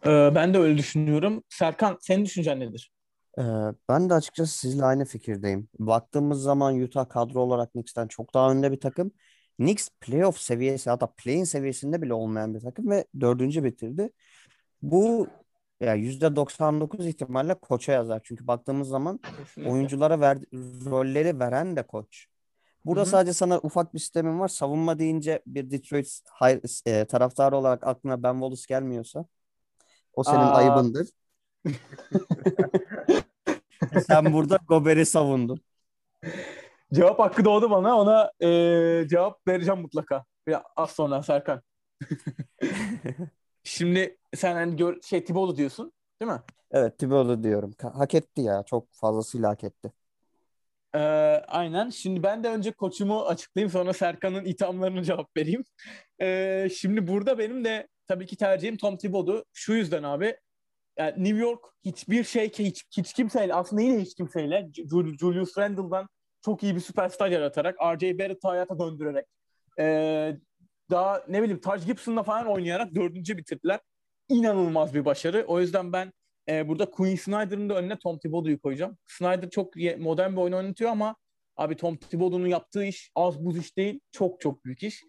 Ee, 0.07 0.33
ben 0.35 0.55
de 0.55 0.59
öyle 0.59 0.79
düşünüyorum. 0.79 1.42
Serkan 1.49 1.99
senin 2.01 2.25
düşüncen 2.25 2.61
nedir? 2.61 2.92
Ee, 3.38 3.42
ben 3.88 4.11
de 4.11 4.14
açıkçası 4.14 4.59
sizle 4.59 4.85
aynı 4.85 5.05
fikirdeyim. 5.05 5.68
Baktığımız 5.79 6.42
zaman 6.42 6.81
Utah 6.81 7.09
kadro 7.09 7.40
olarak 7.40 7.72
Knicks'ten 7.72 8.09
çok 8.09 8.35
daha 8.35 8.51
önde 8.51 8.72
bir 8.72 8.81
takım. 8.81 9.11
Knicks 9.57 9.88
playoff 10.01 10.38
seviyesi 10.38 10.90
hatta 10.90 11.07
play-in 11.07 11.44
seviyesinde 11.44 12.03
bile 12.03 12.14
olmayan 12.14 12.55
bir 12.55 12.61
takım 12.61 12.90
ve 12.90 13.05
dördüncü 13.20 13.64
bitirdi. 13.64 14.11
Bu 14.83 15.29
ya 15.81 15.94
yüzde 15.94 16.37
99 16.37 17.07
ihtimalle 17.07 17.55
koça 17.55 17.92
yazar. 17.92 18.20
Çünkü 18.25 18.46
baktığımız 18.46 18.88
zaman 18.88 19.18
Kesinlikle. 19.18 19.72
oyunculara 19.72 20.20
ver, 20.20 20.38
rolleri 20.85 21.40
veren 21.40 21.77
de 21.77 21.83
koç. 21.83 22.27
Burada 22.85 23.01
Hı-hı. 23.03 23.11
sadece 23.11 23.33
sana 23.33 23.59
ufak 23.59 23.94
bir 23.94 23.99
sistemim 23.99 24.40
var. 24.40 24.49
Savunma 24.49 24.99
deyince 24.99 25.42
bir 25.46 25.70
Detroit 25.70 26.20
hayır, 26.31 26.81
e, 26.87 27.05
taraftarı 27.05 27.57
olarak 27.57 27.87
aklına 27.87 28.22
Ben 28.22 28.33
Wallace 28.33 28.64
gelmiyorsa 28.68 29.27
o 30.12 30.25
senin 30.25 30.37
Aa. 30.38 30.55
ayıbındır. 30.55 31.09
Sen 34.07 34.33
burada 34.33 34.59
Gober'i 34.69 35.07
savundun. 35.07 35.61
Cevap 36.95 37.19
hakkı 37.19 37.45
doğdu 37.45 37.71
bana. 37.71 37.97
Ona 37.99 38.33
e, 38.41 38.49
cevap 39.09 39.49
vereceğim 39.49 39.81
mutlaka. 39.81 40.25
Ya, 40.47 40.65
az 40.77 40.91
sonra 40.91 41.23
Serkan. 41.23 41.62
Şimdi 43.65 44.19
sen 44.35 44.55
hani 44.55 44.77
gör, 44.77 45.03
şey 45.03 45.25
Tiboğlu 45.25 45.57
diyorsun 45.57 45.93
değil 46.21 46.33
mi? 46.33 46.41
Evet 46.71 46.99
Tiboğlu 46.99 47.43
diyorum. 47.43 47.75
Hak 47.83 48.15
etti 48.15 48.41
ya. 48.41 48.62
Çok 48.62 48.93
fazlasıyla 48.93 49.51
hak 49.51 49.65
etti. 49.65 49.93
Ee, 50.95 50.99
aynen. 51.49 51.91
Şimdi 51.91 52.23
ben 52.23 52.45
de 52.45 52.49
önce 52.49 52.73
koçumu 52.73 53.23
açıklayayım 53.23 53.71
sonra 53.71 53.93
Serkan'ın 53.93 54.45
ithamlarını 54.45 55.03
cevap 55.03 55.37
vereyim. 55.37 55.65
Ee, 56.21 56.69
şimdi 56.77 57.07
burada 57.07 57.39
benim 57.39 57.65
de 57.65 57.89
tabii 58.07 58.27
ki 58.27 58.37
tercihim 58.37 58.77
Tom 58.77 58.97
Thibodeau. 58.97 59.45
Şu 59.53 59.73
yüzden 59.73 60.03
abi 60.03 60.37
yani 60.99 61.25
New 61.25 61.39
York 61.39 61.65
hiçbir 61.85 62.25
şey 62.25 62.51
hiç, 62.51 62.85
hiç 62.97 63.13
kimseyle 63.13 63.55
aslında 63.55 63.83
yine 63.83 64.01
hiç 64.01 64.15
kimseyle 64.15 64.69
Julius 65.21 65.59
Randle'dan 65.59 66.09
çok 66.45 66.63
iyi 66.63 66.75
bir 66.75 66.81
süperstar 66.81 67.29
yaratarak 67.29 67.77
R.J. 67.81 68.19
Barrett'ı 68.19 68.49
hayata 68.49 68.79
döndürerek 68.79 69.27
ee, 69.79 70.37
daha 70.91 71.23
ne 71.29 71.43
bileyim 71.43 71.61
Taj 71.61 71.87
Gibson'la 71.87 72.23
falan 72.23 72.47
oynayarak 72.47 72.95
dördüncü 72.95 73.37
bitirdiler. 73.37 73.81
İnanılmaz 74.29 74.95
bir 74.95 75.05
başarı. 75.05 75.45
O 75.49 75.61
yüzden 75.61 75.93
ben 75.93 76.13
e, 76.49 76.69
burada 76.69 76.91
Quinn 76.91 77.17
Snyder'ın 77.17 77.69
da 77.69 77.75
önüne 77.75 77.99
Tom 77.99 78.19
Thibodeau'yu 78.19 78.61
koyacağım. 78.61 78.99
Snyder 79.07 79.51
çok 79.51 79.77
modern 79.99 80.33
bir 80.33 80.37
oyun 80.37 80.53
oynatıyor 80.53 80.91
ama 80.91 81.17
abi 81.57 81.77
Tom 81.77 81.97
Thibodeau'nun 81.97 82.47
yaptığı 82.47 82.85
iş 82.85 83.11
az 83.15 83.45
buz 83.45 83.59
iş 83.59 83.77
değil. 83.77 84.01
Çok 84.13 84.41
çok 84.41 84.65
büyük 84.65 84.83
iş. 84.83 85.03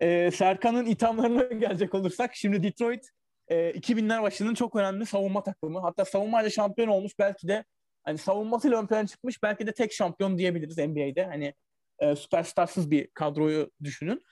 E, 0.00 0.30
Serkan'ın 0.30 0.86
ithamlarına 0.86 1.42
gelecek 1.58 1.94
olursak 1.94 2.34
şimdi 2.34 2.62
Detroit 2.62 3.10
e, 3.48 3.70
2000'ler 3.70 4.22
başının 4.22 4.54
çok 4.54 4.76
önemli 4.76 5.06
savunma 5.06 5.42
takımı. 5.42 5.80
Hatta 5.80 6.04
savunmayla 6.04 6.50
şampiyon 6.50 6.88
olmuş 6.88 7.12
belki 7.18 7.48
de 7.48 7.64
hani 8.04 8.18
savunmasıyla 8.18 8.80
ön 8.80 8.86
plana 8.86 9.06
çıkmış 9.06 9.42
belki 9.42 9.66
de 9.66 9.72
tek 9.72 9.92
şampiyon 9.92 10.38
diyebiliriz 10.38 10.78
NBA'de. 10.78 11.24
Hani 11.24 11.54
e, 11.98 12.16
süperstarsız 12.16 12.90
bir 12.90 13.08
kadroyu 13.14 13.70
düşünün. 13.82 14.22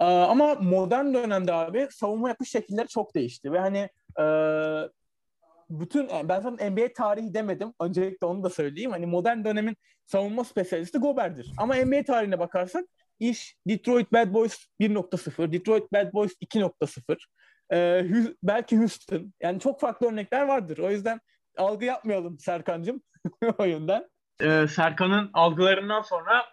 E, 0.00 0.04
ama 0.04 0.54
modern 0.54 1.14
dönemde 1.14 1.52
abi 1.52 1.88
savunma 1.90 2.28
yapış 2.28 2.50
şekilleri 2.50 2.88
çok 2.88 3.14
değişti 3.14 3.52
ve 3.52 3.58
hani 3.58 3.88
e, 4.20 4.24
bütün 5.70 6.08
ben 6.08 6.40
zaten 6.40 6.72
NBA 6.72 6.92
tarihi 6.92 7.34
demedim. 7.34 7.74
Öncelikle 7.80 8.26
onu 8.26 8.44
da 8.44 8.50
söyleyeyim. 8.50 8.90
Hani 8.90 9.06
modern 9.06 9.44
dönemin 9.44 9.76
savunma 10.06 10.44
spesyalisti 10.44 10.98
Gobert'dir. 10.98 11.52
Ama 11.58 11.74
NBA 11.74 12.02
tarihine 12.02 12.38
bakarsak 12.38 12.84
iş 13.20 13.56
Detroit 13.68 14.12
Bad 14.12 14.34
Boys 14.34 14.66
1.0, 14.80 15.52
Detroit 15.52 15.92
Bad 15.92 16.12
Boys 16.12 16.32
2.0, 16.32 17.16
ee, 17.72 18.06
belki 18.42 18.78
Houston. 18.78 19.32
Yani 19.40 19.60
çok 19.60 19.80
farklı 19.80 20.06
örnekler 20.06 20.42
vardır. 20.42 20.78
O 20.78 20.90
yüzden 20.90 21.20
algı 21.58 21.84
yapmayalım 21.84 22.38
Serkan'cığım 22.38 23.02
o 23.58 23.64
yönden. 23.64 24.08
Ee, 24.40 24.66
Serkan'ın 24.68 25.30
algılarından 25.32 26.02
sonra 26.02 26.44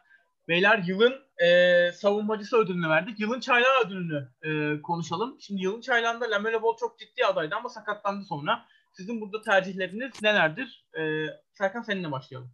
beyler 0.48 0.84
yılın 0.88 1.14
e, 1.38 1.92
savunmacısı 1.92 2.58
ödülünü 2.58 2.90
verdik. 2.90 3.20
Yılın 3.20 3.40
çaylağı 3.40 3.86
ödülünü 3.86 4.30
e, 4.42 4.82
konuşalım. 4.82 5.38
Şimdi 5.40 5.62
yılın 5.62 5.82
çaylağında 5.82 6.32
Lamelo 6.32 6.62
Ball 6.62 6.78
çok 6.80 7.00
ciddi 7.00 7.26
adaydı 7.26 7.56
ama 7.56 7.70
sakatlandı 7.70 8.26
sonra. 8.26 8.66
Sizin 8.94 9.22
burada 9.22 9.42
tercihleriniz 9.42 10.22
nelerdir? 10.22 10.86
E, 11.00 11.26
Serkan 11.54 11.82
seninle 11.82 12.12
başlayalım. 12.12 12.52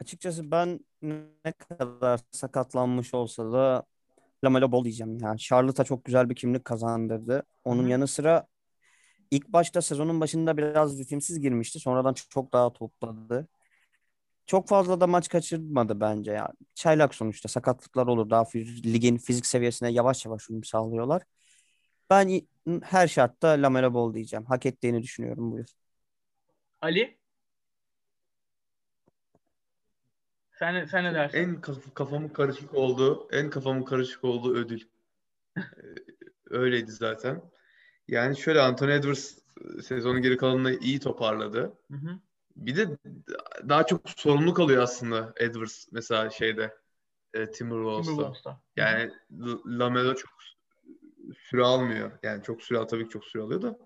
Açıkçası 0.00 0.50
ben 0.50 0.80
ne 1.44 1.52
kadar 1.52 2.20
sakatlanmış 2.30 3.14
olsa 3.14 3.52
da 3.52 3.84
Lamelo 4.44 4.72
Ball 4.72 4.84
diyeceğim. 4.84 5.18
Yani 5.22 5.38
Charlotte'a 5.38 5.84
çok 5.84 6.04
güzel 6.04 6.30
bir 6.30 6.34
kimlik 6.34 6.64
kazandırdı. 6.64 7.42
Onun 7.64 7.82
Hı-hı. 7.82 7.90
yanı 7.90 8.08
sıra 8.08 8.46
ilk 9.30 9.48
başta 9.48 9.82
sezonun 9.82 10.20
başında 10.20 10.56
biraz 10.56 10.98
ritimsiz 10.98 11.40
girmişti. 11.40 11.80
Sonradan 11.80 12.14
çok 12.14 12.52
daha 12.52 12.72
topladı. 12.72 13.48
Çok 14.46 14.68
fazla 14.68 15.00
da 15.00 15.06
maç 15.06 15.28
kaçırmadı 15.28 16.00
bence 16.00 16.32
ya. 16.32 16.52
Çaylak 16.74 17.14
sonuçta 17.14 17.48
sakatlıklar 17.48 18.06
olur. 18.06 18.30
Daha 18.30 18.44
ligin 18.84 19.16
fizik 19.16 19.46
seviyesine 19.46 19.92
yavaş 19.92 20.26
yavaş 20.26 20.50
uyum 20.50 20.64
sağlıyorlar. 20.64 21.22
Ben 22.10 22.40
her 22.82 23.08
şartta 23.08 23.48
Lamelo 23.48 23.94
Ball 23.94 24.14
diyeceğim. 24.14 24.44
Hak 24.46 24.66
ettiğini 24.66 25.02
düşünüyorum 25.02 25.52
bu 25.52 25.58
yıl. 25.58 25.66
Ali? 26.80 27.18
Sen, 30.58 30.84
sen 30.84 31.04
ne 31.04 31.14
dersin? 31.14 31.38
En 31.38 31.60
kafamın 31.94 32.28
karışık 32.28 32.74
olduğu, 32.74 33.28
en 33.32 33.50
kafamın 33.50 33.82
karışık 33.82 34.24
olduğu 34.24 34.54
ödül. 34.54 34.80
Ee, 35.56 35.62
öyleydi 36.50 36.92
zaten. 36.92 37.42
Yani 38.08 38.36
şöyle 38.36 38.60
Anthony 38.60 38.94
Edwards 38.94 39.38
sezonun 39.82 40.22
geri 40.22 40.36
kalanını 40.36 40.74
iyi 40.74 41.00
toparladı. 41.00 41.78
Hı 41.90 41.96
hı. 41.96 42.18
Bir 42.56 42.76
de 42.76 42.98
daha 43.68 43.86
çok 43.86 44.10
sorumluluk 44.10 44.60
alıyor 44.60 44.82
aslında 44.82 45.32
Edwards 45.36 45.86
mesela 45.92 46.30
şeyde 46.30 46.74
e, 47.34 47.50
Timberwolves'ta. 47.50 48.10
Timberwolves'ta. 48.10 48.60
Yani 48.76 49.12
Lamelo 49.66 50.14
çok 50.14 50.30
süre 51.38 51.62
almıyor. 51.62 52.10
Yani 52.22 52.42
çok 52.42 52.62
süre 52.62 52.86
tabii 52.86 53.04
ki 53.04 53.10
çok 53.10 53.24
süre 53.24 53.42
alıyor 53.42 53.62
da 53.62 53.78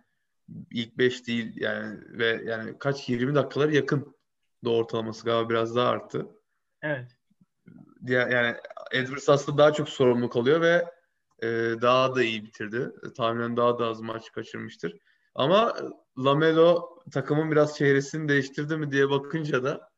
ilk 0.70 0.98
5 0.98 1.26
değil 1.26 1.56
yani 1.56 2.00
ve 2.08 2.42
yani 2.44 2.78
kaç 2.78 3.08
20 3.08 3.34
dakikalar 3.34 3.68
yakın 3.68 4.16
da 4.64 4.70
ortalaması 4.70 5.24
galiba 5.24 5.50
biraz 5.50 5.76
daha 5.76 5.88
arttı. 5.88 6.26
Evet. 6.82 7.16
Diğer, 8.06 8.28
yani 8.28 8.56
Edwards 8.92 9.28
aslında 9.28 9.58
daha 9.58 9.72
çok 9.72 9.88
sorumluluk 9.88 10.36
alıyor 10.36 10.60
ve 10.60 10.84
e, 11.42 11.46
daha 11.82 12.14
da 12.14 12.22
iyi 12.22 12.44
bitirdi. 12.44 12.90
Tahminen 13.16 13.56
daha 13.56 13.78
da 13.78 13.86
az 13.86 14.00
maç 14.00 14.32
kaçırmıştır. 14.32 14.96
Ama 15.34 15.76
Lamelo 16.18 16.98
takımın 17.12 17.50
biraz 17.50 17.76
çehresini 17.76 18.28
değiştirdi 18.28 18.76
mi 18.76 18.90
diye 18.90 19.10
bakınca 19.10 19.64
da 19.64 19.90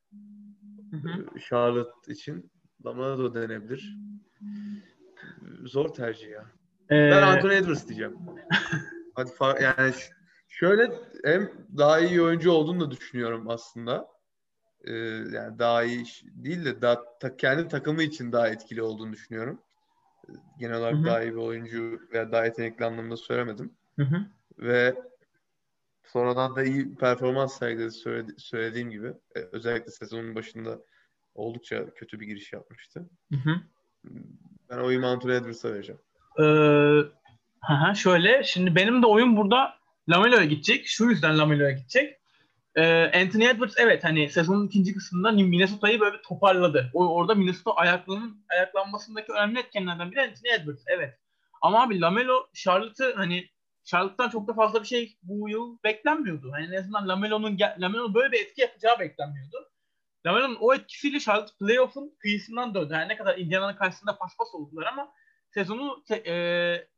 Hı 0.91 0.97
hı. 0.97 1.27
e, 1.37 1.41
Charlotte 1.41 2.13
için 2.13 2.51
Lamelo 2.85 3.35
denebilir. 3.35 3.97
Zor 5.65 5.89
tercih 5.89 6.31
ya. 6.31 6.47
Ee, 6.91 7.11
Ben 7.11 7.23
Anthony 7.23 7.57
Edwards 7.57 7.89
diyeceğim. 7.89 8.19
Hadi 9.15 9.31
yani 9.63 9.95
şöyle 10.49 10.93
hem 11.25 11.53
daha 11.79 12.01
iyi 12.01 12.23
oyuncu 12.23 12.51
olduğunu 12.51 12.81
da 12.81 12.91
düşünüyorum 12.91 13.49
aslında. 13.49 14.09
Ee, 14.85 14.93
yani 15.33 15.59
daha 15.59 15.85
iyi 15.85 16.05
değil 16.25 16.65
de 16.65 16.83
daha 16.83 17.19
ta- 17.19 17.37
kendi 17.37 17.69
takımı 17.69 18.03
için 18.03 18.33
daha 18.33 18.49
etkili 18.49 18.83
olduğunu 18.83 19.13
düşünüyorum. 19.13 19.63
Genel 20.59 20.77
olarak 20.79 20.95
Hı 20.95 20.99
hı. 21.01 21.05
daha 21.05 21.23
iyi 21.23 21.33
bir 21.33 21.37
oyuncu 21.37 22.01
veya 22.13 22.33
daha 22.33 22.45
yetenekli 22.45 22.85
anlamında 22.85 23.17
söylemedim. 23.17 23.75
Hı 23.97 24.03
hı. 24.03 24.27
Ve 24.59 24.95
sonradan 26.05 26.57
da 26.57 26.63
iyi 26.65 26.95
performans 26.95 27.59
sergiledi 27.59 27.91
söyledi- 27.93 28.35
söylediğim 28.39 28.91
gibi. 28.91 29.09
Ee, 29.37 29.41
özellikle 29.53 29.91
sezonun 29.91 30.35
başında 30.35 30.79
oldukça 31.35 31.95
kötü 31.95 32.21
bir 32.21 32.27
giriş 32.27 32.53
yapmıştı. 32.53 33.11
Hı 33.33 33.37
hı. 33.37 33.61
Ben 34.71 34.79
oyumu 34.79 35.07
Anthony 35.07 35.37
Edwards'a 35.37 35.73
vereceğim. 35.73 36.01
Ee, 36.41 37.95
şöyle 37.95 38.43
şimdi 38.45 38.75
benim 38.75 39.03
de 39.03 39.07
oyun 39.07 39.37
burada 39.37 39.75
Lamelo'ya 40.09 40.45
gidecek. 40.45 40.87
Şu 40.87 41.05
yüzden 41.05 41.39
Lamelo'ya 41.39 41.71
gidecek. 41.71 42.20
Ee, 42.75 43.11
Anthony 43.15 43.47
Edwards 43.47 43.75
evet 43.79 44.05
hani 44.05 44.31
sezonun 44.31 44.67
ikinci 44.67 44.95
kısmında 44.95 45.33
Minnesota'yı 45.33 46.01
böyle 46.01 46.23
toparladı. 46.23 46.91
O, 46.95 47.07
orada 47.15 47.35
Minnesota 47.35 47.75
ayaklarının 47.75 48.45
ayaklanmasındaki 48.51 49.33
önemli 49.33 49.59
etkenlerden 49.59 50.13
biri 50.13 50.21
Anthony 50.21 50.55
Edwards. 50.55 50.83
Evet. 50.87 51.19
Ama 51.63 51.83
abi 51.83 52.01
Lamelo 52.01 52.47
Charlotte'ı 52.55 53.15
hani 53.15 53.49
Charlotte'tan 53.85 54.31
çok 54.31 54.49
da 54.49 54.55
fazla 54.55 54.83
bir 54.83 54.87
şey 54.87 55.17
bu 55.23 55.49
yıl 55.49 55.79
beklenmiyordu. 55.85 56.53
Hani 56.53 56.67
en 56.67 56.81
azından 56.81 57.09
Lamelo'nun 57.09 57.59
Lamelo 57.79 58.15
böyle 58.15 58.33
bir 58.33 58.41
etki 58.41 58.61
yapacağı 58.61 58.99
beklenmiyordu. 58.99 59.71
Lamelo'nun 60.27 60.59
o 60.61 60.75
etkisiyle 60.75 61.21
Charlotte 61.21 61.53
playoff'un 61.59 62.15
kıyısından 62.19 62.75
döndü. 62.75 62.93
Yani 62.93 63.09
ne 63.09 63.17
kadar 63.17 63.39
Indiana'nın 63.39 63.77
karşısında 63.77 64.19
paspas 64.19 64.55
oldular 64.55 64.87
ama 64.87 65.13
sezonu 65.55 66.05
e, 66.11 66.89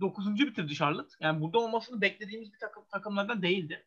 9. 0.00 0.34
bitirdi 0.34 0.74
Charlotte. 0.74 1.14
Yani 1.20 1.40
burada 1.40 1.58
olmasını 1.58 2.00
beklediğimiz 2.00 2.52
bir 2.52 2.58
takım 2.58 2.84
takımlardan 2.92 3.42
değildi. 3.42 3.86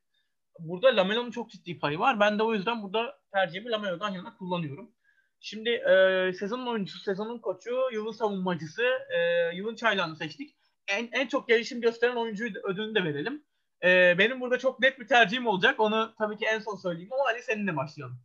Burada 0.67 0.95
Lamelo'nun 0.95 1.31
çok 1.31 1.49
ciddi 1.49 1.79
payı 1.79 1.99
var. 1.99 2.19
Ben 2.19 2.39
de 2.39 2.43
o 2.43 2.53
yüzden 2.53 2.83
burada 2.83 3.19
tercihimi 3.33 3.69
Lamelo'dan 3.71 4.09
yana 4.09 4.37
kullanıyorum. 4.37 4.91
Şimdi 5.39 5.69
e, 5.69 6.33
sezonun 6.33 6.67
oyuncusu, 6.67 6.99
sezonun 6.99 7.39
koçu, 7.39 7.75
yılın 7.93 8.11
savunmacısı, 8.11 8.83
e, 9.09 9.19
yılın 9.55 9.75
çaylağını 9.75 10.15
seçtik. 10.15 10.55
En, 10.87 11.09
en 11.11 11.27
çok 11.27 11.47
gelişim 11.47 11.81
gösteren 11.81 12.15
oyuncuyu 12.15 12.55
da- 12.55 12.59
ödülünü 12.63 12.95
de 12.95 13.03
verelim. 13.03 13.43
E, 13.83 14.15
benim 14.17 14.41
burada 14.41 14.57
çok 14.59 14.79
net 14.79 14.99
bir 14.99 15.07
tercihim 15.07 15.47
olacak. 15.47 15.79
Onu 15.79 16.13
tabii 16.17 16.37
ki 16.37 16.45
en 16.45 16.59
son 16.59 16.75
söyleyeyim 16.75 17.13
ama 17.13 17.23
Ali 17.25 17.41
seninle 17.41 17.75
başlayalım. 17.75 18.19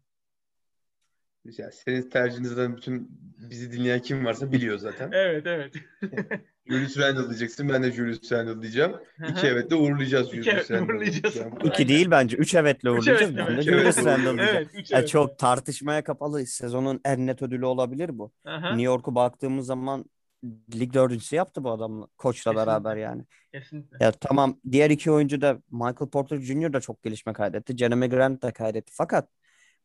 Yani 1.59 1.73
senin 1.73 2.11
tercihinizden 2.11 2.77
bütün 2.77 3.09
bizi 3.51 3.73
dinleyen 3.73 4.01
kim 4.03 4.25
varsa 4.25 4.53
biliyor 4.53 4.79
zaten. 4.79 5.11
Evet, 5.13 5.47
evet. 5.47 5.75
Julius 6.69 6.99
Randle 6.99 7.29
diyeceksin. 7.29 7.69
Ben 7.69 7.83
de 7.83 7.93
Julius 7.93 8.33
Randle 8.33 8.63
diyeceğim. 8.63 8.93
İki 9.31 9.47
evetle 9.47 9.77
uğurlayacağız 9.77 10.27
İki 10.29 10.43
Julius 10.43 10.71
evetle 10.71 10.75
Randle'ı. 10.75 10.97
uğurlayacağız. 10.97 11.37
Yani. 11.37 11.53
İki 11.65 11.89
değil 11.89 12.11
bence. 12.11 12.37
Üç 12.37 12.55
evetle 12.55 12.89
Üç 12.91 12.99
uğurlayacağız. 12.99 13.23
evet, 13.23 13.37
Ben 13.39 13.47
de 13.47 13.53
evet. 13.53 13.65
Julius 13.65 13.99
Evet, 13.99 14.07
Randle 14.07 14.25
diyeceğim. 14.39 14.57
Evet, 14.57 14.69
üç 14.75 14.91
Ya 14.91 14.99
evet. 14.99 15.09
çok 15.09 15.39
tartışmaya 15.39 16.05
kapalı. 16.05 16.47
Sezonun 16.47 17.01
en 17.05 17.27
net 17.27 17.43
ödülü 17.43 17.65
olabilir 17.67 18.19
bu. 18.19 18.33
Aha, 18.45 18.69
New 18.69 18.83
York'u 18.83 19.15
baktığımız 19.15 19.67
zaman 19.67 20.05
lig 20.75 20.95
dördüncüsü 20.95 21.37
yaptı 21.37 21.65
bu 21.65 21.71
adamla. 21.71 22.07
Koçla 22.19 22.51
Kesinlikle. 22.53 22.71
beraber 22.73 22.97
yani. 22.97 23.25
kesinlikle. 23.53 23.97
Ya 24.05 24.13
tamam 24.13 24.61
diğer 24.73 24.91
iki 24.91 25.11
oyuncu 25.11 25.41
da 25.41 25.59
Michael 25.71 26.11
Porter 26.11 26.41
Jr. 26.41 26.73
da 26.73 26.81
çok 26.81 27.03
gelişme 27.03 27.33
kaydetti. 27.33 27.77
Jeremy 27.77 28.09
Grant 28.09 28.43
da 28.43 28.53
kaydetti. 28.53 28.93
Fakat 28.95 29.29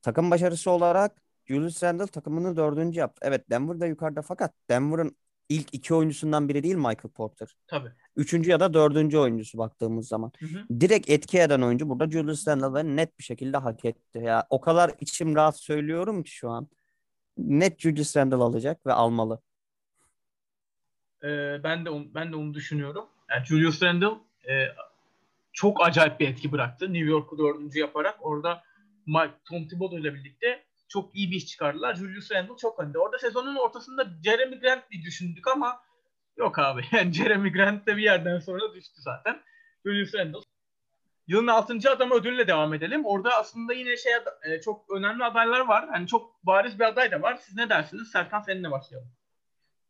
takım 0.01 0.31
başarısı 0.31 0.71
olarak 0.71 1.21
Julius 1.45 1.83
Randle 1.83 2.07
takımını 2.07 2.57
dördüncü 2.57 2.99
yaptı. 2.99 3.19
Evet 3.25 3.49
Denver 3.49 3.79
da 3.79 3.85
yukarıda 3.85 4.21
fakat 4.21 4.53
Denver'ın 4.69 5.15
ilk 5.51 5.73
iki 5.73 5.93
oyuncusundan 5.93 6.49
biri 6.49 6.63
değil 6.63 6.75
Michael 6.75 7.11
Porter. 7.15 7.55
Tabii. 7.67 7.89
Üçüncü 8.15 8.51
ya 8.51 8.59
da 8.59 8.73
dördüncü 8.73 9.17
oyuncusu 9.17 9.57
baktığımız 9.57 10.07
zaman. 10.07 10.31
Hı 10.39 10.45
hı. 10.45 10.79
Direkt 10.79 11.09
etki 11.09 11.39
eden 11.39 11.61
oyuncu 11.61 11.89
burada 11.89 12.11
Julius 12.11 12.47
Randle 12.47 12.95
net 12.95 13.19
bir 13.19 13.23
şekilde 13.23 13.57
hak 13.57 13.85
etti. 13.85 14.19
Ya 14.19 14.47
o 14.49 14.61
kadar 14.61 14.91
içim 14.99 15.35
rahat 15.35 15.59
söylüyorum 15.59 16.23
ki 16.23 16.31
şu 16.31 16.49
an. 16.49 16.67
Net 17.37 17.79
Julius 17.79 18.17
Randle 18.17 18.35
alacak 18.35 18.85
ve 18.85 18.93
almalı. 18.93 19.41
Ee, 21.23 21.63
ben 21.63 21.85
de 21.85 21.89
onu, 21.89 22.13
ben 22.13 22.31
de 22.31 22.35
onu 22.35 22.53
düşünüyorum. 22.53 23.05
Yani 23.29 23.45
Julius 23.45 23.83
Randle 23.83 24.19
e, 24.49 24.67
çok 25.53 25.85
acayip 25.85 26.19
bir 26.19 26.27
etki 26.27 26.51
bıraktı. 26.51 26.93
New 26.93 27.09
York'u 27.09 27.37
dördüncü 27.37 27.79
yaparak 27.79 28.17
orada 28.21 28.63
Mike, 29.05 29.33
Tom 29.45 29.67
Thibodeau 29.67 29.99
ile 29.99 30.13
birlikte 30.13 30.63
çok 30.91 31.15
iyi 31.15 31.31
bir 31.31 31.35
iş 31.35 31.45
çıkardılar. 31.45 31.95
Julius 31.95 32.31
Randle 32.31 32.57
çok 32.61 32.79
önde. 32.79 32.99
Orada 32.99 33.19
sezonun 33.19 33.55
ortasında 33.55 34.07
Jeremy 34.23 34.59
Grant'i 34.59 35.01
düşündük 35.03 35.47
ama 35.47 35.81
yok 36.37 36.59
abi. 36.59 36.81
Yani 36.91 37.13
Jeremy 37.13 37.51
Grant 37.51 37.87
de 37.87 37.97
bir 37.97 38.03
yerden 38.03 38.39
sonra 38.39 38.73
düştü 38.73 39.01
zaten. 39.01 39.41
Julius 39.85 40.13
Randle. 40.13 40.37
Yılın 41.27 41.47
6. 41.47 41.91
adamı 41.91 42.15
ödülüyle 42.15 42.47
devam 42.47 42.73
edelim. 42.73 43.05
Orada 43.05 43.35
aslında 43.39 43.73
yine 43.73 43.97
şey 43.97 44.11
e, 44.43 44.61
çok 44.61 44.85
önemli 44.97 45.23
adaylar 45.23 45.59
var. 45.59 45.89
Hani 45.91 46.07
çok 46.07 46.43
bariz 46.43 46.79
bir 46.79 46.83
aday 46.83 47.11
da 47.11 47.21
var. 47.21 47.39
Siz 47.45 47.55
ne 47.55 47.69
dersiniz? 47.69 48.11
Serkan 48.11 48.41
seninle 48.41 48.71
başlayalım. 48.71 49.09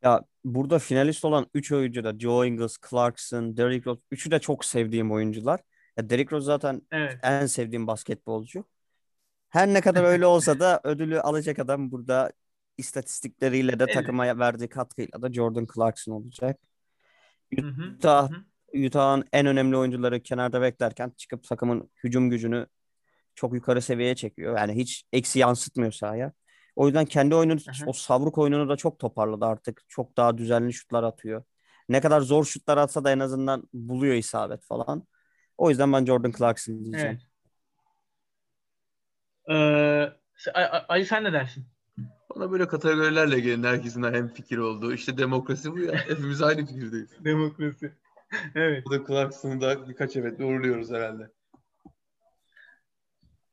Ya 0.04 0.24
burada 0.44 0.80
finalist 0.80 1.26
olan 1.26 1.48
3 1.54 1.72
oyuncu 1.72 2.04
da 2.04 2.20
Joe 2.20 2.46
Ingles, 2.46 2.78
Clarkson, 2.90 3.58
Derrick 3.58 3.90
Rose. 3.90 4.02
Üçü 4.12 4.32
de 4.32 4.40
çok 4.40 4.66
sevdiğim 4.66 5.12
oyuncular. 5.12 5.60
Ya 5.98 6.10
Derrick 6.10 6.36
Rose 6.36 6.46
zaten 6.46 6.82
Evet. 6.92 7.20
en 7.24 7.46
sevdiğim 7.46 7.88
basketbolcu. 7.88 8.66
Her 9.52 9.68
ne 9.68 9.82
kadar 9.82 10.04
öyle 10.04 10.26
olsa 10.36 10.60
da 10.60 10.82
ödülü 10.84 11.22
alacak 11.22 11.60
adam 11.60 11.92
burada 11.92 12.32
istatistikleriyle 12.78 13.80
de 13.80 13.84
Evet. 13.84 13.94
takıma 13.94 14.40
verdiği 14.40 14.70
katkıyla 14.70 15.22
da 15.22 15.34
Jordan 15.34 15.68
Clarkson 15.76 16.14
olacak. 16.14 16.60
Utah, 17.98 18.30
hı 18.30 18.36
hı. 18.36 18.86
Utah'ın 18.86 19.26
en 19.34 19.46
önemli 19.46 19.78
oyuncuları 19.78 20.24
kenarda 20.24 20.62
beklerken 20.62 21.12
çıkıp 21.18 21.44
takımın 21.44 21.90
hücum 22.04 22.30
gücünü 22.30 22.68
çok 23.36 23.54
yukarı 23.54 23.82
seviyeye 23.82 24.16
çekiyor. 24.16 24.58
Yani 24.58 24.76
hiç 24.76 25.04
eksi 25.14 25.40
yansıtmıyor 25.40 25.92
sahaya. 25.92 26.34
O 26.76 26.88
yüzden 26.88 27.06
kendi 27.06 27.36
oyununu, 27.36 27.60
Aha. 27.70 27.86
o 27.88 27.94
savruk 27.94 28.38
oyununu 28.38 28.70
da 28.70 28.76
çok 28.76 29.00
toparladı 29.00 29.46
artık. 29.46 29.82
Çok 29.88 30.18
daha 30.18 30.38
düzenli 30.38 30.74
şutlar 30.74 31.04
atıyor. 31.04 31.44
Ne 31.90 32.02
kadar 32.02 32.22
zor 32.22 32.46
şutlar 32.46 32.78
atsa 32.78 33.04
da 33.04 33.12
en 33.12 33.20
azından 33.20 33.70
buluyor 33.74 34.16
isabet 34.16 34.64
falan. 34.66 35.08
O 35.58 35.70
yüzden 35.70 35.94
ben 35.94 36.06
Jordan 36.06 36.32
Clarkson 36.32 36.86
diyeceğim. 36.86 37.08
Evet. 37.08 37.31
Ee, 39.50 40.14
Ali 40.90 41.06
sen 41.06 41.24
ne 41.24 41.34
dersin? 41.34 41.66
Bana 42.36 42.52
böyle 42.52 42.68
kategorilerle 42.68 43.40
gelin 43.40 43.64
herkesin 43.64 44.04
hem 44.04 44.28
fikir 44.28 44.58
olduğu. 44.58 44.94
İşte 44.94 45.18
demokrasi 45.18 45.72
bu 45.72 45.80
ya. 45.80 45.94
Hepimiz 45.94 46.42
aynı 46.42 46.66
fikirdeyiz. 46.66 47.10
Demokrasi. 47.26 47.94
evet. 48.56 48.86
Burada 48.86 49.08
Clarkson'ı 49.08 49.62
da 49.62 49.90
birkaç 49.90 50.16
evetle 50.16 50.46
uğurluyoruz 50.46 50.92
herhalde. 50.92 51.32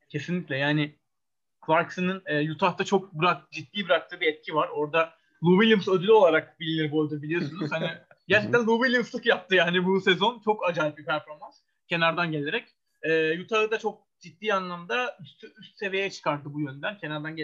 Kesinlikle 0.09 0.57
yani 0.57 0.99
Clarkson'ın 1.67 2.23
e, 2.27 2.51
Utah'ta 2.51 2.85
çok 2.85 3.13
bırak, 3.13 3.51
ciddi 3.51 3.85
bıraktığı 3.89 4.21
bir 4.21 4.27
etki 4.27 4.55
var. 4.55 4.69
Orada 4.69 5.13
Lou 5.45 5.61
Williams 5.61 5.89
ödülü 5.89 6.13
olarak 6.13 6.61
bilinir 6.61 6.93
bu 6.93 7.07
ödül 7.07 7.23
biliyorsunuz. 7.23 7.73
Hani 7.73 7.91
gerçekten 8.29 8.67
Lou 8.67 8.85
Williams'lık 8.85 9.27
yaptı 9.27 9.55
yani 9.55 9.85
bu 9.85 10.01
sezon. 10.01 10.41
Çok 10.45 10.69
acayip 10.69 10.99
bir 10.99 11.05
performans. 11.05 11.61
Kenardan 11.89 12.33
gelerek. 12.33 12.69
E, 13.03 13.41
Utah'ı 13.41 13.71
da 13.71 13.79
çok 13.79 14.08
ciddi 14.21 14.55
anlamda 14.55 15.19
üst, 15.21 15.45
üst 15.45 15.79
seviyeye 15.79 16.11
çıkarttı 16.11 16.55
bu 16.55 16.61
yönden. 16.61 16.99
Kenardan 16.99 17.37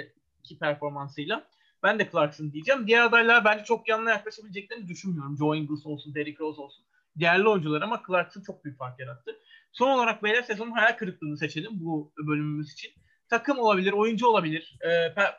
iki 0.44 0.58
performansıyla. 0.58 1.46
Ben 1.82 1.98
de 1.98 2.10
Clarkson 2.12 2.52
diyeceğim. 2.52 2.86
Diğer 2.86 3.02
adaylar 3.02 3.44
bence 3.44 3.64
çok 3.64 3.88
yanına 3.88 4.10
yaklaşabileceklerini 4.10 4.88
düşünmüyorum. 4.88 5.36
Joe 5.38 5.54
Ingles 5.56 5.86
olsun, 5.86 6.14
Derrick 6.14 6.40
Rose 6.40 6.60
olsun. 6.60 6.84
Değerli 7.16 7.48
oyuncular 7.48 7.82
ama 7.82 8.02
Clarkson 8.06 8.42
çok 8.42 8.64
büyük 8.64 8.78
fark 8.78 9.00
yarattı. 9.00 9.30
Son 9.72 9.90
olarak 9.90 10.22
beyler 10.22 10.42
sezonun 10.42 10.70
hayal 10.70 10.96
kırıklığını 10.96 11.38
seçelim 11.38 11.70
bu 11.72 12.12
bölümümüz 12.18 12.72
için. 12.72 12.92
Takım 13.28 13.58
olabilir, 13.58 13.92
oyuncu 13.92 14.26
olabilir 14.26 14.78
e, 14.80 14.90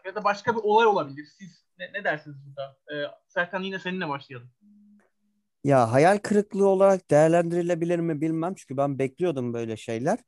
ya 0.06 0.16
da 0.16 0.24
başka 0.24 0.56
bir 0.56 0.62
olay 0.64 0.86
olabilir. 0.86 1.26
Siz 1.38 1.66
ne, 1.80 1.94
ne 1.94 2.04
dersiniz 2.04 2.38
burada? 2.46 2.78
E, 2.94 2.96
Serkan 3.28 3.62
yine 3.62 3.80
seninle 3.80 4.10
başlayalım. 4.10 4.52
Ya 5.64 5.92
hayal 5.92 6.18
kırıklığı 6.18 6.68
olarak 6.68 7.12
değerlendirilebilir 7.12 8.00
mi 8.00 8.22
bilmem 8.22 8.54
çünkü 8.56 8.78
ben 8.78 9.00
bekliyordum 9.00 9.54
böyle 9.54 9.78
şeyler. 9.78 10.20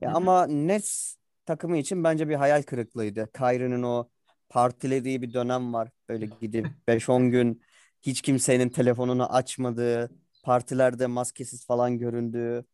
Ya 0.00 0.10
ama 0.12 0.46
Nets 0.46 1.16
takımı 1.46 1.76
için 1.78 2.04
bence 2.04 2.28
bir 2.28 2.34
hayal 2.34 2.62
kırıklığıydı. 2.62 3.30
Kyrie'nin 3.32 3.82
o 3.82 4.08
partilediği 4.48 5.22
bir 5.22 5.32
dönem 5.32 5.74
var. 5.74 5.90
Böyle 6.08 6.26
gidip 6.26 6.72
5-10 6.88 7.30
gün 7.30 7.62
hiç 8.02 8.22
kimsenin 8.22 8.68
telefonunu 8.68 9.32
açmadığı, 9.34 10.10
partilerde 10.42 11.06
maskesiz 11.06 11.66
falan 11.66 11.98
göründüğü, 11.98 12.64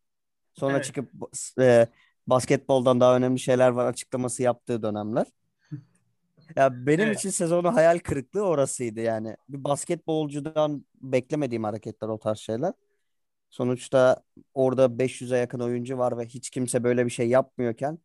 sonra 0.53 0.73
Evet. 0.77 0.85
çıkıp 0.85 1.11
e, 1.61 1.87
basketboldan 2.27 2.99
daha 2.99 3.17
önemli 3.17 3.39
şeyler 3.39 3.69
var 3.69 3.85
açıklaması 3.85 4.43
yaptığı 4.43 4.83
dönemler. 4.83 5.27
Ya 6.55 6.85
benim 6.87 7.07
Evet. 7.07 7.17
için 7.17 7.29
sezonu 7.29 7.75
hayal 7.75 7.99
kırıklığı 7.99 8.41
orasıydı 8.41 8.99
yani. 9.01 9.35
Bir 9.49 9.63
basketbolcudan 9.63 10.85
beklemediğim 11.01 11.63
hareketler 11.63 12.07
o 12.07 12.19
tarz 12.19 12.37
şeyler. 12.39 12.73
Sonuçta 13.51 14.23
orada 14.55 14.99
500'e 14.99 15.37
yakın 15.37 15.61
oyuncu 15.61 15.99
var 15.99 16.19
ve 16.19 16.25
hiç 16.27 16.51
kimse 16.51 16.85
böyle 16.85 17.05
bir 17.07 17.11
şey 17.11 17.29
yapmıyorken 17.29 17.99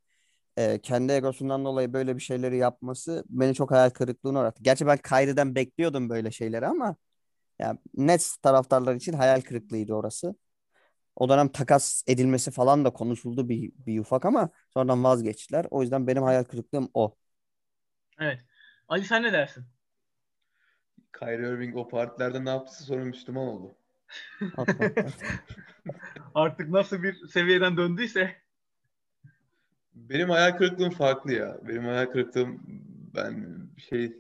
e, 0.59 0.81
kendi 0.81 1.13
egosundan 1.13 1.65
dolayı 1.65 1.93
böyle 1.93 2.17
bir 2.17 2.23
şeyleri 2.23 2.59
yapması 2.59 3.25
beni 3.29 3.55
çok 3.55 3.71
hayal 3.71 3.91
kırıklığına 3.91 4.41
uğrattı. 4.41 4.63
Gerçi 4.63 4.87
ben 4.87 4.99
Kyrie'den 4.99 5.57
bekliyordum 5.57 6.11
böyle 6.11 6.31
şeyleri 6.31 6.67
ama 6.67 6.97
ya 7.59 7.79
Nets 7.97 8.37
taraftarlar 8.37 8.95
için 8.95 9.13
hayal 9.13 9.41
kırıklığıydı 9.41 9.95
orası. 9.95 10.37
O 11.17 11.29
dönem 11.29 11.49
takas 11.49 12.03
edilmesi 12.07 12.51
falan 12.51 12.85
da 12.85 12.91
konuşuldu 12.91 13.49
bir, 13.49 13.73
bir 13.87 14.01
ufak 14.01 14.25
ama 14.25 14.51
sonradan 14.75 15.05
vazgeçtiler. 15.05 15.67
O 15.71 15.83
yüzden 15.83 16.07
benim 16.07 16.23
hayal 16.23 16.45
kırıklığım 16.45 16.91
o. 16.95 17.15
Evet. 18.21 18.41
Ali 18.89 19.05
sen 19.05 19.23
ne 19.23 19.33
dersin? 19.33 19.65
Kyrie 21.19 21.49
Irving 21.49 21.77
o 21.77 21.89
partilerde 21.89 22.45
ne 22.45 22.51
yaptıysa 22.51 22.85
sonra 22.85 23.05
Müslüman 23.05 23.47
oldu. 23.47 23.77
Artık 26.35 26.69
nasıl 26.69 27.03
bir 27.03 27.27
seviyeden 27.27 27.77
döndüyse. 27.77 28.37
Benim 29.95 30.31
hayal 30.31 30.57
kırıklığım 30.57 30.91
farklı 30.91 31.33
ya. 31.33 31.59
Benim 31.69 31.85
hayal 31.85 32.07
kırıklığım 32.07 32.63
ben 33.15 33.59
şey 33.91 34.17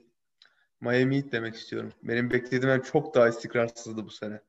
Miami 0.80 1.16
Heat 1.16 1.32
demek 1.32 1.54
istiyorum. 1.54 1.92
Benim 2.02 2.30
beklediğimden 2.30 2.80
çok 2.80 3.14
daha 3.14 3.28
istikrarsızdı 3.28 4.04
bu 4.04 4.10
sene. 4.10 4.40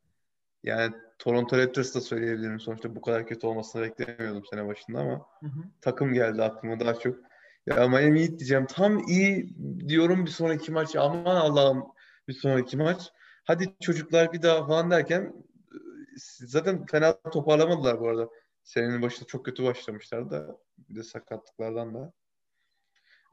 Yani 0.64 0.96
Toronto 1.20 1.58
Raptors 1.58 1.96
da 1.96 2.02
söyleyebilirim. 2.02 2.60
Sonuçta 2.60 2.96
bu 2.96 3.02
kadar 3.02 3.28
kötü 3.28 3.48
olmasını 3.48 3.82
beklemiyordum 3.82 4.46
sene 4.46 4.68
başında 4.68 5.00
ama 5.00 5.26
Hı 5.40 5.46
hı. 5.46 5.64
takım 5.82 6.14
geldi 6.14 6.44
aklıma 6.44 6.80
daha 6.80 6.94
çok. 6.94 7.16
Ya 7.66 7.88
Miami 7.88 8.22
Heat 8.22 8.30
diyeceğim. 8.30 8.66
Tam 8.66 9.08
iyi 9.08 9.56
diyorum 9.88 10.26
bir 10.26 10.32
sonraki 10.32 10.72
maç. 10.72 10.96
Aman 10.96 11.36
Allah'ım 11.36 11.86
bir 12.28 12.34
sonraki 12.34 12.78
maç. 12.78 13.12
Hadi 13.48 13.74
çocuklar 13.80 14.34
bir 14.34 14.42
daha 14.42 14.68
falan 14.68 14.92
derken 14.92 15.34
zaten 16.40 16.86
fena 16.86 17.22
toparlamadılar 17.22 18.00
bu 18.00 18.08
arada. 18.08 18.30
Senenin 18.64 19.02
başında 19.02 19.28
çok 19.28 19.46
kötü 19.46 19.64
başlamışlardı 19.64 20.32
da 20.32 20.58
bir 20.78 20.96
de 20.96 21.04
sakatlıklardan 21.04 21.94
da. 21.94 22.14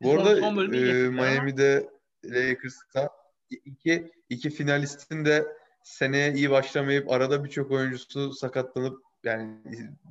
Bu 0.03 0.09
Son- 0.09 0.17
arada 0.19 0.37
son 0.37 0.73
e. 0.73 1.09
Miami'de 1.09 1.91
Lakers'ta 2.25 3.11
iki, 3.51 4.11
iki 4.29 4.51
finalistin 4.51 5.25
de 5.25 5.57
seneye 5.83 6.33
iyi 6.33 6.51
başlamayıp 6.51 7.11
arada 7.11 7.45
birçok 7.45 7.71
oyuncusu 7.71 8.33
sakatlanıp 8.33 9.03
yani 9.25 9.59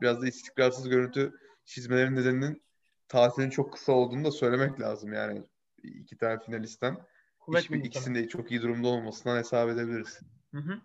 biraz 0.01 0.21
da 0.21 0.27
istikrarsız 0.27 0.89
görüntü 0.89 1.33
çizmelerinin 1.65 2.15
nedeninin 2.15 2.63
tatilin 3.07 3.49
çok 3.49 3.73
kısa 3.73 3.91
olduğunu 3.91 4.25
da 4.25 4.31
söylemek 4.31 4.79
lazım 4.81 5.13
yani 5.13 5.43
iki 5.83 6.17
tane 6.17 6.39
finalistten. 6.39 6.97
Kuvvet 7.45 7.63
Hiçbir 7.63 7.77
buldu 7.77 7.87
ikisinin 7.87 8.15
de 8.15 8.27
çok 8.27 8.51
iyi 8.51 8.61
durumda 8.61 8.87
olmasından 8.87 9.37
hesap 9.37 9.69
edebiliriz. 9.69 10.19
Hı 10.51 10.57
hı. 10.57 10.81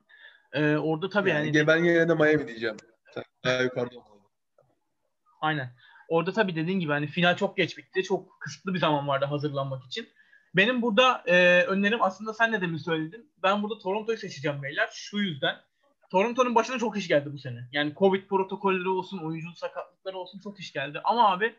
Ee, 0.52 0.76
orada 0.76 1.08
tabii 1.08 1.30
yani, 1.30 1.56
Yani 1.56 1.66
ben 1.66 1.84
yine 1.84 2.08
de 2.08 2.14
Miami 2.14 2.48
diyeceğim. 2.48 2.76
Daha 3.44 3.62
yukarıda 3.62 3.96
aynen. 5.40 5.70
Orada 6.08 6.32
tabii 6.32 6.56
dediğin 6.56 6.80
gibi 6.80 6.92
hani 6.92 7.06
final 7.06 7.36
çok 7.36 7.56
geç 7.56 7.78
bitti. 7.78 8.02
Çok 8.02 8.40
kısıtlı 8.40 8.74
bir 8.74 8.78
zaman 8.78 9.08
vardı 9.08 9.24
hazırlanmak 9.24 9.84
için. 9.84 10.08
Benim 10.56 10.82
burada 10.82 11.22
e, 11.26 11.62
önerim 11.62 12.02
aslında 12.02 12.34
sen 12.34 12.52
de 12.52 12.60
demin 12.60 12.76
söyledin. 12.76 13.32
Ben 13.42 13.62
burada 13.62 13.78
Toronto'yu 13.78 14.18
seçeceğim 14.18 14.62
beyler. 14.62 14.88
Şu 14.92 15.18
yüzden. 15.18 15.56
Toronto'nun 16.10 16.54
başına 16.54 16.78
çok 16.78 16.96
iş 16.96 17.08
geldi 17.08 17.32
bu 17.32 17.38
sene. 17.38 17.68
Yani 17.72 17.94
Covid 17.98 18.28
protokolleri 18.28 18.88
olsun, 18.88 19.18
oyuncu 19.18 19.52
sakatlıkları 19.56 20.16
olsun 20.16 20.40
çok 20.40 20.60
iş 20.60 20.72
geldi. 20.72 21.00
Ama 21.04 21.30
abi 21.32 21.54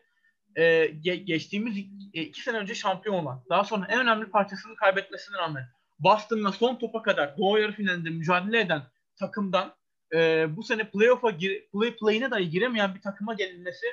e, 0.56 0.62
ge- 0.84 1.24
geçtiğimiz 1.24 1.78
e, 2.14 2.22
iki 2.22 2.42
sene 2.42 2.58
önce 2.58 2.74
şampiyon 2.74 3.14
olan, 3.14 3.44
daha 3.50 3.64
sonra 3.64 3.86
en 3.90 4.00
önemli 4.00 4.26
parçasını 4.26 4.76
kaybetmesine 4.76 5.36
rağmen 5.36 5.64
Boston'la 5.98 6.52
son 6.52 6.76
topa 6.76 7.02
kadar 7.02 7.38
Doğu 7.38 7.58
yarı 7.58 7.72
finalinde 7.72 8.10
mücadele 8.10 8.60
eden 8.60 8.82
takımdan 9.16 9.74
e, 10.14 10.46
bu 10.56 10.62
sene 10.62 10.90
playoff'a 10.90 11.30
gir, 11.30 11.68
play, 11.72 11.96
play'ine 11.96 12.30
dahi 12.30 12.50
giremeyen 12.50 12.94
bir 12.94 13.00
takıma 13.00 13.34
gelinmesi 13.34 13.86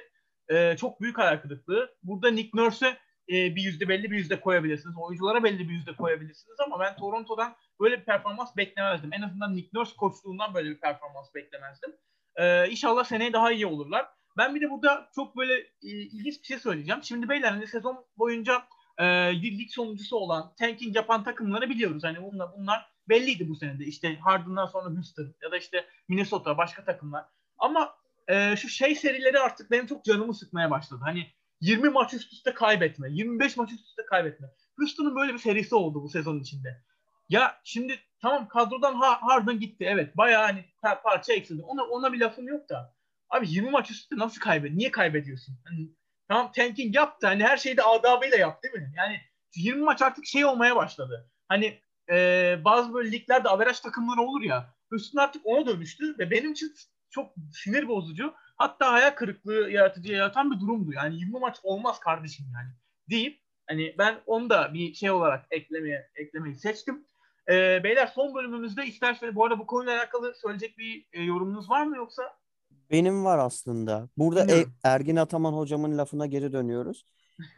e, 0.49 0.77
çok 0.77 1.01
büyük 1.01 1.17
hayal 1.17 1.37
kırıklığı. 1.37 1.95
Burada 2.03 2.31
Nick 2.31 2.49
Nurse'e 2.53 2.97
e, 3.29 3.55
bir 3.55 3.61
yüzde 3.61 3.89
belli 3.89 4.11
bir 4.11 4.17
yüzde 4.17 4.39
koyabilirsiniz. 4.39 4.95
Oyunculara 4.97 5.43
belli 5.43 5.69
bir 5.69 5.73
yüzde 5.73 5.95
koyabilirsiniz 5.95 6.59
ama 6.65 6.79
ben 6.79 6.95
Toronto'dan 6.95 7.55
böyle 7.79 7.99
bir 7.99 8.05
performans 8.05 8.57
beklemezdim. 8.57 9.13
En 9.13 9.21
azından 9.21 9.55
Nick 9.55 9.69
Nurse 9.73 9.95
koçluğundan 9.97 10.53
böyle 10.53 10.69
bir 10.69 10.79
performans 10.79 11.35
beklemezdim. 11.35 11.91
E, 12.35 12.69
inşallah 12.69 13.03
seneye 13.03 13.33
daha 13.33 13.51
iyi 13.51 13.65
olurlar. 13.65 14.05
Ben 14.37 14.55
bir 14.55 14.61
de 14.61 14.69
burada 14.69 15.09
çok 15.15 15.37
böyle 15.37 15.53
e, 15.59 15.87
ilginç 15.89 16.41
bir 16.41 16.45
şey 16.45 16.59
söyleyeceğim. 16.59 17.03
Şimdi 17.03 17.29
beyler 17.29 17.51
hani 17.51 17.67
sezon 17.67 18.05
boyunca 18.17 18.63
e, 18.97 19.05
lig 19.41 19.69
sonuncusu 19.69 20.15
olan, 20.17 20.53
tanking 20.59 20.95
yapan 20.95 21.23
takımları 21.23 21.69
biliyoruz. 21.69 22.03
Hani 22.03 22.23
bunlar, 22.23 22.49
bunlar 22.57 22.85
belliydi 23.09 23.49
bu 23.49 23.55
senede. 23.55 23.85
İşte 23.85 24.15
Harden'dan 24.15 24.65
sonra 24.65 24.95
Houston 24.95 25.35
ya 25.43 25.51
da 25.51 25.57
işte 25.57 25.85
Minnesota 26.07 26.57
başka 26.57 26.83
takımlar. 26.85 27.25
Ama 27.57 27.95
e, 28.27 28.55
şu 28.55 28.69
şey 28.69 28.95
serileri 28.95 29.39
artık 29.39 29.71
benim 29.71 29.87
çok 29.87 30.05
canımı 30.05 30.33
sıkmaya 30.33 30.71
başladı. 30.71 31.01
Hani 31.03 31.27
20 31.61 31.89
maç 31.89 32.13
üst 32.13 32.33
üste 32.33 32.53
kaybetme, 32.53 33.07
25 33.11 33.57
maç 33.57 33.71
üst 33.71 33.87
üste 33.87 34.05
kaybetme. 34.05 34.47
Houston'un 34.77 35.15
böyle 35.15 35.33
bir 35.33 35.39
serisi 35.39 35.75
oldu 35.75 36.03
bu 36.03 36.09
sezon 36.09 36.39
içinde. 36.39 36.81
Ya 37.29 37.61
şimdi 37.63 37.99
tamam 38.21 38.47
kadrodan 38.47 38.93
ha- 38.95 39.19
Harden 39.21 39.59
gitti 39.59 39.85
evet 39.87 40.17
bayağı 40.17 40.43
hani 40.43 40.65
par- 40.83 41.01
parça 41.01 41.33
eksildi. 41.33 41.61
Ona 41.63 41.83
ona 41.83 42.13
bir 42.13 42.19
lafım 42.19 42.47
yok 42.47 42.69
da. 42.69 42.96
Abi 43.29 43.49
20 43.49 43.69
maç 43.69 43.91
üst 43.91 44.01
üste 44.01 44.17
nasıl 44.17 44.41
kaybet? 44.41 44.73
Niye 44.73 44.91
kaybediyorsun? 44.91 45.55
Hani, 45.65 45.89
tamam 46.27 46.51
tanking 46.51 46.95
yaptı. 46.95 47.27
Hani 47.27 47.43
her 47.43 47.57
şeyi 47.57 47.77
de 47.77 47.83
adabıyla 47.83 48.37
yaptı 48.37 48.69
değil 48.73 48.83
mi? 48.83 48.93
Yani 48.97 49.21
20 49.55 49.81
maç 49.81 50.01
artık 50.01 50.25
şey 50.25 50.45
olmaya 50.45 50.75
başladı. 50.75 51.31
Hani 51.47 51.79
e, 52.09 52.57
bazı 52.65 52.93
böyle 52.93 53.11
liglerde 53.11 53.49
averaj 53.49 53.79
takımları 53.79 54.21
olur 54.21 54.41
ya. 54.41 54.73
Houston 54.89 55.19
artık 55.19 55.41
ona 55.45 55.67
dönüştü 55.67 56.15
ve 56.19 56.31
benim 56.31 56.51
için 56.51 56.73
çok 57.09 57.33
sinir 57.53 57.87
bozucu. 57.87 58.33
Hatta 58.57 58.93
hayal 58.93 59.11
kırıklığı 59.11 59.69
yaratıcı 59.69 60.13
yaratan 60.13 60.51
bir 60.51 60.59
durumdu. 60.59 60.93
Yani 60.93 61.15
20 61.15 61.39
maç 61.39 61.57
olmaz 61.63 61.99
kardeşim 61.99 62.45
yani. 62.53 62.69
Deyip 63.09 63.41
hani 63.67 63.95
ben 63.97 64.19
onu 64.25 64.49
da 64.49 64.73
bir 64.73 64.93
şey 64.93 65.11
olarak 65.11 65.45
eklemeye 65.51 66.09
eklemeyi 66.15 66.55
seçtim. 66.55 67.05
Ee, 67.49 67.83
beyler 67.83 68.07
son 68.07 68.35
bölümümüzde 68.35 68.85
isterseniz 68.85 69.35
bu 69.35 69.45
arada 69.45 69.59
bu 69.59 69.67
konuyla 69.67 69.97
alakalı 69.97 70.35
söyleyecek 70.35 70.77
bir 70.77 71.05
e, 71.13 71.23
yorumunuz 71.23 71.69
var 71.69 71.83
mı 71.83 71.97
yoksa? 71.97 72.37
Benim 72.91 73.25
var 73.25 73.37
aslında. 73.37 74.09
Burada 74.17 74.55
E-. 74.55 74.65
Ergin 74.83 75.15
Ataman 75.15 75.53
hocamın 75.53 75.97
lafına 75.97 76.25
geri 76.25 76.53
dönüyoruz. 76.53 77.05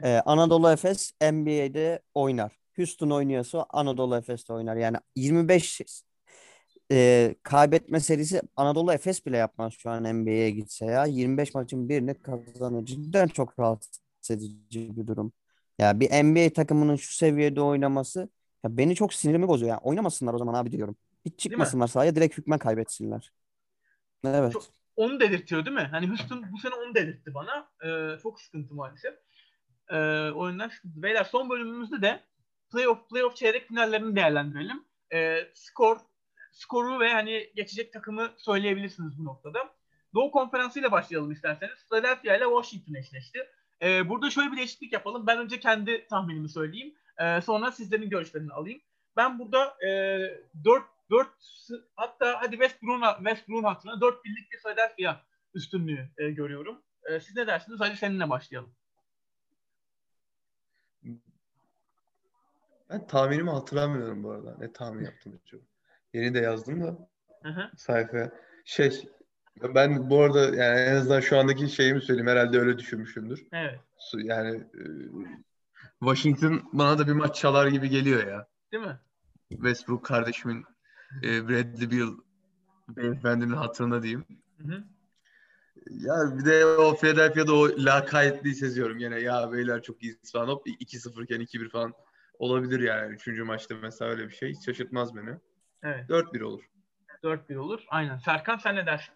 Ee, 0.04 0.22
Anadolu 0.26 0.72
Efes 0.72 1.12
NBA'de 1.22 2.00
oynar. 2.14 2.60
Houston 2.76 3.10
oynuyorsa 3.10 3.66
Anadolu 3.70 4.16
Efes'te 4.16 4.54
oynar. 4.54 4.76
Yani 4.76 4.98
25 5.16 5.82
e, 6.92 7.36
kaybetme 7.44 8.00
serisi 8.00 8.42
Anadolu 8.56 8.94
Efes 8.94 9.26
bile 9.26 9.38
yapmaz 9.38 9.74
şu 9.74 9.90
an 9.90 10.04
NBA'ye 10.04 10.52
gitse 10.52 10.86
ya. 10.86 11.06
25 11.06 11.56
maçın 11.56 11.90
birini 11.90 12.14
kazanır. 12.14 12.86
Cidden 12.86 13.28
çok 13.28 13.60
rahatsız 13.60 14.02
edici 14.32 14.98
bir 14.98 15.08
durum. 15.08 15.32
Ya 15.80 16.00
bir 16.00 16.10
NBA 16.10 16.54
takımının 16.54 16.96
şu 16.96 17.14
seviyede 17.14 17.62
oynaması 17.62 18.30
ya 18.64 18.78
beni 18.78 18.96
çok 18.96 19.14
sinirimi 19.14 19.48
bozuyor. 19.48 19.70
Yani 19.70 19.80
oynamasınlar 19.84 20.34
o 20.34 20.38
zaman 20.38 20.54
abi 20.54 20.72
diyorum. 20.72 20.96
Hiç 21.26 21.40
çıkmasınlar 21.40 21.88
sahaya 21.88 22.16
direkt 22.16 22.38
hükmen 22.38 22.60
kaybetsinler. 22.60 23.32
Evet. 24.26 24.54
Çok- 24.54 24.79
Onu 25.00 25.20
dedirtiyor 25.20 25.66
değil 25.66 25.76
mi? 25.76 25.88
Hani 25.92 26.08
Houston 26.08 26.46
bu 26.52 26.58
sene 26.58 26.76
onu 26.76 26.96
dedirtti 26.96 27.34
bana. 27.34 27.70
Ee, 27.84 28.20
çok 28.24 28.42
sıkıntı 28.42 28.74
maalesef. 28.74 29.14
Ee, 29.90 29.98
o 30.36 30.50
yüzden 30.50 30.68
sıkıntı. 30.70 31.04
Beyler 31.04 31.24
son 31.24 31.50
bölümümüzde 31.50 32.02
de 32.02 32.24
playoff 32.72 33.10
playoff 33.10 33.36
çeyrek 33.36 33.68
finallerini 33.68 34.16
değerlendirelim. 34.16 34.84
Ee, 35.14 35.48
skor 35.54 35.98
skoru 36.52 37.00
ve 37.00 37.14
hani 37.14 37.52
geçecek 37.56 37.94
takımı 37.94 38.30
söyleyebilirsiniz 38.38 39.20
bu 39.20 39.26
noktada. 39.26 39.60
Doğu 40.16 40.32
Konferansı 40.32 40.80
ile 40.80 40.92
başlayalım 40.92 41.32
isterseniz. 41.32 41.86
Philadelphia 41.90 42.36
ile 42.36 42.44
Washington 42.44 42.94
eşleşti. 42.94 43.40
Ee, 43.82 44.10
burada 44.10 44.30
şöyle 44.30 44.52
bir 44.52 44.58
değişiklik 44.58 44.94
yapalım. 44.94 45.28
Ben 45.28 45.38
önce 45.38 45.60
kendi 45.60 46.08
tahminimi 46.08 46.50
söyleyeyim. 46.50 46.94
Ee, 47.20 47.42
sonra 47.42 47.72
sizlerin 47.72 48.10
görüşlerini 48.10 48.54
alayım. 48.54 48.82
Ben 49.18 49.40
burada 49.40 49.78
e, 49.86 49.90
4 50.64 50.84
4 51.10 51.28
hatta 51.96 52.42
hadi 52.42 52.52
Westbrook'un 52.52 53.16
Westbrook'un 53.18 53.64
hatırına 53.64 54.02
4 54.02 54.26
birlik 54.26 54.52
bir 54.52 54.58
Philadelphia 54.58 55.22
üstünlüğü 55.54 56.10
e, 56.18 56.30
görüyorum. 56.32 56.82
E, 57.10 57.20
siz 57.20 57.36
ne 57.36 57.48
dersiniz? 57.48 57.80
Hadi 57.80 57.98
seninle 57.98 58.30
başlayalım. 58.30 58.76
Ben 62.90 63.08
tahminimi 63.08 63.50
hatırlamıyorum 63.50 64.24
bu 64.24 64.32
arada. 64.32 64.56
Ne 64.60 64.74
tahmin 64.74 65.06
yaptım 65.06 65.40
çok. 65.46 65.62
Yeni 66.14 66.34
de 66.34 66.40
yazdım 66.40 66.84
da 66.84 67.10
Hı 67.44 67.50
hı. 67.50 67.72
sayfaya. 67.78 68.32
Şey 68.66 69.10
ben 69.64 70.10
bu 70.10 70.22
arada 70.22 70.40
yani 70.40 70.80
en 70.80 70.96
azından 70.96 71.20
şu 71.20 71.38
andaki 71.38 71.70
şeyimi 71.70 72.02
söyleyeyim. 72.02 72.28
Herhalde 72.28 72.60
öyle 72.60 72.78
düşünmüşümdür. 72.78 73.48
Evet. 73.52 73.80
Yani 74.18 74.58
e, 74.58 74.84
Washington 76.00 76.70
bana 76.74 76.98
da 76.98 77.08
bir 77.08 77.14
maç 77.14 77.36
çalar 77.36 77.68
gibi 77.68 77.90
geliyor 77.90 78.28
ya. 78.28 78.48
Değil 78.72 78.84
mi? 78.84 79.00
Westbrook 79.50 80.06
kardeşimin 80.06 80.66
e, 81.24 81.48
Bradley 81.50 81.92
Beal 81.92 82.18
beyefendinin 82.90 83.54
hatırına 83.54 84.04
diyeyim. 84.04 84.26
Hı 84.58 84.64
hı. 84.64 84.84
Ya 85.90 86.38
bir 86.38 86.46
de 86.46 86.66
o 86.66 86.96
Philadelphia'da 86.96 87.54
o 87.54 87.70
lakayetliği 87.78 88.56
seziyorum 88.56 88.98
yine. 88.98 89.20
Ya 89.20 89.52
beyler 89.52 89.82
çok 89.82 90.04
iyi 90.04 90.18
falan 90.34 90.48
hop 90.48 90.68
2-0 90.68 91.24
iken 91.24 91.42
2-1 91.42 91.70
falan 91.70 91.94
olabilir 92.40 92.80
yani. 92.80 93.14
Üçüncü 93.14 93.44
maçta 93.44 93.76
mesela 93.82 94.12
öyle 94.12 94.28
bir 94.28 94.34
şey. 94.34 94.54
Hiç 94.54 94.66
şaşırtmaz 94.66 95.16
beni. 95.16 95.38
Evet. 95.84 96.10
4-1 96.10 96.42
olur. 96.42 96.64
4-1 97.24 97.56
olur. 97.56 97.84
Aynen. 97.90 98.18
Serkan 98.18 98.58
sen 98.58 98.76
ne 98.76 98.86
dersin? 98.86 99.14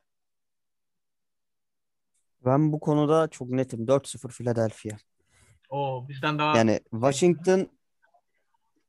Ben 2.46 2.74
bu 2.74 2.80
konuda 2.80 3.28
çok 3.28 3.50
netim. 3.50 3.88
4-0 3.88 4.30
Philadelphia. 4.30 4.98
Oo 5.70 6.08
bizden 6.10 6.40
daha 6.40 6.58
Yani 6.58 6.80
Washington 6.92 7.70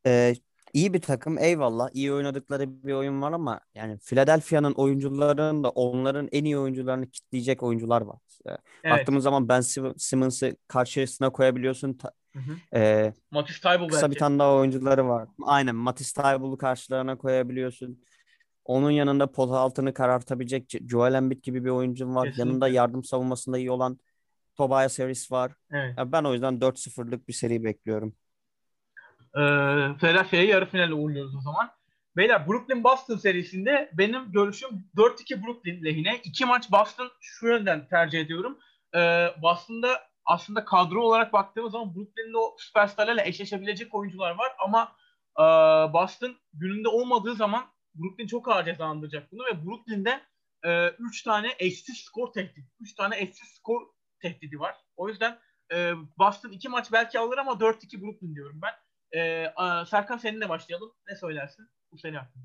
e, 0.06 0.34
iyi 0.74 0.92
bir 0.94 1.00
takım 1.00 1.38
eyvallah. 1.38 1.88
iyi 1.92 2.12
oynadıkları 2.12 2.84
bir 2.84 2.92
oyun 2.92 3.22
var 3.22 3.32
ama 3.32 3.60
yani 3.74 3.98
Philadelphia'nın 3.98 4.72
oyuncularının 4.72 5.64
da 5.64 5.70
onların 5.70 6.28
en 6.32 6.44
iyi 6.44 6.58
oyuncularını 6.58 7.10
kitleyecek 7.10 7.62
oyuncular 7.62 8.02
var. 8.02 8.18
E, 8.46 8.50
evet. 8.84 8.98
Baktığımız 8.98 9.24
zaman 9.24 9.48
Ben 9.48 9.60
Sim- 9.60 9.98
Simmons'ı 9.98 10.56
karşısına 10.68 11.30
koyabiliyorsun. 11.30 11.98
Hı 12.32 12.38
hı. 12.38 12.78
e, 12.78 13.12
Matisse 13.30 13.60
Thybulle 13.60 13.88
kısa 13.88 14.06
bir 14.06 14.10
belki. 14.10 14.18
tane 14.18 14.38
daha 14.38 14.54
oyuncuları 14.54 15.08
var. 15.08 15.28
Aynen 15.42 15.74
Matisse 15.76 16.22
Thybulle'u 16.22 16.58
karşılarına 16.58 17.18
koyabiliyorsun. 17.18 18.04
Onun 18.64 18.90
yanında 18.90 19.32
pot 19.32 19.50
altını 19.52 19.94
karartabilecek 19.94 20.74
Jo- 20.74 20.88
Joel 20.88 21.14
Embiid 21.14 21.42
gibi 21.42 21.64
bir 21.64 21.70
oyuncun 21.70 22.14
var. 22.14 22.24
Kesinlikle. 22.24 22.48
Yanında 22.50 22.68
yardım 22.68 23.04
savunmasında 23.04 23.58
iyi 23.58 23.70
olan 23.70 23.98
Tobias 24.56 24.98
Harris 24.98 25.32
var. 25.32 25.52
Evet. 25.72 25.98
Ben 26.06 26.24
o 26.24 26.32
yüzden 26.32 26.60
4-0'lık 26.60 27.28
bir 27.28 27.32
seri 27.32 27.64
bekliyorum. 27.64 28.14
Ee, 29.36 29.40
Philadelphia'yı 29.98 30.48
yarı 30.48 30.66
finale 30.66 30.94
uğurluyoruz 30.94 31.36
o 31.36 31.40
zaman. 31.40 31.70
Beyler 32.16 32.48
Brooklyn 32.48 32.84
Boston 32.84 33.16
serisinde 33.16 33.90
benim 33.92 34.32
görüşüm 34.32 34.68
4-2 34.96 35.46
Brooklyn 35.46 35.84
lehine. 35.84 36.20
İki 36.24 36.44
maç 36.44 36.72
Boston 36.72 37.10
şu 37.20 37.46
yönden 37.46 37.88
tercih 37.88 38.20
ediyorum. 38.20 38.58
Ee, 38.96 39.28
Boston'da 39.42 40.00
aslında 40.24 40.64
kadro 40.64 41.02
olarak 41.02 41.32
baktığımız 41.32 41.72
zaman 41.72 41.94
Brooklyn'de 41.94 42.38
o 42.38 42.56
süperstarlarla 42.58 43.24
eşleşebilecek 43.24 43.94
oyuncular 43.94 44.30
var 44.30 44.52
ama 44.58 44.92
e, 45.38 45.42
Boston 45.92 46.36
gününde 46.52 46.88
olmadığı 46.88 47.34
zaman 47.34 47.64
Brooklyn 47.94 48.26
çok 48.26 48.48
ağır 48.48 48.64
cezalandıracak 48.64 49.32
bunu 49.32 49.42
ve 49.44 49.66
Brooklyn'de 49.66 50.20
3 50.98 51.22
tane 51.22 51.54
eşsiz 51.58 51.98
skor 51.98 52.32
tehdidi, 52.32 52.68
3 52.80 52.94
tane 52.94 53.20
eşsiz 53.20 53.48
skor 53.48 53.82
tehdidi 54.22 54.60
var. 54.60 54.76
O 54.96 55.08
yüzden 55.08 55.38
e, 55.72 55.92
Boston 56.18 56.50
2 56.50 56.68
maç 56.68 56.92
belki 56.92 57.18
alır 57.18 57.38
ama 57.38 57.52
4-2 57.52 58.02
Brooklyn 58.02 58.34
diyorum 58.34 58.60
ben. 58.62 58.72
Ee, 59.12 59.46
Serkan 59.86 60.16
seninle 60.18 60.48
başlayalım. 60.48 60.92
Ne 61.08 61.16
söylersin 61.16 61.68
bu 61.92 61.98
sene 61.98 62.18
hakkında? 62.18 62.44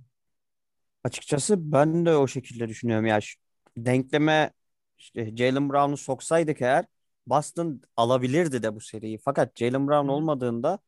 Açıkçası 1.04 1.72
ben 1.72 2.06
de 2.06 2.16
o 2.16 2.28
şekilde 2.28 2.70
düşünüyorum. 2.70 3.06
Ya 3.06 3.22
şu 3.22 3.40
denkleme 3.78 4.52
işte 4.98 5.36
Jaylen 5.38 5.70
Brown'u 5.70 5.98
soksaydık 5.98 6.62
eğer 6.62 6.86
Boston 7.28 7.82
alabilirdi 7.98 8.64
de 8.64 8.76
bu 8.76 8.80
seriyi. 8.82 9.18
Fakat 9.18 9.58
Jaylen 9.58 9.88
Brown 9.88 10.08
hı. 10.08 10.12
olmadığında 10.12 10.80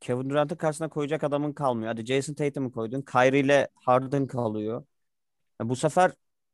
Kevin 0.00 0.30
Durant'ın 0.30 0.56
karşısına 0.56 0.88
koyacak 0.88 1.24
adamın 1.24 1.52
kalmıyor. 1.52 1.88
Hadi 1.92 2.06
Jason 2.06 2.34
Tatum'u 2.34 2.72
koydun. 2.72 3.02
Kyrie 3.02 3.40
ile 3.40 3.68
Harden 3.74 4.26
kalıyor. 4.26 4.84
Ya 5.60 5.68
bu 5.68 5.76
sefer 5.76 6.12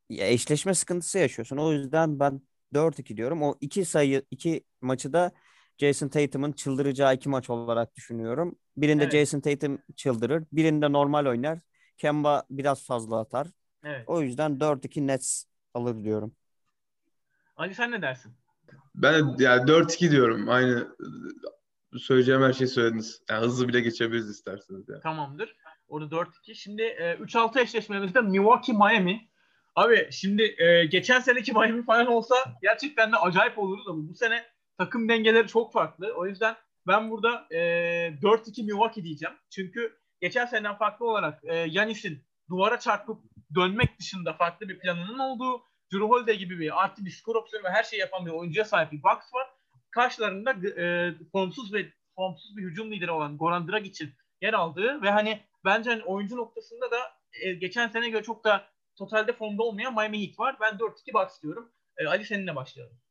ya 0.09 0.27
eşleşme 0.29 0.73
sıkıntısı 0.73 1.19
yaşıyorsun. 1.19 1.57
O 1.57 1.71
yüzden 1.73 2.19
ben 2.19 2.41
4-2 2.73 3.17
diyorum. 3.17 3.43
O 3.43 3.57
iki 3.61 3.85
sayı, 3.85 4.23
iki 4.31 4.63
maçı 4.81 5.13
da 5.13 5.31
Jason 5.77 6.07
Tatum'un 6.07 6.51
çıldıracağı 6.51 7.15
iki 7.15 7.29
maç 7.29 7.49
olarak 7.49 7.95
düşünüyorum. 7.95 8.55
Birinde 8.77 9.03
Evet. 9.03 9.13
Jason 9.13 9.39
Tatum 9.39 9.81
çıldırır. 9.95 10.43
Birinde 10.51 10.91
normal 10.91 11.25
oynar. 11.25 11.59
Kemba 11.97 12.43
biraz 12.49 12.85
fazla 12.85 13.19
atar. 13.19 13.47
Evet. 13.83 14.03
O 14.07 14.21
yüzden 14.21 14.59
4-2 14.59 15.07
Nets 15.07 15.45
alır 15.73 16.03
diyorum. 16.03 16.35
Ali 17.55 17.75
sen 17.75 17.91
ne 17.91 18.01
dersin? 18.01 18.33
Ben 18.95 19.37
de 19.37 19.43
yani 19.43 19.71
4-2 19.71 20.11
diyorum. 20.11 20.49
Aynı 20.49 20.95
söyleyeceğim 21.97 22.41
her 22.41 22.53
şeyi 22.53 22.67
söylediniz. 22.67 23.21
Yani 23.29 23.45
hızlı 23.45 23.67
bile 23.67 23.81
geçebiliriz 23.81 24.29
isterseniz. 24.29 24.89
Yani. 24.89 25.01
Tamamdır. 25.01 25.55
Orada 25.87 26.15
4-2. 26.15 26.55
Şimdi 26.55 26.81
e, 26.81 27.13
3-6 27.13 27.61
eşleşmemizde 27.61 28.21
Milwaukee 28.21 28.73
Miami. 28.73 29.29
Abi 29.75 30.07
şimdi 30.11 30.55
e, 30.57 30.85
geçen 30.85 31.19
seneki 31.19 31.53
Miami 31.53 31.85
falan 31.85 32.07
olsa 32.07 32.35
gerçekten 32.61 33.11
de 33.11 33.15
acayip 33.15 33.59
olurdu 33.59 33.97
bu. 33.97 34.09
Bu 34.09 34.15
sene 34.15 34.45
takım 34.77 35.09
dengeleri 35.09 35.47
çok 35.47 35.73
farklı. 35.73 36.13
O 36.13 36.25
yüzden 36.25 36.55
ben 36.87 37.11
burada 37.11 37.47
e, 37.51 37.57
4-2 38.21 38.63
Milwaukee 38.63 39.03
diyeceğim. 39.03 39.35
Çünkü 39.49 39.97
geçen 40.21 40.45
seneden 40.45 40.77
farklı 40.77 41.09
olarak 41.09 41.43
e, 41.43 41.55
Yanis'in 41.55 42.23
duvara 42.49 42.79
çarpıp 42.79 43.21
dönmek 43.55 43.99
dışında 43.99 44.33
farklı 44.33 44.69
bir 44.69 44.79
planının 44.79 45.19
olduğu 45.19 45.63
Drew 45.93 46.05
Holiday 46.05 46.37
gibi 46.37 46.59
bir 46.59 46.83
artı 46.83 47.05
bir 47.05 47.11
skor 47.11 47.35
opsiyonu 47.35 47.65
ve 47.65 47.69
her 47.69 47.83
şeyi 47.83 47.99
yapan 47.99 48.25
bir 48.25 48.31
oyuncuya 48.31 48.65
sahip 48.65 48.91
bir 48.91 49.03
Bucks 49.03 49.33
var. 49.33 49.47
Karşılarında 49.91 50.81
e, 50.81 51.13
formsuz 51.31 51.73
ve 51.73 51.85
formsuz 52.15 52.57
bir 52.57 52.63
hücum 52.63 52.91
lideri 52.91 53.11
olan 53.11 53.37
Goran 53.37 53.67
Dragic'in 53.67 54.13
yer 54.41 54.53
aldığı 54.53 55.01
ve 55.01 55.11
hani 55.11 55.43
bence 55.65 55.89
hani 55.89 56.03
oyuncu 56.03 56.37
noktasında 56.37 56.91
da 56.91 56.97
e, 57.41 57.53
geçen 57.53 57.87
sene 57.87 58.09
göre 58.09 58.23
çok 58.23 58.43
da 58.43 58.67
totalde 58.95 59.33
formda 59.33 59.63
olmayan 59.63 59.93
Miami 59.93 60.27
Heat 60.27 60.39
var. 60.39 60.55
Ben 60.61 60.73
4-2 60.73 61.13
Bucks 61.13 61.41
diyorum. 61.41 61.71
E, 61.97 62.07
Ali 62.07 62.25
seninle 62.25 62.55
başlayalım. 62.55 63.02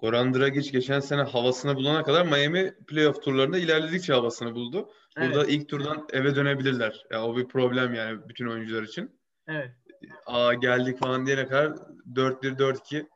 Goran 0.00 0.34
Dragic 0.34 0.70
geçen 0.70 1.00
sene 1.00 1.22
havasını 1.22 1.76
bulana 1.76 2.02
kadar 2.02 2.26
Miami 2.26 2.74
playoff 2.86 3.22
turlarında 3.22 3.58
ilerledikçe 3.58 4.12
havasını 4.12 4.54
buldu. 4.54 4.90
Burada 5.16 5.40
Evet. 5.40 5.50
ilk 5.52 5.68
turdan 5.68 6.06
eve 6.12 6.34
dönebilirler. 6.36 7.06
Ya 7.10 7.24
o 7.24 7.36
bir 7.36 7.48
problem 7.48 7.94
yani 7.94 8.28
bütün 8.28 8.46
oyuncular 8.46 8.82
için. 8.82 9.20
Evet. 9.48 9.70
Aa 10.26 10.54
geldik 10.54 10.98
falan 10.98 11.26
diyene 11.26 11.46
kadar 11.48 11.72
4-1 12.14 12.58
4-2 12.58 13.06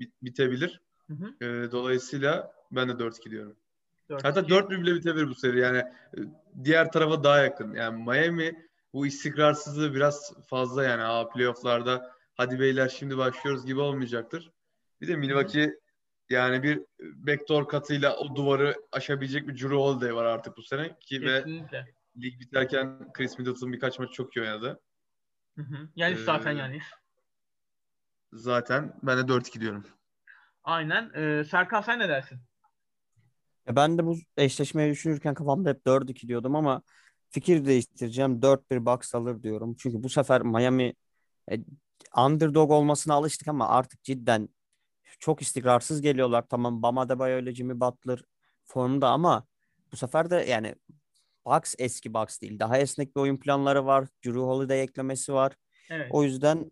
bit- 0.00 0.22
bitebilir. 0.22 0.80
Hı 1.06 1.12
hı. 1.14 1.44
Ee, 1.46 1.72
dolayısıyla 1.72 2.52
ben 2.72 2.88
de 2.88 2.92
4-2 2.92 3.30
diyorum. 3.30 3.56
4-2. 4.10 4.22
Hatta 4.22 4.40
4-1 4.48 4.70
bile 4.82 4.94
bitebilir 4.94 5.28
bu 5.28 5.34
seri. 5.34 5.60
Yani 5.60 5.78
e, 5.78 6.18
diğer 6.64 6.92
tarafa 6.92 7.24
daha 7.24 7.38
yakın. 7.42 7.74
Yani 7.74 8.04
Miami 8.04 8.66
bu 8.92 9.06
istikrarsızlığı 9.06 9.94
biraz 9.94 10.32
fazla 10.46 10.84
yani. 10.84 11.02
Aa 11.02 11.28
playoff'larda 11.28 12.10
hadi 12.34 12.60
beyler 12.60 12.88
şimdi 12.88 13.16
başlıyoruz 13.18 13.66
gibi 13.66 13.80
olmayacaktır. 13.80 14.50
Bir 15.00 15.08
de 15.08 15.16
Milwaukee 15.16 15.74
yani 16.30 16.62
bir 16.62 16.82
backdoor 17.00 17.68
katıyla 17.68 18.16
o 18.16 18.36
duvarı 18.36 18.74
aşabilecek 18.92 19.48
bir 19.48 19.54
Drew 19.54 19.76
Holiday 19.76 20.14
var 20.14 20.24
artık 20.24 20.56
bu 20.56 20.62
sene 20.62 20.96
ki 21.00 21.22
ve 21.22 21.38
Kesinlikle. 21.38 21.94
lig 22.22 22.40
biterken 22.40 23.12
Chris 23.12 23.38
Middleton 23.38 23.72
birkaç 23.72 23.98
maç 23.98 24.12
çok 24.12 24.36
iyi 24.36 24.40
oynadı. 24.40 24.80
Hı 25.56 25.62
hı. 25.62 25.88
Yanis 25.96 26.18
Ee, 26.20 26.24
zaten 26.24 26.52
Yanis. 26.52 26.84
Zaten 28.32 28.92
ben 29.02 29.18
de 29.18 29.28
4-2 29.28 29.60
diyorum. 29.60 29.84
Aynen. 30.64 31.10
Ee, 31.14 31.44
Serkan 31.44 31.80
sen 31.80 31.98
ne 31.98 32.08
dersin? 32.08 32.38
Ya 33.66 33.76
ben 33.76 33.98
de 33.98 34.06
bu 34.06 34.16
eşleşmeyi 34.36 34.92
düşünürken 34.92 35.34
kafamda 35.34 35.68
hep 35.70 35.86
4-2 35.86 36.28
diyordum 36.28 36.56
ama 36.56 36.82
fikir 37.30 37.64
değiştireceğim. 37.64 38.42
4-1 38.42 38.86
Bucks 38.86 39.14
alır 39.14 39.42
diyorum. 39.42 39.74
Çünkü 39.78 40.02
bu 40.02 40.08
sefer 40.08 40.42
Miami 40.42 40.94
e, 41.52 41.58
underdog 42.16 42.70
olmasına 42.70 43.14
alıştık 43.14 43.48
ama 43.48 43.68
artık 43.68 44.02
cidden 44.02 44.48
çok 45.18 45.42
istikrarsız 45.42 46.00
geliyorlar. 46.00 46.48
Tamam 46.48 46.82
Bam 46.82 46.98
Adebayo 46.98 47.38
ile 47.38 47.54
Jimmy 47.54 47.80
Butler 47.80 48.22
formda 48.64 49.08
ama 49.08 49.46
bu 49.92 49.96
sefer 49.96 50.30
de 50.30 50.36
yani 50.36 50.74
Bucks 51.46 51.74
eski 51.78 52.14
Bucks 52.14 52.40
değil. 52.40 52.58
Daha 52.58 52.78
esnek 52.78 53.16
bir 53.16 53.20
oyun 53.20 53.36
planları 53.36 53.86
var. 53.86 54.08
Drew 54.24 54.40
Holiday 54.40 54.82
eklemesi 54.82 55.32
var. 55.32 55.52
Evet. 55.90 56.08
O 56.10 56.22
yüzden 56.22 56.70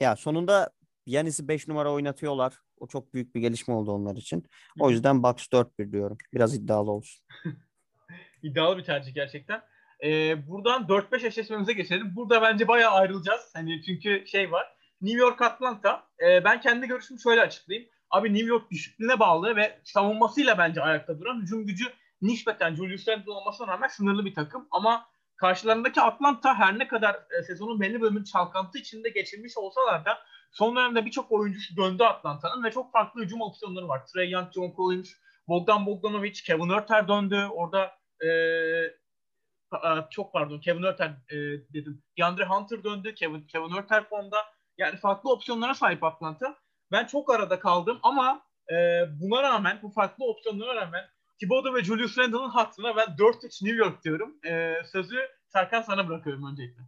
ya 0.00 0.16
sonunda 0.16 0.70
Yanis'i 1.06 1.48
5 1.48 1.68
numara 1.68 1.92
oynatıyorlar. 1.92 2.54
O 2.80 2.86
çok 2.86 3.14
büyük 3.14 3.34
bir 3.34 3.40
gelişme 3.40 3.74
oldu 3.74 3.92
onlar 3.92 4.16
için. 4.16 4.46
O 4.78 4.90
yüzden 4.90 5.22
Bucks 5.22 5.46
4-1 5.46 5.92
diyorum. 5.92 6.18
Biraz 6.32 6.54
iddialı 6.54 6.90
olsun. 6.90 7.24
İddialı 8.42 8.78
bir 8.78 8.84
tercih 8.84 9.14
gerçekten. 9.14 9.62
Ee, 10.04 10.48
buradan 10.48 10.82
4-5 10.82 11.26
eşleşmemize 11.26 11.72
geçelim. 11.72 12.16
Burada 12.16 12.42
bence 12.42 12.68
bayağı 12.68 12.92
ayrılacağız. 12.92 13.50
Hani 13.54 13.82
çünkü 13.82 14.26
şey 14.26 14.52
var. 14.52 14.76
New 15.00 15.20
York 15.20 15.42
Atlanta. 15.42 16.06
Ee, 16.20 16.44
ben 16.44 16.60
kendi 16.60 16.86
görüşümü 16.86 17.20
şöyle 17.20 17.40
açıklayayım. 17.40 17.90
Abi 18.10 18.34
New 18.34 18.48
York 18.48 18.70
düşüklüğüne 18.70 19.18
bağlı 19.18 19.56
ve 19.56 19.80
savunmasıyla 19.84 20.58
bence 20.58 20.82
ayakta 20.82 21.20
duran 21.20 21.40
hücum 21.42 21.66
gücü 21.66 21.84
nispeten 22.22 22.74
Julius 22.74 23.08
Randle 23.08 23.30
olmasına 23.30 23.66
rağmen 23.66 23.88
sınırlı 23.88 24.24
bir 24.24 24.34
takım. 24.34 24.68
Ama 24.70 25.06
karşılarındaki 25.36 26.00
Atlanta 26.00 26.54
her 26.54 26.78
ne 26.78 26.88
kadar 26.88 27.14
e, 27.14 27.42
sezonun 27.42 27.80
belli 27.80 28.00
bölümünü 28.00 28.24
çalkantı 28.24 28.78
içinde 28.78 29.08
geçirmiş 29.08 29.56
olsalar 29.56 30.04
da 30.04 30.18
son 30.52 30.76
dönemde 30.76 31.06
birçok 31.06 31.32
oyuncusu 31.32 31.76
döndü 31.76 32.02
Atlanta'nın 32.02 32.64
ve 32.64 32.70
çok 32.70 32.92
farklı 32.92 33.22
hücum 33.22 33.40
opsiyonları 33.40 33.88
var. 33.88 34.06
Trey 34.06 34.30
Young, 34.30 34.52
John 34.52 34.72
Collins, 34.76 35.12
Bogdan 35.48 35.86
Bogdanovic, 35.86 36.32
Kevin 36.32 36.68
Huerter 36.68 37.08
döndü. 37.08 37.46
Orada 37.50 37.92
e, 38.20 38.28
e, 38.28 39.90
çok 40.10 40.32
pardon 40.32 40.58
Kevin 40.58 40.82
Huerter 40.82 41.08
e, 41.08 41.36
dedim. 41.74 42.02
DeAndre 42.18 42.44
Hunter 42.44 42.84
döndü. 42.84 43.14
Kevin, 43.14 43.46
Kevin 43.46 43.70
Huerter 43.70 44.04
formda. 44.04 44.36
Yani 44.80 44.96
farklı 44.96 45.32
opsiyonlara 45.32 45.74
sahip 45.74 46.04
Atlanta. 46.04 46.56
Ben 46.92 47.06
çok 47.06 47.34
arada 47.34 47.60
kaldım 47.60 47.98
ama 48.02 48.42
e, 48.70 48.74
buna 49.20 49.42
rağmen 49.42 49.78
bu 49.82 49.90
farklı 49.90 50.24
opsiyonlara 50.24 50.74
rağmen 50.74 51.04
Thibodeau 51.40 51.74
ve 51.74 51.84
Julius 51.84 52.18
Randle'ın 52.18 52.48
hatırına 52.48 52.96
ben 52.96 53.06
4-3 53.06 53.64
New 53.64 53.78
York 53.78 54.04
diyorum. 54.04 54.34
E, 54.46 54.74
sözü 54.92 55.16
Serkan 55.48 55.82
sana 55.82 56.08
bırakıyorum 56.08 56.46
öncelikle. 56.52 56.82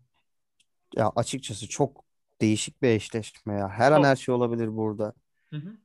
Ya 0.96 1.12
açıkçası 1.16 1.68
çok 1.68 2.04
değişik 2.40 2.82
bir 2.82 2.88
eşleşme 2.88 3.54
ya. 3.54 3.68
Her 3.68 3.92
an 3.92 3.96
Çok. 3.96 4.06
her 4.06 4.16
şey 4.16 4.34
olabilir 4.34 4.76
burada. 4.76 5.12
Hı 5.50 5.56
hı. 5.56 5.76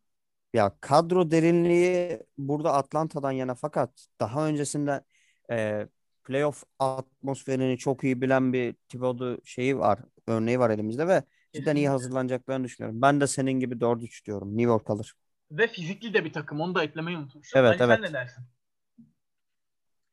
Ya 0.53 0.77
kadro 0.81 1.31
derinliği 1.31 2.19
burada 2.37 2.73
Atlanta'dan 2.73 3.31
yana 3.31 3.55
fakat 3.55 4.07
daha 4.19 4.47
öncesinde 4.47 5.03
e, 5.51 5.87
playoff 6.23 6.63
atmosferini 6.79 7.77
çok 7.77 8.03
iyi 8.03 8.21
bilen 8.21 8.53
bir 8.53 8.73
Thibodeau 8.73 9.37
şeyi 9.45 9.79
var, 9.79 9.99
örneği 10.27 10.59
var 10.59 10.69
elimizde 10.69 11.07
ve 11.07 11.23
cidden 11.53 11.75
iyi 11.75 11.89
hazırlanacaklarını 11.89 12.63
düşünüyorum. 12.63 13.01
Ben 13.01 13.21
de 13.21 13.27
senin 13.27 13.59
gibi 13.59 13.81
4-3 13.81 14.25
diyorum. 14.25 14.49
New 14.49 14.63
York 14.71 14.89
alır. 14.89 15.13
Ve 15.51 15.67
fizikli 15.67 16.13
de 16.13 16.25
bir 16.25 16.33
takım. 16.33 16.61
Onu 16.61 16.75
da 16.75 16.83
eklemeyi 16.83 17.17
unutmuşum. 17.17 17.59
Evet, 17.59 17.81
Ali 17.81 17.91
evet. 17.91 17.99
sen 18.01 18.09
ne 18.09 18.13
dersin? 18.13 18.43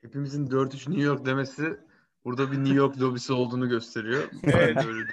Hepimizin 0.03 0.47
4-3 0.47 0.91
New 0.91 1.03
York 1.03 1.27
demesi 1.27 1.77
burada 2.25 2.53
bir 2.53 2.59
New 2.59 2.75
York 2.75 3.01
lobisi 3.01 3.33
olduğunu 3.33 3.69
gösteriyor. 3.69 4.31
Düşünüyorum. 4.43 5.09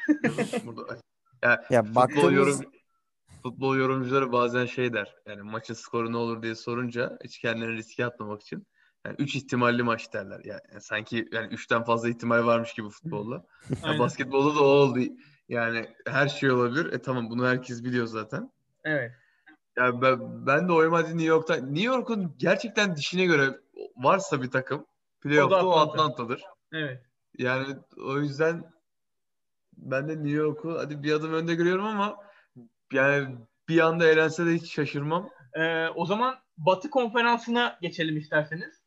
Burada, 0.66 0.98
ya, 1.44 1.64
Ya 1.70 1.84
futbol, 1.84 1.96
baktığımız 1.96 2.34
yorum, 2.34 2.60
futbol 3.44 3.78
yorumcuları 3.78 4.32
bazen 4.32 4.66
şey 4.66 4.94
der. 4.94 5.16
Yani 5.28 5.42
maçın 5.42 5.74
skoru 5.74 6.12
ne 6.12 6.18
olur 6.18 6.44
diye 6.44 6.56
sorunca 6.56 7.18
hiç 7.24 7.40
kendilerini 7.40 7.78
riske 7.78 8.06
atmamak 8.06 8.42
için. 8.42 8.68
Yani 9.06 9.16
3 9.20 9.36
ihtimalli 9.36 9.84
maç 9.84 10.14
derler. 10.14 10.42
Yani, 10.46 10.82
sanki 10.82 11.28
yani 11.32 11.54
3'ten 11.54 11.84
fazla 11.84 12.10
ihtimal 12.10 12.46
varmış 12.46 12.74
gibi 12.74 12.90
futbolda. 12.90 13.36
Ya 13.70 13.78
Aynen. 13.84 14.00
basketbolda 14.00 14.56
da 14.56 14.64
o 14.64 14.68
oldu. 14.68 15.00
Yani 15.52 15.86
her 16.08 16.28
şey 16.28 16.52
olabilir. 16.52 16.93
E 16.93 17.02
tamam 17.02 17.30
bunu 17.30 17.47
herkes 17.47 17.84
biliyor 17.84 18.06
zaten. 18.06 18.52
Evet. 18.84 19.12
Ya 19.78 20.02
ben, 20.02 20.45
ben 20.47 20.68
de 20.68 20.72
oyum 20.74 20.93
hadi 20.93 21.10
New 21.10 21.26
York'ta. 21.26 21.56
New 21.56 21.84
York'un 21.84 22.36
gerçekten 22.38 22.95
dişine 22.95 23.26
göre 23.26 23.60
varsa 23.97 24.41
bir 24.41 24.52
takım 24.52 24.86
playoff'ta 25.22 25.66
o 25.66 25.72
Atlanta. 25.72 25.91
Atlanta'dır. 25.91 26.43
Evet. 26.74 27.02
Yani 27.38 27.76
o 27.97 28.18
yüzden 28.18 28.72
ben 29.78 30.10
de 30.10 30.14
New 30.14 30.30
York'u 30.30 30.80
hadi 30.80 31.04
bir 31.04 31.14
adım 31.14 31.34
önde 31.34 31.56
görüyorum 31.56 31.86
ama 31.86 32.18
yani 32.93 33.36
bir 33.70 33.80
anda 33.80 34.08
elense 34.08 34.45
de 34.45 34.49
hiç 34.52 34.74
şaşırmam. 34.74 35.30
Ee, 35.54 35.88
o 35.88 36.06
zaman 36.06 36.36
Batı 36.58 36.89
konferansına 36.89 37.78
geçelim 37.82 38.18
isterseniz. 38.18 38.82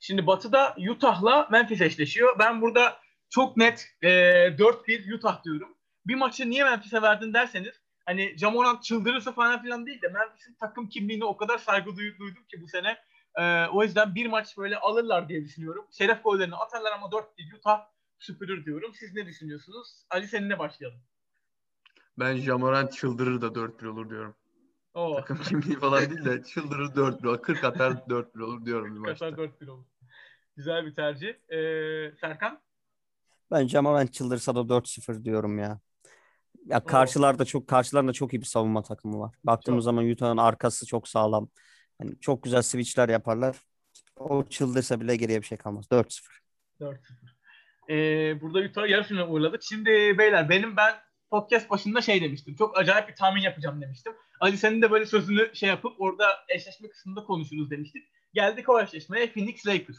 Şimdi 0.00 0.26
Batı'da 0.26 0.76
Utah'la 0.90 1.48
Memphis 1.50 1.80
eşleşiyor. 1.80 2.38
Ben 2.38 2.62
burada 2.62 2.96
çok 3.30 3.56
net 3.56 3.86
e, 4.02 4.08
4-1 4.08 5.14
Utah 5.14 5.44
diyorum. 5.44 5.75
Bir 6.06 6.14
maçı 6.14 6.50
niye 6.50 6.64
Memphis'e 6.64 7.02
verdin 7.02 7.34
derseniz 7.34 7.80
hani 8.06 8.38
Jamorant 8.38 8.82
çıldırırsa 8.82 9.32
falan 9.32 9.62
filan 9.62 9.86
değil 9.86 10.02
de 10.02 10.08
Memphis'in 10.08 10.54
takım 10.54 10.88
kimliğine 10.88 11.24
o 11.24 11.36
kadar 11.36 11.58
saygı 11.58 11.90
duy- 11.90 12.18
duydum 12.18 12.44
ki 12.44 12.62
bu 12.62 12.68
sene. 12.68 12.98
Ee, 13.38 13.66
o 13.66 13.82
yüzden 13.82 14.14
bir 14.14 14.26
maç 14.26 14.58
böyle 14.58 14.78
alırlar 14.78 15.28
diye 15.28 15.44
düşünüyorum. 15.44 15.86
Şeref 15.90 16.24
gollerini 16.24 16.56
atarlar 16.56 16.92
ama 16.92 17.06
4-1 17.06 17.54
Utah 17.56 17.86
süpürür 18.18 18.64
diyorum. 18.64 18.94
Siz 18.94 19.14
ne 19.14 19.26
düşünüyorsunuz? 19.26 20.06
Ali 20.10 20.28
seninle 20.28 20.58
başlayalım. 20.58 21.00
Ben 22.18 22.36
Jamorant 22.36 22.92
çıldırır 22.92 23.40
da 23.40 23.46
4-1 23.46 23.86
olur 23.86 24.10
diyorum. 24.10 24.34
Oo. 24.94 25.16
Takım 25.16 25.40
kimliği 25.42 25.78
falan 25.78 26.10
değil 26.10 26.24
de 26.24 26.42
çıldırır 26.42 26.94
4-1 26.94 27.26
olur. 27.26 27.42
40 27.42 27.64
atar 27.64 27.92
4-1 27.92 28.40
olur 28.40 28.66
diyorum 28.66 28.94
bir 28.94 29.00
maçta. 29.00 29.30
Katar 29.30 29.44
4-1 29.44 29.68
olur. 29.68 29.84
Güzel 30.56 30.86
bir 30.86 30.94
tercih. 30.94 31.28
Ee, 31.28 32.12
Serkan? 32.20 32.60
ben 33.50 33.66
Jamoran 33.68 34.06
çıldırsa 34.06 34.54
da 34.54 34.68
4-0 34.68 35.24
diyorum 35.24 35.58
ya. 35.58 35.80
Ya 36.66 36.84
karşılarda 36.84 37.44
çok 37.44 37.68
karşılarında 37.68 38.12
çok 38.12 38.34
iyi 38.34 38.40
bir 38.40 38.46
savunma 38.46 38.82
takımı 38.82 39.20
var. 39.20 39.34
Baktığımız 39.44 39.84
Çok. 39.84 39.84
zaman 39.84 40.10
Utah'ın 40.10 40.36
arkası 40.36 40.86
çok 40.86 41.08
sağlam. 41.08 41.48
Yani 42.00 42.20
çok 42.20 42.42
güzel 42.42 42.62
switchler 42.62 43.08
yaparlar. 43.08 43.56
O 44.16 44.44
çıldırsa 44.44 45.00
bile 45.00 45.16
geriye 45.16 45.42
bir 45.42 45.46
şey 45.46 45.58
kalmaz. 45.58 45.86
4-0. 45.86 46.22
4-0. 46.80 46.96
Ee, 47.90 48.40
burada 48.40 48.58
Utah 48.58 48.88
yarı 48.88 49.02
finale 49.02 49.24
uğurladık. 49.24 49.62
Şimdi 49.62 49.90
beyler 50.18 50.48
benim 50.48 50.76
ben 50.76 50.94
podcast 51.30 51.70
başında 51.70 52.00
şey 52.00 52.22
demiştim. 52.22 52.56
Çok 52.56 52.78
acayip 52.78 53.08
bir 53.08 53.14
tahmin 53.14 53.42
yapacağım 53.42 53.80
demiştim. 53.80 54.12
Ali 54.40 54.58
senin 54.58 54.82
de 54.82 54.90
böyle 54.90 55.06
sözünü 55.06 55.50
şey 55.54 55.68
yapıp 55.68 56.00
orada 56.00 56.26
eşleşme 56.48 56.88
kısmında 56.88 57.24
konuşuruz 57.24 57.70
demiştik. 57.70 58.04
Geldik 58.34 58.68
o 58.68 58.80
eşleşmeye 58.80 59.32
Phoenix 59.32 59.66
Lakers. 59.66 59.98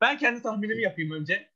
Ben 0.00 0.18
kendi 0.18 0.42
tahminimi 0.42 0.82
yapayım 0.82 1.10
önce. 1.10 1.48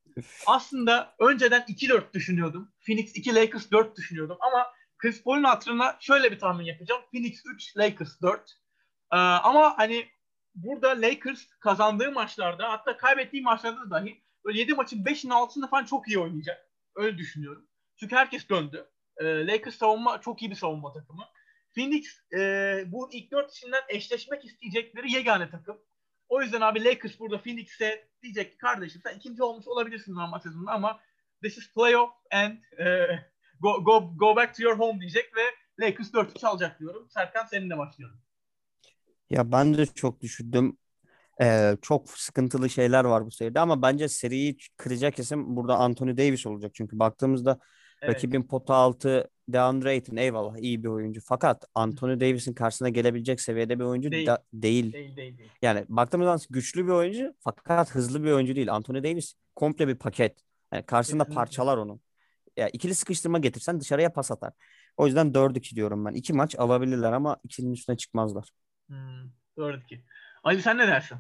Aslında 0.47 1.15
önceden 1.19 1.61
2-4 1.69 2.13
düşünüyordum. 2.13 2.73
Phoenix 2.87 3.17
2, 3.17 3.35
Lakers 3.35 3.71
4 3.71 3.97
düşünüyordum 3.97 4.37
ama 4.41 4.67
Chris 4.99 5.23
Paul'un 5.23 5.45
hatırına 5.45 5.97
şöyle 6.01 6.33
bir 6.33 6.39
tahmin 6.39 6.65
yapacağım. 6.65 7.03
Phoenix 7.11 7.43
3, 7.55 7.77
Lakers 7.77 8.23
4. 8.23 8.41
Ee, 9.13 9.17
ama 9.17 9.79
hani 9.79 10.07
burada 10.55 10.89
Lakers 10.89 11.47
kazandığı 11.61 12.13
maçlarda 12.13 12.71
hatta 12.71 12.97
kaybettiği 12.97 13.43
maçlarda 13.43 13.81
da 13.81 13.91
dahi 13.91 14.23
böyle 14.45 14.59
7 14.59 14.75
maçın 14.75 15.05
5'ini 15.05 15.33
6'sını 15.33 15.71
falan 15.71 15.85
çok 15.85 16.09
iyi 16.09 16.19
oynayacak. 16.19 16.71
Öyle 16.97 17.19
düşünüyorum. 17.19 17.69
Çünkü 17.97 18.17
herkes 18.17 18.49
döndü. 18.49 18.91
Ee, 19.17 19.47
Lakers 19.47 19.75
savunma 19.75 20.21
çok 20.21 20.43
iyi 20.43 20.51
bir 20.51 20.57
savunma 20.57 20.93
takımı. 20.93 21.25
Phoenix 21.75 22.21
e, 22.33 22.39
bu 22.87 23.13
ilk 23.13 23.33
4 23.33 23.53
içinden 23.53 23.83
eşleşmek 23.89 24.45
isteyecekleri 24.45 25.13
yegane 25.13 25.51
takım. 25.51 25.79
O 26.29 26.43
yüzden 26.43 26.61
abi 26.61 26.85
Lakers 26.85 27.21
burada 27.21 27.39
Phoenix'e 27.39 28.09
diyecek 28.23 28.53
ki 28.53 28.59
kardeşim 28.59 29.01
sen 29.05 29.17
ikinci 29.17 29.43
olmuş 29.43 29.69
olabilirsin 29.69 30.15
normal 30.15 30.39
sezonda 30.39 30.73
ama 30.73 31.01
this 31.43 31.59
is 31.59 31.73
playoff 31.75 32.11
and 32.31 32.53
e, 32.79 33.07
go, 33.61 33.85
go, 33.85 34.13
go 34.17 34.37
back 34.37 34.55
to 34.55 34.63
your 34.63 34.79
home 34.79 35.01
diyecek 35.01 35.37
ve 35.37 35.43
Lakers 35.85 36.15
4-3 36.15 36.47
alacak 36.47 36.81
diyorum. 36.81 37.09
Serkan 37.11 37.47
seninle 37.47 37.79
başlayalım. 37.79 38.21
Ya 39.31 39.53
ben 39.53 39.79
de 39.79 39.87
çok 39.87 40.21
düşündüm. 40.21 40.79
Ee, 41.41 41.77
çok 41.83 42.11
sıkıntılı 42.11 42.71
şeyler 42.71 43.05
var 43.05 43.27
bu 43.27 43.31
seride 43.31 43.61
ama 43.61 43.83
bence 43.83 44.09
seriyi 44.09 44.57
kıracak 44.77 45.19
isim 45.19 45.57
burada 45.57 45.77
Anthony 45.77 46.17
Davis 46.17 46.47
olacak. 46.47 46.71
Çünkü 46.75 46.99
baktığımızda 46.99 47.59
Evet. 48.03 48.15
rakibin 48.15 48.43
pota 48.43 48.75
altı 48.75 49.31
DeAndre 49.49 49.89
Ayton 49.89 50.17
eyvallah 50.17 50.57
iyi 50.57 50.83
bir 50.85 50.89
oyuncu. 50.89 51.21
Fakat 51.25 51.65
Anthony 51.75 52.21
Davis'in 52.21 52.55
karşısına 52.55 52.89
gelebilecek 52.89 53.41
seviyede 53.41 53.79
bir 53.79 53.85
oyuncu 53.85 54.11
Değil. 54.13 54.27
da- 54.27 54.45
değil. 54.53 54.93
Değil 54.93 55.17
değil 55.17 55.39
değil. 55.39 55.51
Yani 55.63 55.85
baktığımız 55.89 56.25
zaman 56.25 56.41
güçlü 56.51 56.87
bir 56.87 56.93
oyuncu 56.93 57.35
fakat 57.41 57.95
hızlı 57.95 58.25
bir 58.25 58.31
oyuncu 58.33 58.57
değil. 58.57 58.73
Anthony 58.73 59.03
Davis 59.03 59.35
komple 59.57 59.89
bir 59.89 59.95
paket. 59.95 60.39
Yani 60.73 60.87
karşısında 60.87 61.25
Kesinlikle. 61.25 61.35
parçalar 61.41 61.77
onu. 61.77 62.01
Ya 62.57 62.69
ikili 62.69 62.95
sıkıştırma 62.95 63.39
getirsen 63.39 63.81
dışarıya 63.81 64.13
pas 64.13 64.31
atar. 64.31 64.53
O 64.97 65.07
yüzden 65.07 65.35
4-2 65.35 65.77
diyorum 65.77 66.05
ben. 66.05 66.13
İki 66.13 66.33
maç 66.33 66.59
alabilirler 66.59 67.13
ama 67.13 67.37
ikinin 67.45 67.73
üstüne 67.73 67.97
çıkmazlar. 67.97 68.51
Hmm, 68.87 69.31
4-2. 69.59 70.05
Ali 70.43 70.63
sen 70.63 70.79
ne 70.79 70.87
dersin? 70.87 71.19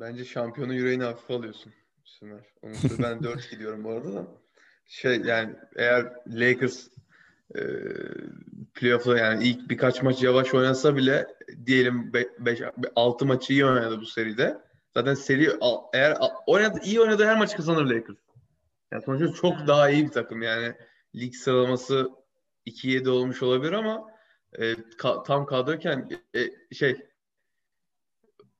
Bence 0.00 0.24
şampiyonun 0.24 0.72
yüreğini 0.72 1.02
hafife 1.04 1.34
alıyorsun. 1.34 1.72
Sümer. 2.04 2.44
Onu 2.62 2.74
söyle. 2.74 3.02
Ben 3.02 3.22
4 3.22 3.50
gidiyorum 3.50 3.84
bu 3.84 3.90
arada 3.90 4.14
da. 4.14 4.26
Şey 4.86 5.20
yani 5.20 5.54
eğer 5.76 6.12
Lakers 6.26 6.88
e, 7.56 7.60
playoff'ta 8.74 9.18
yani 9.18 9.44
ilk 9.48 9.70
birkaç 9.70 10.02
maç 10.02 10.22
yavaş 10.22 10.54
oynasa 10.54 10.96
bile 10.96 11.26
diyelim 11.66 12.12
5 12.38 12.60
6 12.96 13.26
maçı 13.26 13.52
iyi 13.52 13.66
oynadı 13.66 14.00
bu 14.00 14.06
seride. 14.06 14.58
Zaten 14.94 15.14
seri 15.14 15.50
eğer 15.92 16.16
oynadı 16.46 16.78
iyi 16.84 17.00
oynadığı 17.00 17.24
her 17.26 17.38
maçı 17.38 17.56
kazanır 17.56 17.84
Lakers. 17.84 18.18
Yani 18.92 19.02
sonuçta 19.02 19.40
çok 19.40 19.58
Hmm. 19.60 19.66
daha 19.66 19.90
iyi 19.90 20.04
bir 20.04 20.10
takım 20.12 20.42
yani. 20.42 20.74
Lig 21.14 21.34
sıralaması 21.34 22.10
2-7 22.66 23.08
olmuş 23.10 23.42
olabilir 23.42 23.72
ama 23.72 24.10
e, 24.52 24.72
ka- 24.72 25.24
tam 25.26 25.46
kadroyken 25.46 26.08
e, 26.36 26.74
şey 26.74 27.06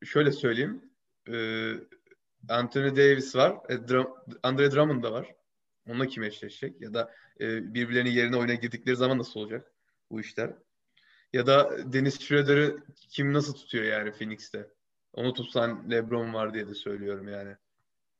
şöyle 0.04 0.32
söyleyeyim. 0.32 0.82
E, 1.32 1.36
Anthony 2.48 2.90
Davis 2.90 3.36
var. 3.36 3.56
E, 3.68 3.74
Drum- 3.74 4.14
Andre 4.42 4.70
Drummond 4.72 5.02
da 5.02 5.12
var. 5.12 5.34
Onunla 5.88 6.06
kim 6.06 6.22
eşleşecek? 6.22 6.80
Ya 6.80 6.94
da 6.94 7.14
e, 7.40 7.74
birbirlerinin 7.74 8.10
yerine 8.10 8.36
oyuna 8.36 8.54
girdikleri 8.54 8.96
zaman 8.96 9.18
nasıl 9.18 9.40
olacak 9.40 9.72
bu 10.10 10.20
işler? 10.20 10.52
Ya 11.32 11.46
da 11.46 11.70
Dennis 11.92 12.20
Schroeder'ı 12.20 12.76
kim 13.08 13.32
nasıl 13.32 13.54
tutuyor 13.54 13.84
yani 13.84 14.12
Phoenix'te? 14.12 14.68
Onu 15.12 15.34
tutsan 15.34 15.90
LeBron 15.90 16.34
var 16.34 16.54
diye 16.54 16.68
de 16.68 16.74
söylüyorum 16.74 17.28
yani. 17.28 17.56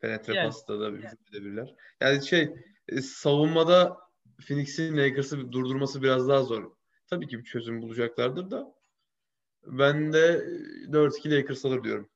Penetre 0.01 0.35
Yani. 0.35 0.47
pasta 0.47 0.81
da 0.81 0.89
edebilirler. 0.89 1.75
Yani 2.01 2.27
şey 2.27 2.55
e, 2.89 3.01
savunmada 3.01 3.99
Phoenix'in 4.47 4.97
Lakers'ı 4.97 5.53
durdurması 5.53 6.03
biraz 6.03 6.29
daha 6.29 6.43
zor. 6.43 6.73
Tabii 7.07 7.29
ki 7.29 7.39
bir 7.39 7.45
çözüm 7.45 7.83
bulacaklardır 7.83 8.51
da 8.51 8.75
ben 9.67 10.13
de 10.13 10.47
4-2 10.91 11.31
Lakers 11.31 11.65
alır 11.65 11.85
diyorum. 11.85 12.11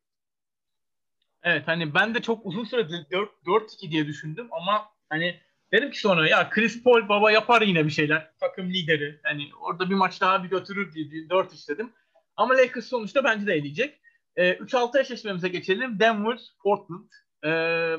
Evet 1.42 1.68
hani 1.68 1.94
ben 1.94 2.14
de 2.14 2.22
çok 2.22 2.46
uzun 2.46 2.64
süredir 2.64 3.06
4 3.10 3.30
4-2 3.46 3.90
diye 3.90 4.06
düşündüm 4.06 4.48
ama 4.50 4.88
hani 5.08 5.40
dedim 5.72 5.90
ki 5.90 6.00
sonra 6.00 6.28
ya 6.28 6.50
Chris 6.50 6.82
Paul 6.82 7.08
baba 7.08 7.30
yapar 7.30 7.62
yine 7.62 7.84
bir 7.84 7.90
şeyler. 7.90 8.30
Takım 8.40 8.70
lideri. 8.70 9.20
Hani 9.22 9.50
orada 9.60 9.90
bir 9.90 9.94
maç 9.94 10.20
daha 10.20 10.44
bir 10.44 10.50
götürür 10.50 10.92
diye 10.92 11.28
4 11.28 11.52
istedim. 11.52 11.92
Ama 12.36 12.56
Lakers 12.56 12.86
sonuçta 12.86 13.24
bence 13.24 13.46
de 13.46 13.54
eleyecek. 13.54 14.00
Ee, 14.36 14.52
3-6 14.52 15.00
eşleşmemize 15.00 15.48
geçelim. 15.48 15.98
Denver, 16.00 16.38
Portland. 16.62 17.10
Ee, 17.44 17.96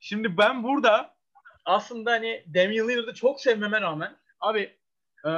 şimdi 0.00 0.38
ben 0.38 0.62
burada 0.62 1.14
aslında 1.64 2.10
hani 2.10 2.44
Damian 2.54 2.88
Lillard'ı 2.88 3.14
çok 3.14 3.40
sevmeme 3.40 3.80
rağmen 3.80 4.16
abi 4.40 4.60
e, 5.24 5.30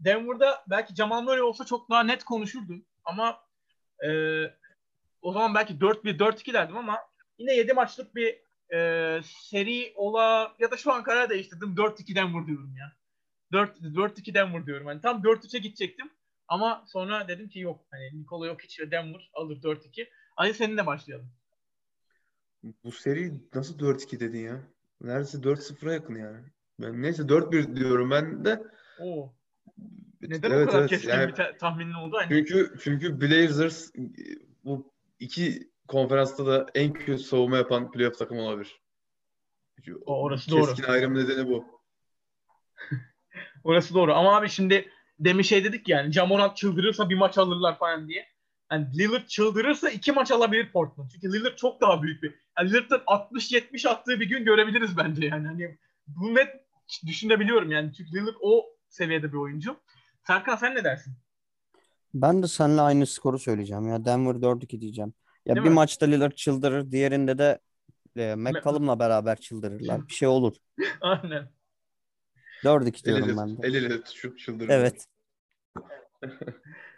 Denver'da 0.00 0.64
belki 0.66 0.94
Jamal 0.94 1.22
Murray 1.22 1.42
olsa 1.42 1.64
çok 1.64 1.90
daha 1.90 2.02
net 2.02 2.24
konuşurdum. 2.24 2.84
Ama 3.04 3.40
e, 4.06 4.10
o 5.22 5.32
zaman 5.32 5.54
belki 5.54 5.74
4-1, 5.74 6.18
4-2 6.18 6.52
derdim 6.52 6.76
ama 6.76 6.98
yine 7.38 7.54
7 7.54 7.72
maçlık 7.72 8.14
bir 8.14 8.40
e, 8.72 9.20
seri 9.24 9.92
ola 9.96 10.54
ya 10.58 10.70
da 10.70 10.76
şu 10.76 10.92
an 10.92 11.02
karar 11.02 11.30
değiştirdim 11.30 11.74
4-2'den 11.74 12.34
vur 12.34 12.46
diyorum 12.46 12.76
ya. 12.76 12.92
4 13.52 13.80
4-2'den 13.80 14.54
vur 14.54 14.66
diyorum. 14.66 14.86
Hani 14.86 15.00
tam 15.00 15.22
4-3'e 15.22 15.58
gidecektim 15.58 16.10
ama 16.48 16.84
sonra 16.86 17.28
dedim 17.28 17.48
ki 17.48 17.60
yok 17.60 17.84
hani 17.90 18.20
Nikola 18.20 18.46
yok 18.46 18.62
hiç 18.62 18.80
Denver 18.80 19.30
alır 19.34 19.62
4-2. 19.62 20.08
Ali 20.36 20.54
seninle 20.54 20.86
başlayalım. 20.86 21.30
Bu 22.84 22.92
seri 22.92 23.32
nasıl 23.54 23.78
4-2 23.78 24.20
dedin 24.20 24.38
ya? 24.38 24.60
Neredeyse 25.00 25.38
4-0'a 25.38 25.92
yakın 25.92 26.14
yani. 26.14 26.38
Ben 26.80 27.02
neyse 27.02 27.22
4-1 27.22 27.76
diyorum 27.76 28.10
ben 28.10 28.44
de. 28.44 28.62
Oo. 28.98 29.34
Neden 30.20 30.50
evet, 30.50 30.68
o 30.68 30.70
kadar 30.70 30.80
evet. 30.80 30.90
keskin 30.90 31.08
Yani, 31.08 31.28
bir 31.28 31.34
ta- 31.34 31.56
tahminin 31.56 31.92
oldu? 31.92 32.16
Hani... 32.16 32.28
çünkü 32.28 32.74
çünkü 32.82 33.20
Blazers 33.20 33.92
bu 34.64 34.92
iki 35.18 35.71
konferansta 35.88 36.46
da 36.46 36.66
en 36.74 36.92
kötü 36.92 37.18
savunma 37.18 37.56
yapan 37.56 37.90
playoff 37.90 38.18
takım 38.18 38.38
olabilir. 38.38 38.82
O, 40.06 40.22
orası 40.22 40.50
keskin 40.50 40.82
doğru. 40.82 40.92
ayrım 40.92 41.14
nedeni 41.14 41.48
bu. 41.48 41.64
Orası 43.64 43.94
doğru. 43.94 44.14
Ama 44.14 44.36
abi 44.36 44.48
şimdi 44.48 44.88
demin 45.18 45.42
şey 45.42 45.64
dedik 45.64 45.88
yani 45.88 46.12
Jamorant 46.12 46.56
çıldırırsa 46.56 47.10
bir 47.10 47.14
maç 47.14 47.38
alırlar 47.38 47.78
falan 47.78 48.08
diye. 48.08 48.26
Yani 48.72 48.98
Lillard 48.98 49.26
çıldırırsa 49.26 49.90
iki 49.90 50.12
maç 50.12 50.30
alabilir 50.30 50.72
Portland. 50.72 51.10
Çünkü 51.10 51.32
Lillard 51.32 51.56
çok 51.56 51.80
daha 51.80 52.02
büyük 52.02 52.22
bir. 52.22 52.34
Yani 52.58 52.70
Lillard'ın 52.70 53.02
60-70 53.06 53.88
attığı 53.88 54.20
bir 54.20 54.28
gün 54.28 54.44
görebiliriz 54.44 54.96
bence 54.96 55.26
yani. 55.26 55.46
Hani 55.46 55.78
bu 56.06 56.34
net 56.34 56.48
düşünebiliyorum 57.06 57.70
yani. 57.70 57.92
Çünkü 57.94 58.12
Lillard 58.12 58.36
o 58.40 58.66
seviyede 58.88 59.32
bir 59.32 59.38
oyuncu. 59.38 59.76
Serkan 60.26 60.56
sen 60.56 60.74
ne 60.74 60.84
dersin? 60.84 61.14
Ben 62.14 62.42
de 62.42 62.48
seninle 62.48 62.80
aynı 62.80 63.06
skoru 63.06 63.38
söyleyeceğim 63.38 63.88
ya. 63.88 64.04
Denver 64.04 64.34
4-2 64.34 64.80
diyeceğim. 64.80 65.14
Ya 65.46 65.54
Değil 65.54 65.64
bir 65.64 65.70
mi? 65.70 65.74
maçta 65.74 66.06
Lillard 66.06 66.32
çıldırır, 66.32 66.90
diğerinde 66.90 67.38
de 67.38 67.58
e, 68.16 68.34
McCollum'la 68.34 68.98
beraber 68.98 69.40
çıldırırlar. 69.40 70.00
Bir 70.08 70.12
şey 70.12 70.28
olur. 70.28 70.56
Aynen. 71.00 71.52
4-2 72.64 73.04
El 73.04 73.04
diyorum 73.04 73.30
ele, 73.30 73.36
ben 73.36 73.56
de. 73.56 73.62
el 73.62 73.74
ele 73.74 74.02
tutuşup 74.02 74.38
çıldırır. 74.38 74.68
Evet. 74.68 75.06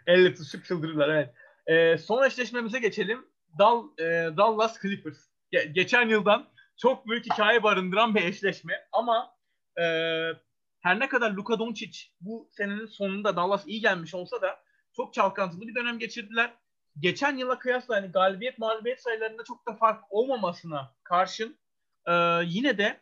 Elle 0.07 0.33
tutuşup 0.33 0.65
çıldırırlar 0.65 1.09
evet. 1.09 1.33
Ee, 1.67 1.97
son 1.97 2.23
eşleşmemize 2.23 2.79
geçelim. 2.79 3.25
Dal, 3.59 3.83
e, 3.99 4.03
Dallas 4.37 4.81
Clippers. 4.81 5.17
Ge- 5.53 5.71
geçen 5.71 6.09
yıldan 6.09 6.47
çok 6.77 7.07
büyük 7.07 7.25
hikaye 7.25 7.63
barındıran 7.63 8.15
bir 8.15 8.21
eşleşme. 8.21 8.87
Ama 8.91 9.35
e, 9.77 9.83
her 10.79 10.99
ne 10.99 11.09
kadar 11.09 11.31
Luka 11.31 11.59
Doncic 11.59 11.99
bu 12.21 12.49
senenin 12.51 12.85
sonunda 12.85 13.35
Dallas 13.35 13.67
iyi 13.67 13.81
gelmiş 13.81 14.13
olsa 14.15 14.41
da 14.41 14.59
çok 14.95 15.13
çalkantılı 15.13 15.67
bir 15.67 15.75
dönem 15.75 15.99
geçirdiler. 15.99 16.53
Geçen 16.99 17.37
yıla 17.37 17.59
kıyasla 17.59 17.95
hani 17.95 18.07
galibiyet 18.07 18.59
mağlubiyet 18.59 19.01
sayılarında 19.01 19.43
çok 19.43 19.67
da 19.67 19.73
fark 19.73 20.03
olmamasına 20.09 20.95
karşın 21.03 21.57
e, 22.07 22.13
yine 22.45 22.77
de 22.77 23.01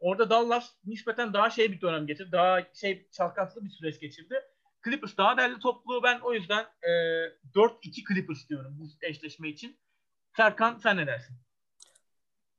orada 0.00 0.30
Dallas 0.30 0.70
nispeten 0.84 1.32
daha 1.32 1.50
şey 1.50 1.72
bir 1.72 1.80
dönem 1.80 2.06
geçirdi. 2.06 2.32
Daha 2.32 2.60
şey 2.74 3.08
çalkantılı 3.10 3.64
bir 3.64 3.70
süreç 3.70 4.00
geçirdi. 4.00 4.34
Clippers 4.84 5.16
daha 5.16 5.36
değerli 5.36 5.58
toplu. 5.58 6.02
Ben 6.02 6.20
o 6.20 6.34
yüzden 6.34 6.66
e, 6.82 6.90
4-2 7.54 8.04
Clippers 8.08 8.48
diyorum 8.48 8.78
bu 8.80 9.06
eşleşme 9.06 9.48
için. 9.48 9.76
Serkan 10.36 10.78
sen 10.82 10.96
ne 10.96 11.06
dersin? 11.06 11.36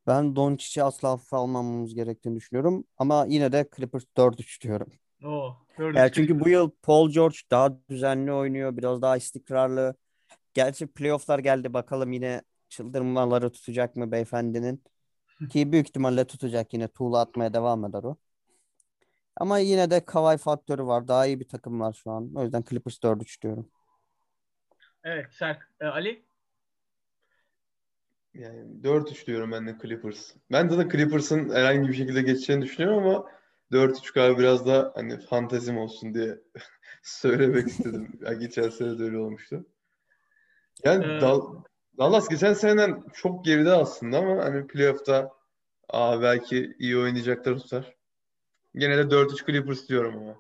Ben 0.07 0.36
Doncic'i 0.36 0.84
asla 0.84 1.09
hafife 1.09 1.36
almamamız 1.36 1.95
gerektiğini 1.95 2.36
düşünüyorum. 2.36 2.84
Ama 2.97 3.26
yine 3.30 3.51
de 3.51 3.69
Clippers 3.76 4.03
4-3 4.17 4.61
diyorum. 4.61 4.88
Oo, 5.24 5.57
4-3 5.80 5.97
Yani 5.97 6.11
çünkü 6.13 6.39
bu 6.39 6.49
yıl 6.49 6.71
Paul 6.82 7.09
George 7.09 7.38
daha 7.51 7.89
düzenli 7.89 8.32
oynuyor. 8.34 8.78
Biraz 8.78 9.01
daha 9.01 9.17
istikrarlı. 9.17 9.95
Gerçi 10.54 10.88
playofflar 10.88 11.39
geldi. 11.39 11.74
Bakalım 11.74 12.12
yine 12.12 12.41
çıldırmaları 12.70 13.51
tutacak 13.51 13.95
mı 13.95 14.12
beyefendinin? 14.12 14.84
Ki 15.49 15.72
büyük 15.72 15.88
ihtimalle 15.88 16.28
tutacak 16.28 16.74
yine. 16.74 16.88
Tuğla 16.88 17.20
atmaya 17.20 17.54
devam 17.54 17.86
eder 17.86 18.04
o. 18.04 18.18
Ama 19.36 19.60
yine 19.60 19.91
de 19.91 20.06
Kawhi 20.06 20.38
faktörü 20.38 20.84
var. 20.84 21.08
Daha 21.08 21.26
iyi 21.26 21.39
bir 21.39 21.47
takım 21.47 21.80
var 21.80 21.93
şu 21.93 22.12
an. 22.12 22.32
O 22.36 22.43
yüzden 22.43 22.64
Clippers 22.70 23.04
4-3 23.04 23.41
diyorum. 23.41 23.72
Evet 25.04 25.34
Serk. 25.34 25.70
E, 25.82 25.86
Ali? 25.86 26.26
Yani 28.34 28.84
4-3 28.84 29.28
diyorum 29.28 29.51
ben 29.51 29.68
de 29.68 29.78
Clippers. 29.82 30.32
Ben 30.51 30.70
de, 30.70 30.78
de 30.78 30.89
Clippers'ın 30.89 31.49
herhangi 31.49 31.89
bir 31.89 31.93
şekilde 31.93 32.22
geçeceğini 32.22 32.62
düşünüyorum 32.64 33.08
ama 33.08 33.26
4-3 33.72 34.12
galiba 34.12 34.39
biraz 34.39 34.66
da 34.66 34.91
hani 34.95 35.20
fantezim 35.20 35.78
olsun 35.78 36.14
diye 36.14 36.38
söylemek 37.04 37.68
istedim. 37.68 38.20
Ya 38.22 38.34
geçen 38.34 38.70
sene 38.70 38.99
de 38.99 39.04
öyle 39.04 39.18
olmuştu. 39.18 39.66
Yani 40.84 41.05
Ee, 41.05 41.21
Dal- 41.21 41.63
Dallas 41.97 42.30
geçen 42.30 42.53
seneden 42.53 43.03
çok 43.13 43.45
geride 43.45 43.71
aslında 43.71 44.17
ama 44.17 44.43
hani 44.45 44.67
playoff'ta 44.67 45.32
aa, 45.89 46.21
belki 46.21 46.76
iyi 46.80 46.97
oynayacaklar 46.97 47.59
tutar. 47.59 47.93
Gene 48.76 48.97
de 48.97 49.01
4-3 49.01 49.45
Clippers 49.45 49.89
diyorum 49.89 50.17
ama. 50.17 50.36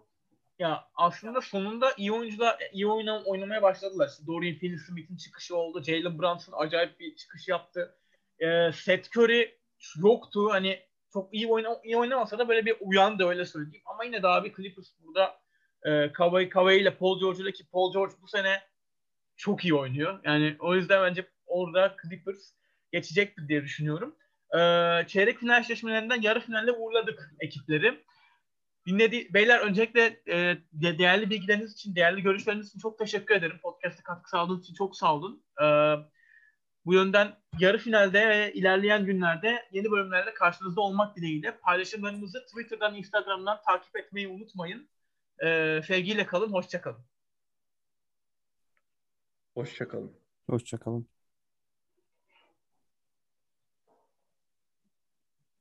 Ya 0.59 0.83
aslında 0.95 1.41
sonunda 1.41 1.91
iyi 1.97 2.11
oyuncular 2.11 2.57
iyi 2.73 2.87
oyna, 2.87 3.23
oynamaya 3.23 3.61
başladılar. 3.61 4.07
İşte 4.09 4.27
Dorian 4.27 4.55
Finney-Smith'in 4.55 5.17
çıkışı 5.17 5.55
oldu. 5.57 5.83
Jalen 5.83 6.19
Brunson 6.19 6.53
acayip 6.57 6.99
bir 6.99 7.15
çıkış 7.15 7.47
yaptı. 7.47 7.95
Ee, 8.39 8.71
Seth 8.73 9.17
Curry 9.17 9.57
yoktu. 10.03 10.47
Hani 10.51 10.79
çok 11.13 11.33
iyi 11.33 11.47
oyna, 11.47 11.79
iyi 11.83 11.97
oynamasa 11.97 12.37
da 12.39 12.47
böyle 12.47 12.65
bir 12.65 12.75
uyandı 12.81 13.27
öyle 13.27 13.45
söyleyeyim. 13.45 13.83
Ama 13.85 14.03
yine 14.03 14.23
daha 14.23 14.43
bir 14.43 14.53
Clippers 14.55 14.87
burada 15.03 15.35
e, 15.83 16.11
Kawhi, 16.11 16.49
Kawhi 16.49 16.75
ile 16.75 16.97
Paul 16.97 17.19
George 17.19 17.43
ile 17.43 17.51
ki 17.51 17.63
Paul 17.71 17.93
George 17.93 18.13
bu 18.21 18.27
sene 18.27 18.61
çok 19.37 19.65
iyi 19.65 19.75
oynuyor. 19.75 20.19
Yani 20.23 20.55
o 20.59 20.75
yüzden 20.75 21.03
bence 21.03 21.27
orada 21.45 21.95
Clippers 22.03 22.53
geçecektir 22.91 23.47
diye 23.47 23.63
düşünüyorum. 23.63 24.15
Ee, 24.53 25.07
çeyrek 25.07 25.39
final 25.39 25.61
eşleşmelerinden 25.61 26.21
yarı 26.21 26.39
finalde 26.39 26.71
uğurladık 26.71 27.31
ekipleri. 27.39 28.03
Dinledi 28.87 29.33
beyler 29.33 29.59
öncelikle 29.59 30.21
e, 30.27 30.57
de- 30.73 30.97
değerli 30.97 31.29
bilgileriniz 31.29 31.73
için, 31.73 31.95
değerli 31.95 32.21
görüşleriniz 32.21 32.67
için 32.67 32.79
çok 32.79 32.99
teşekkür 32.99 33.35
ederim. 33.35 33.59
Podcast'a 33.61 34.03
katkı 34.03 34.29
sağladığınız 34.29 34.63
için 34.63 34.73
çok 34.73 34.95
sağ 34.97 35.15
olun. 35.15 35.43
Ee, 35.61 35.95
bu 36.85 36.93
yönden 36.93 37.35
yarı 37.59 37.77
finalde 37.77 38.29
ve 38.29 38.53
ilerleyen 38.53 39.05
günlerde 39.05 39.65
yeni 39.71 39.91
bölümlerle 39.91 40.33
karşınızda 40.33 40.81
olmak 40.81 41.15
dileğiyle 41.15 41.57
paylaşımlarımızı 41.57 42.45
Twitter'dan, 42.45 42.95
Instagram'dan 42.95 43.61
takip 43.65 43.97
etmeyi 43.97 44.27
unutmayın. 44.27 44.89
Ee, 45.45 45.81
sevgiyle 45.87 46.25
kalın, 46.25 46.53
hoşça 46.53 46.81
kalın. 49.55 49.65
Hoşça 49.65 49.87
kalın. 49.87 50.17
Hoşçakalın. 50.49 51.07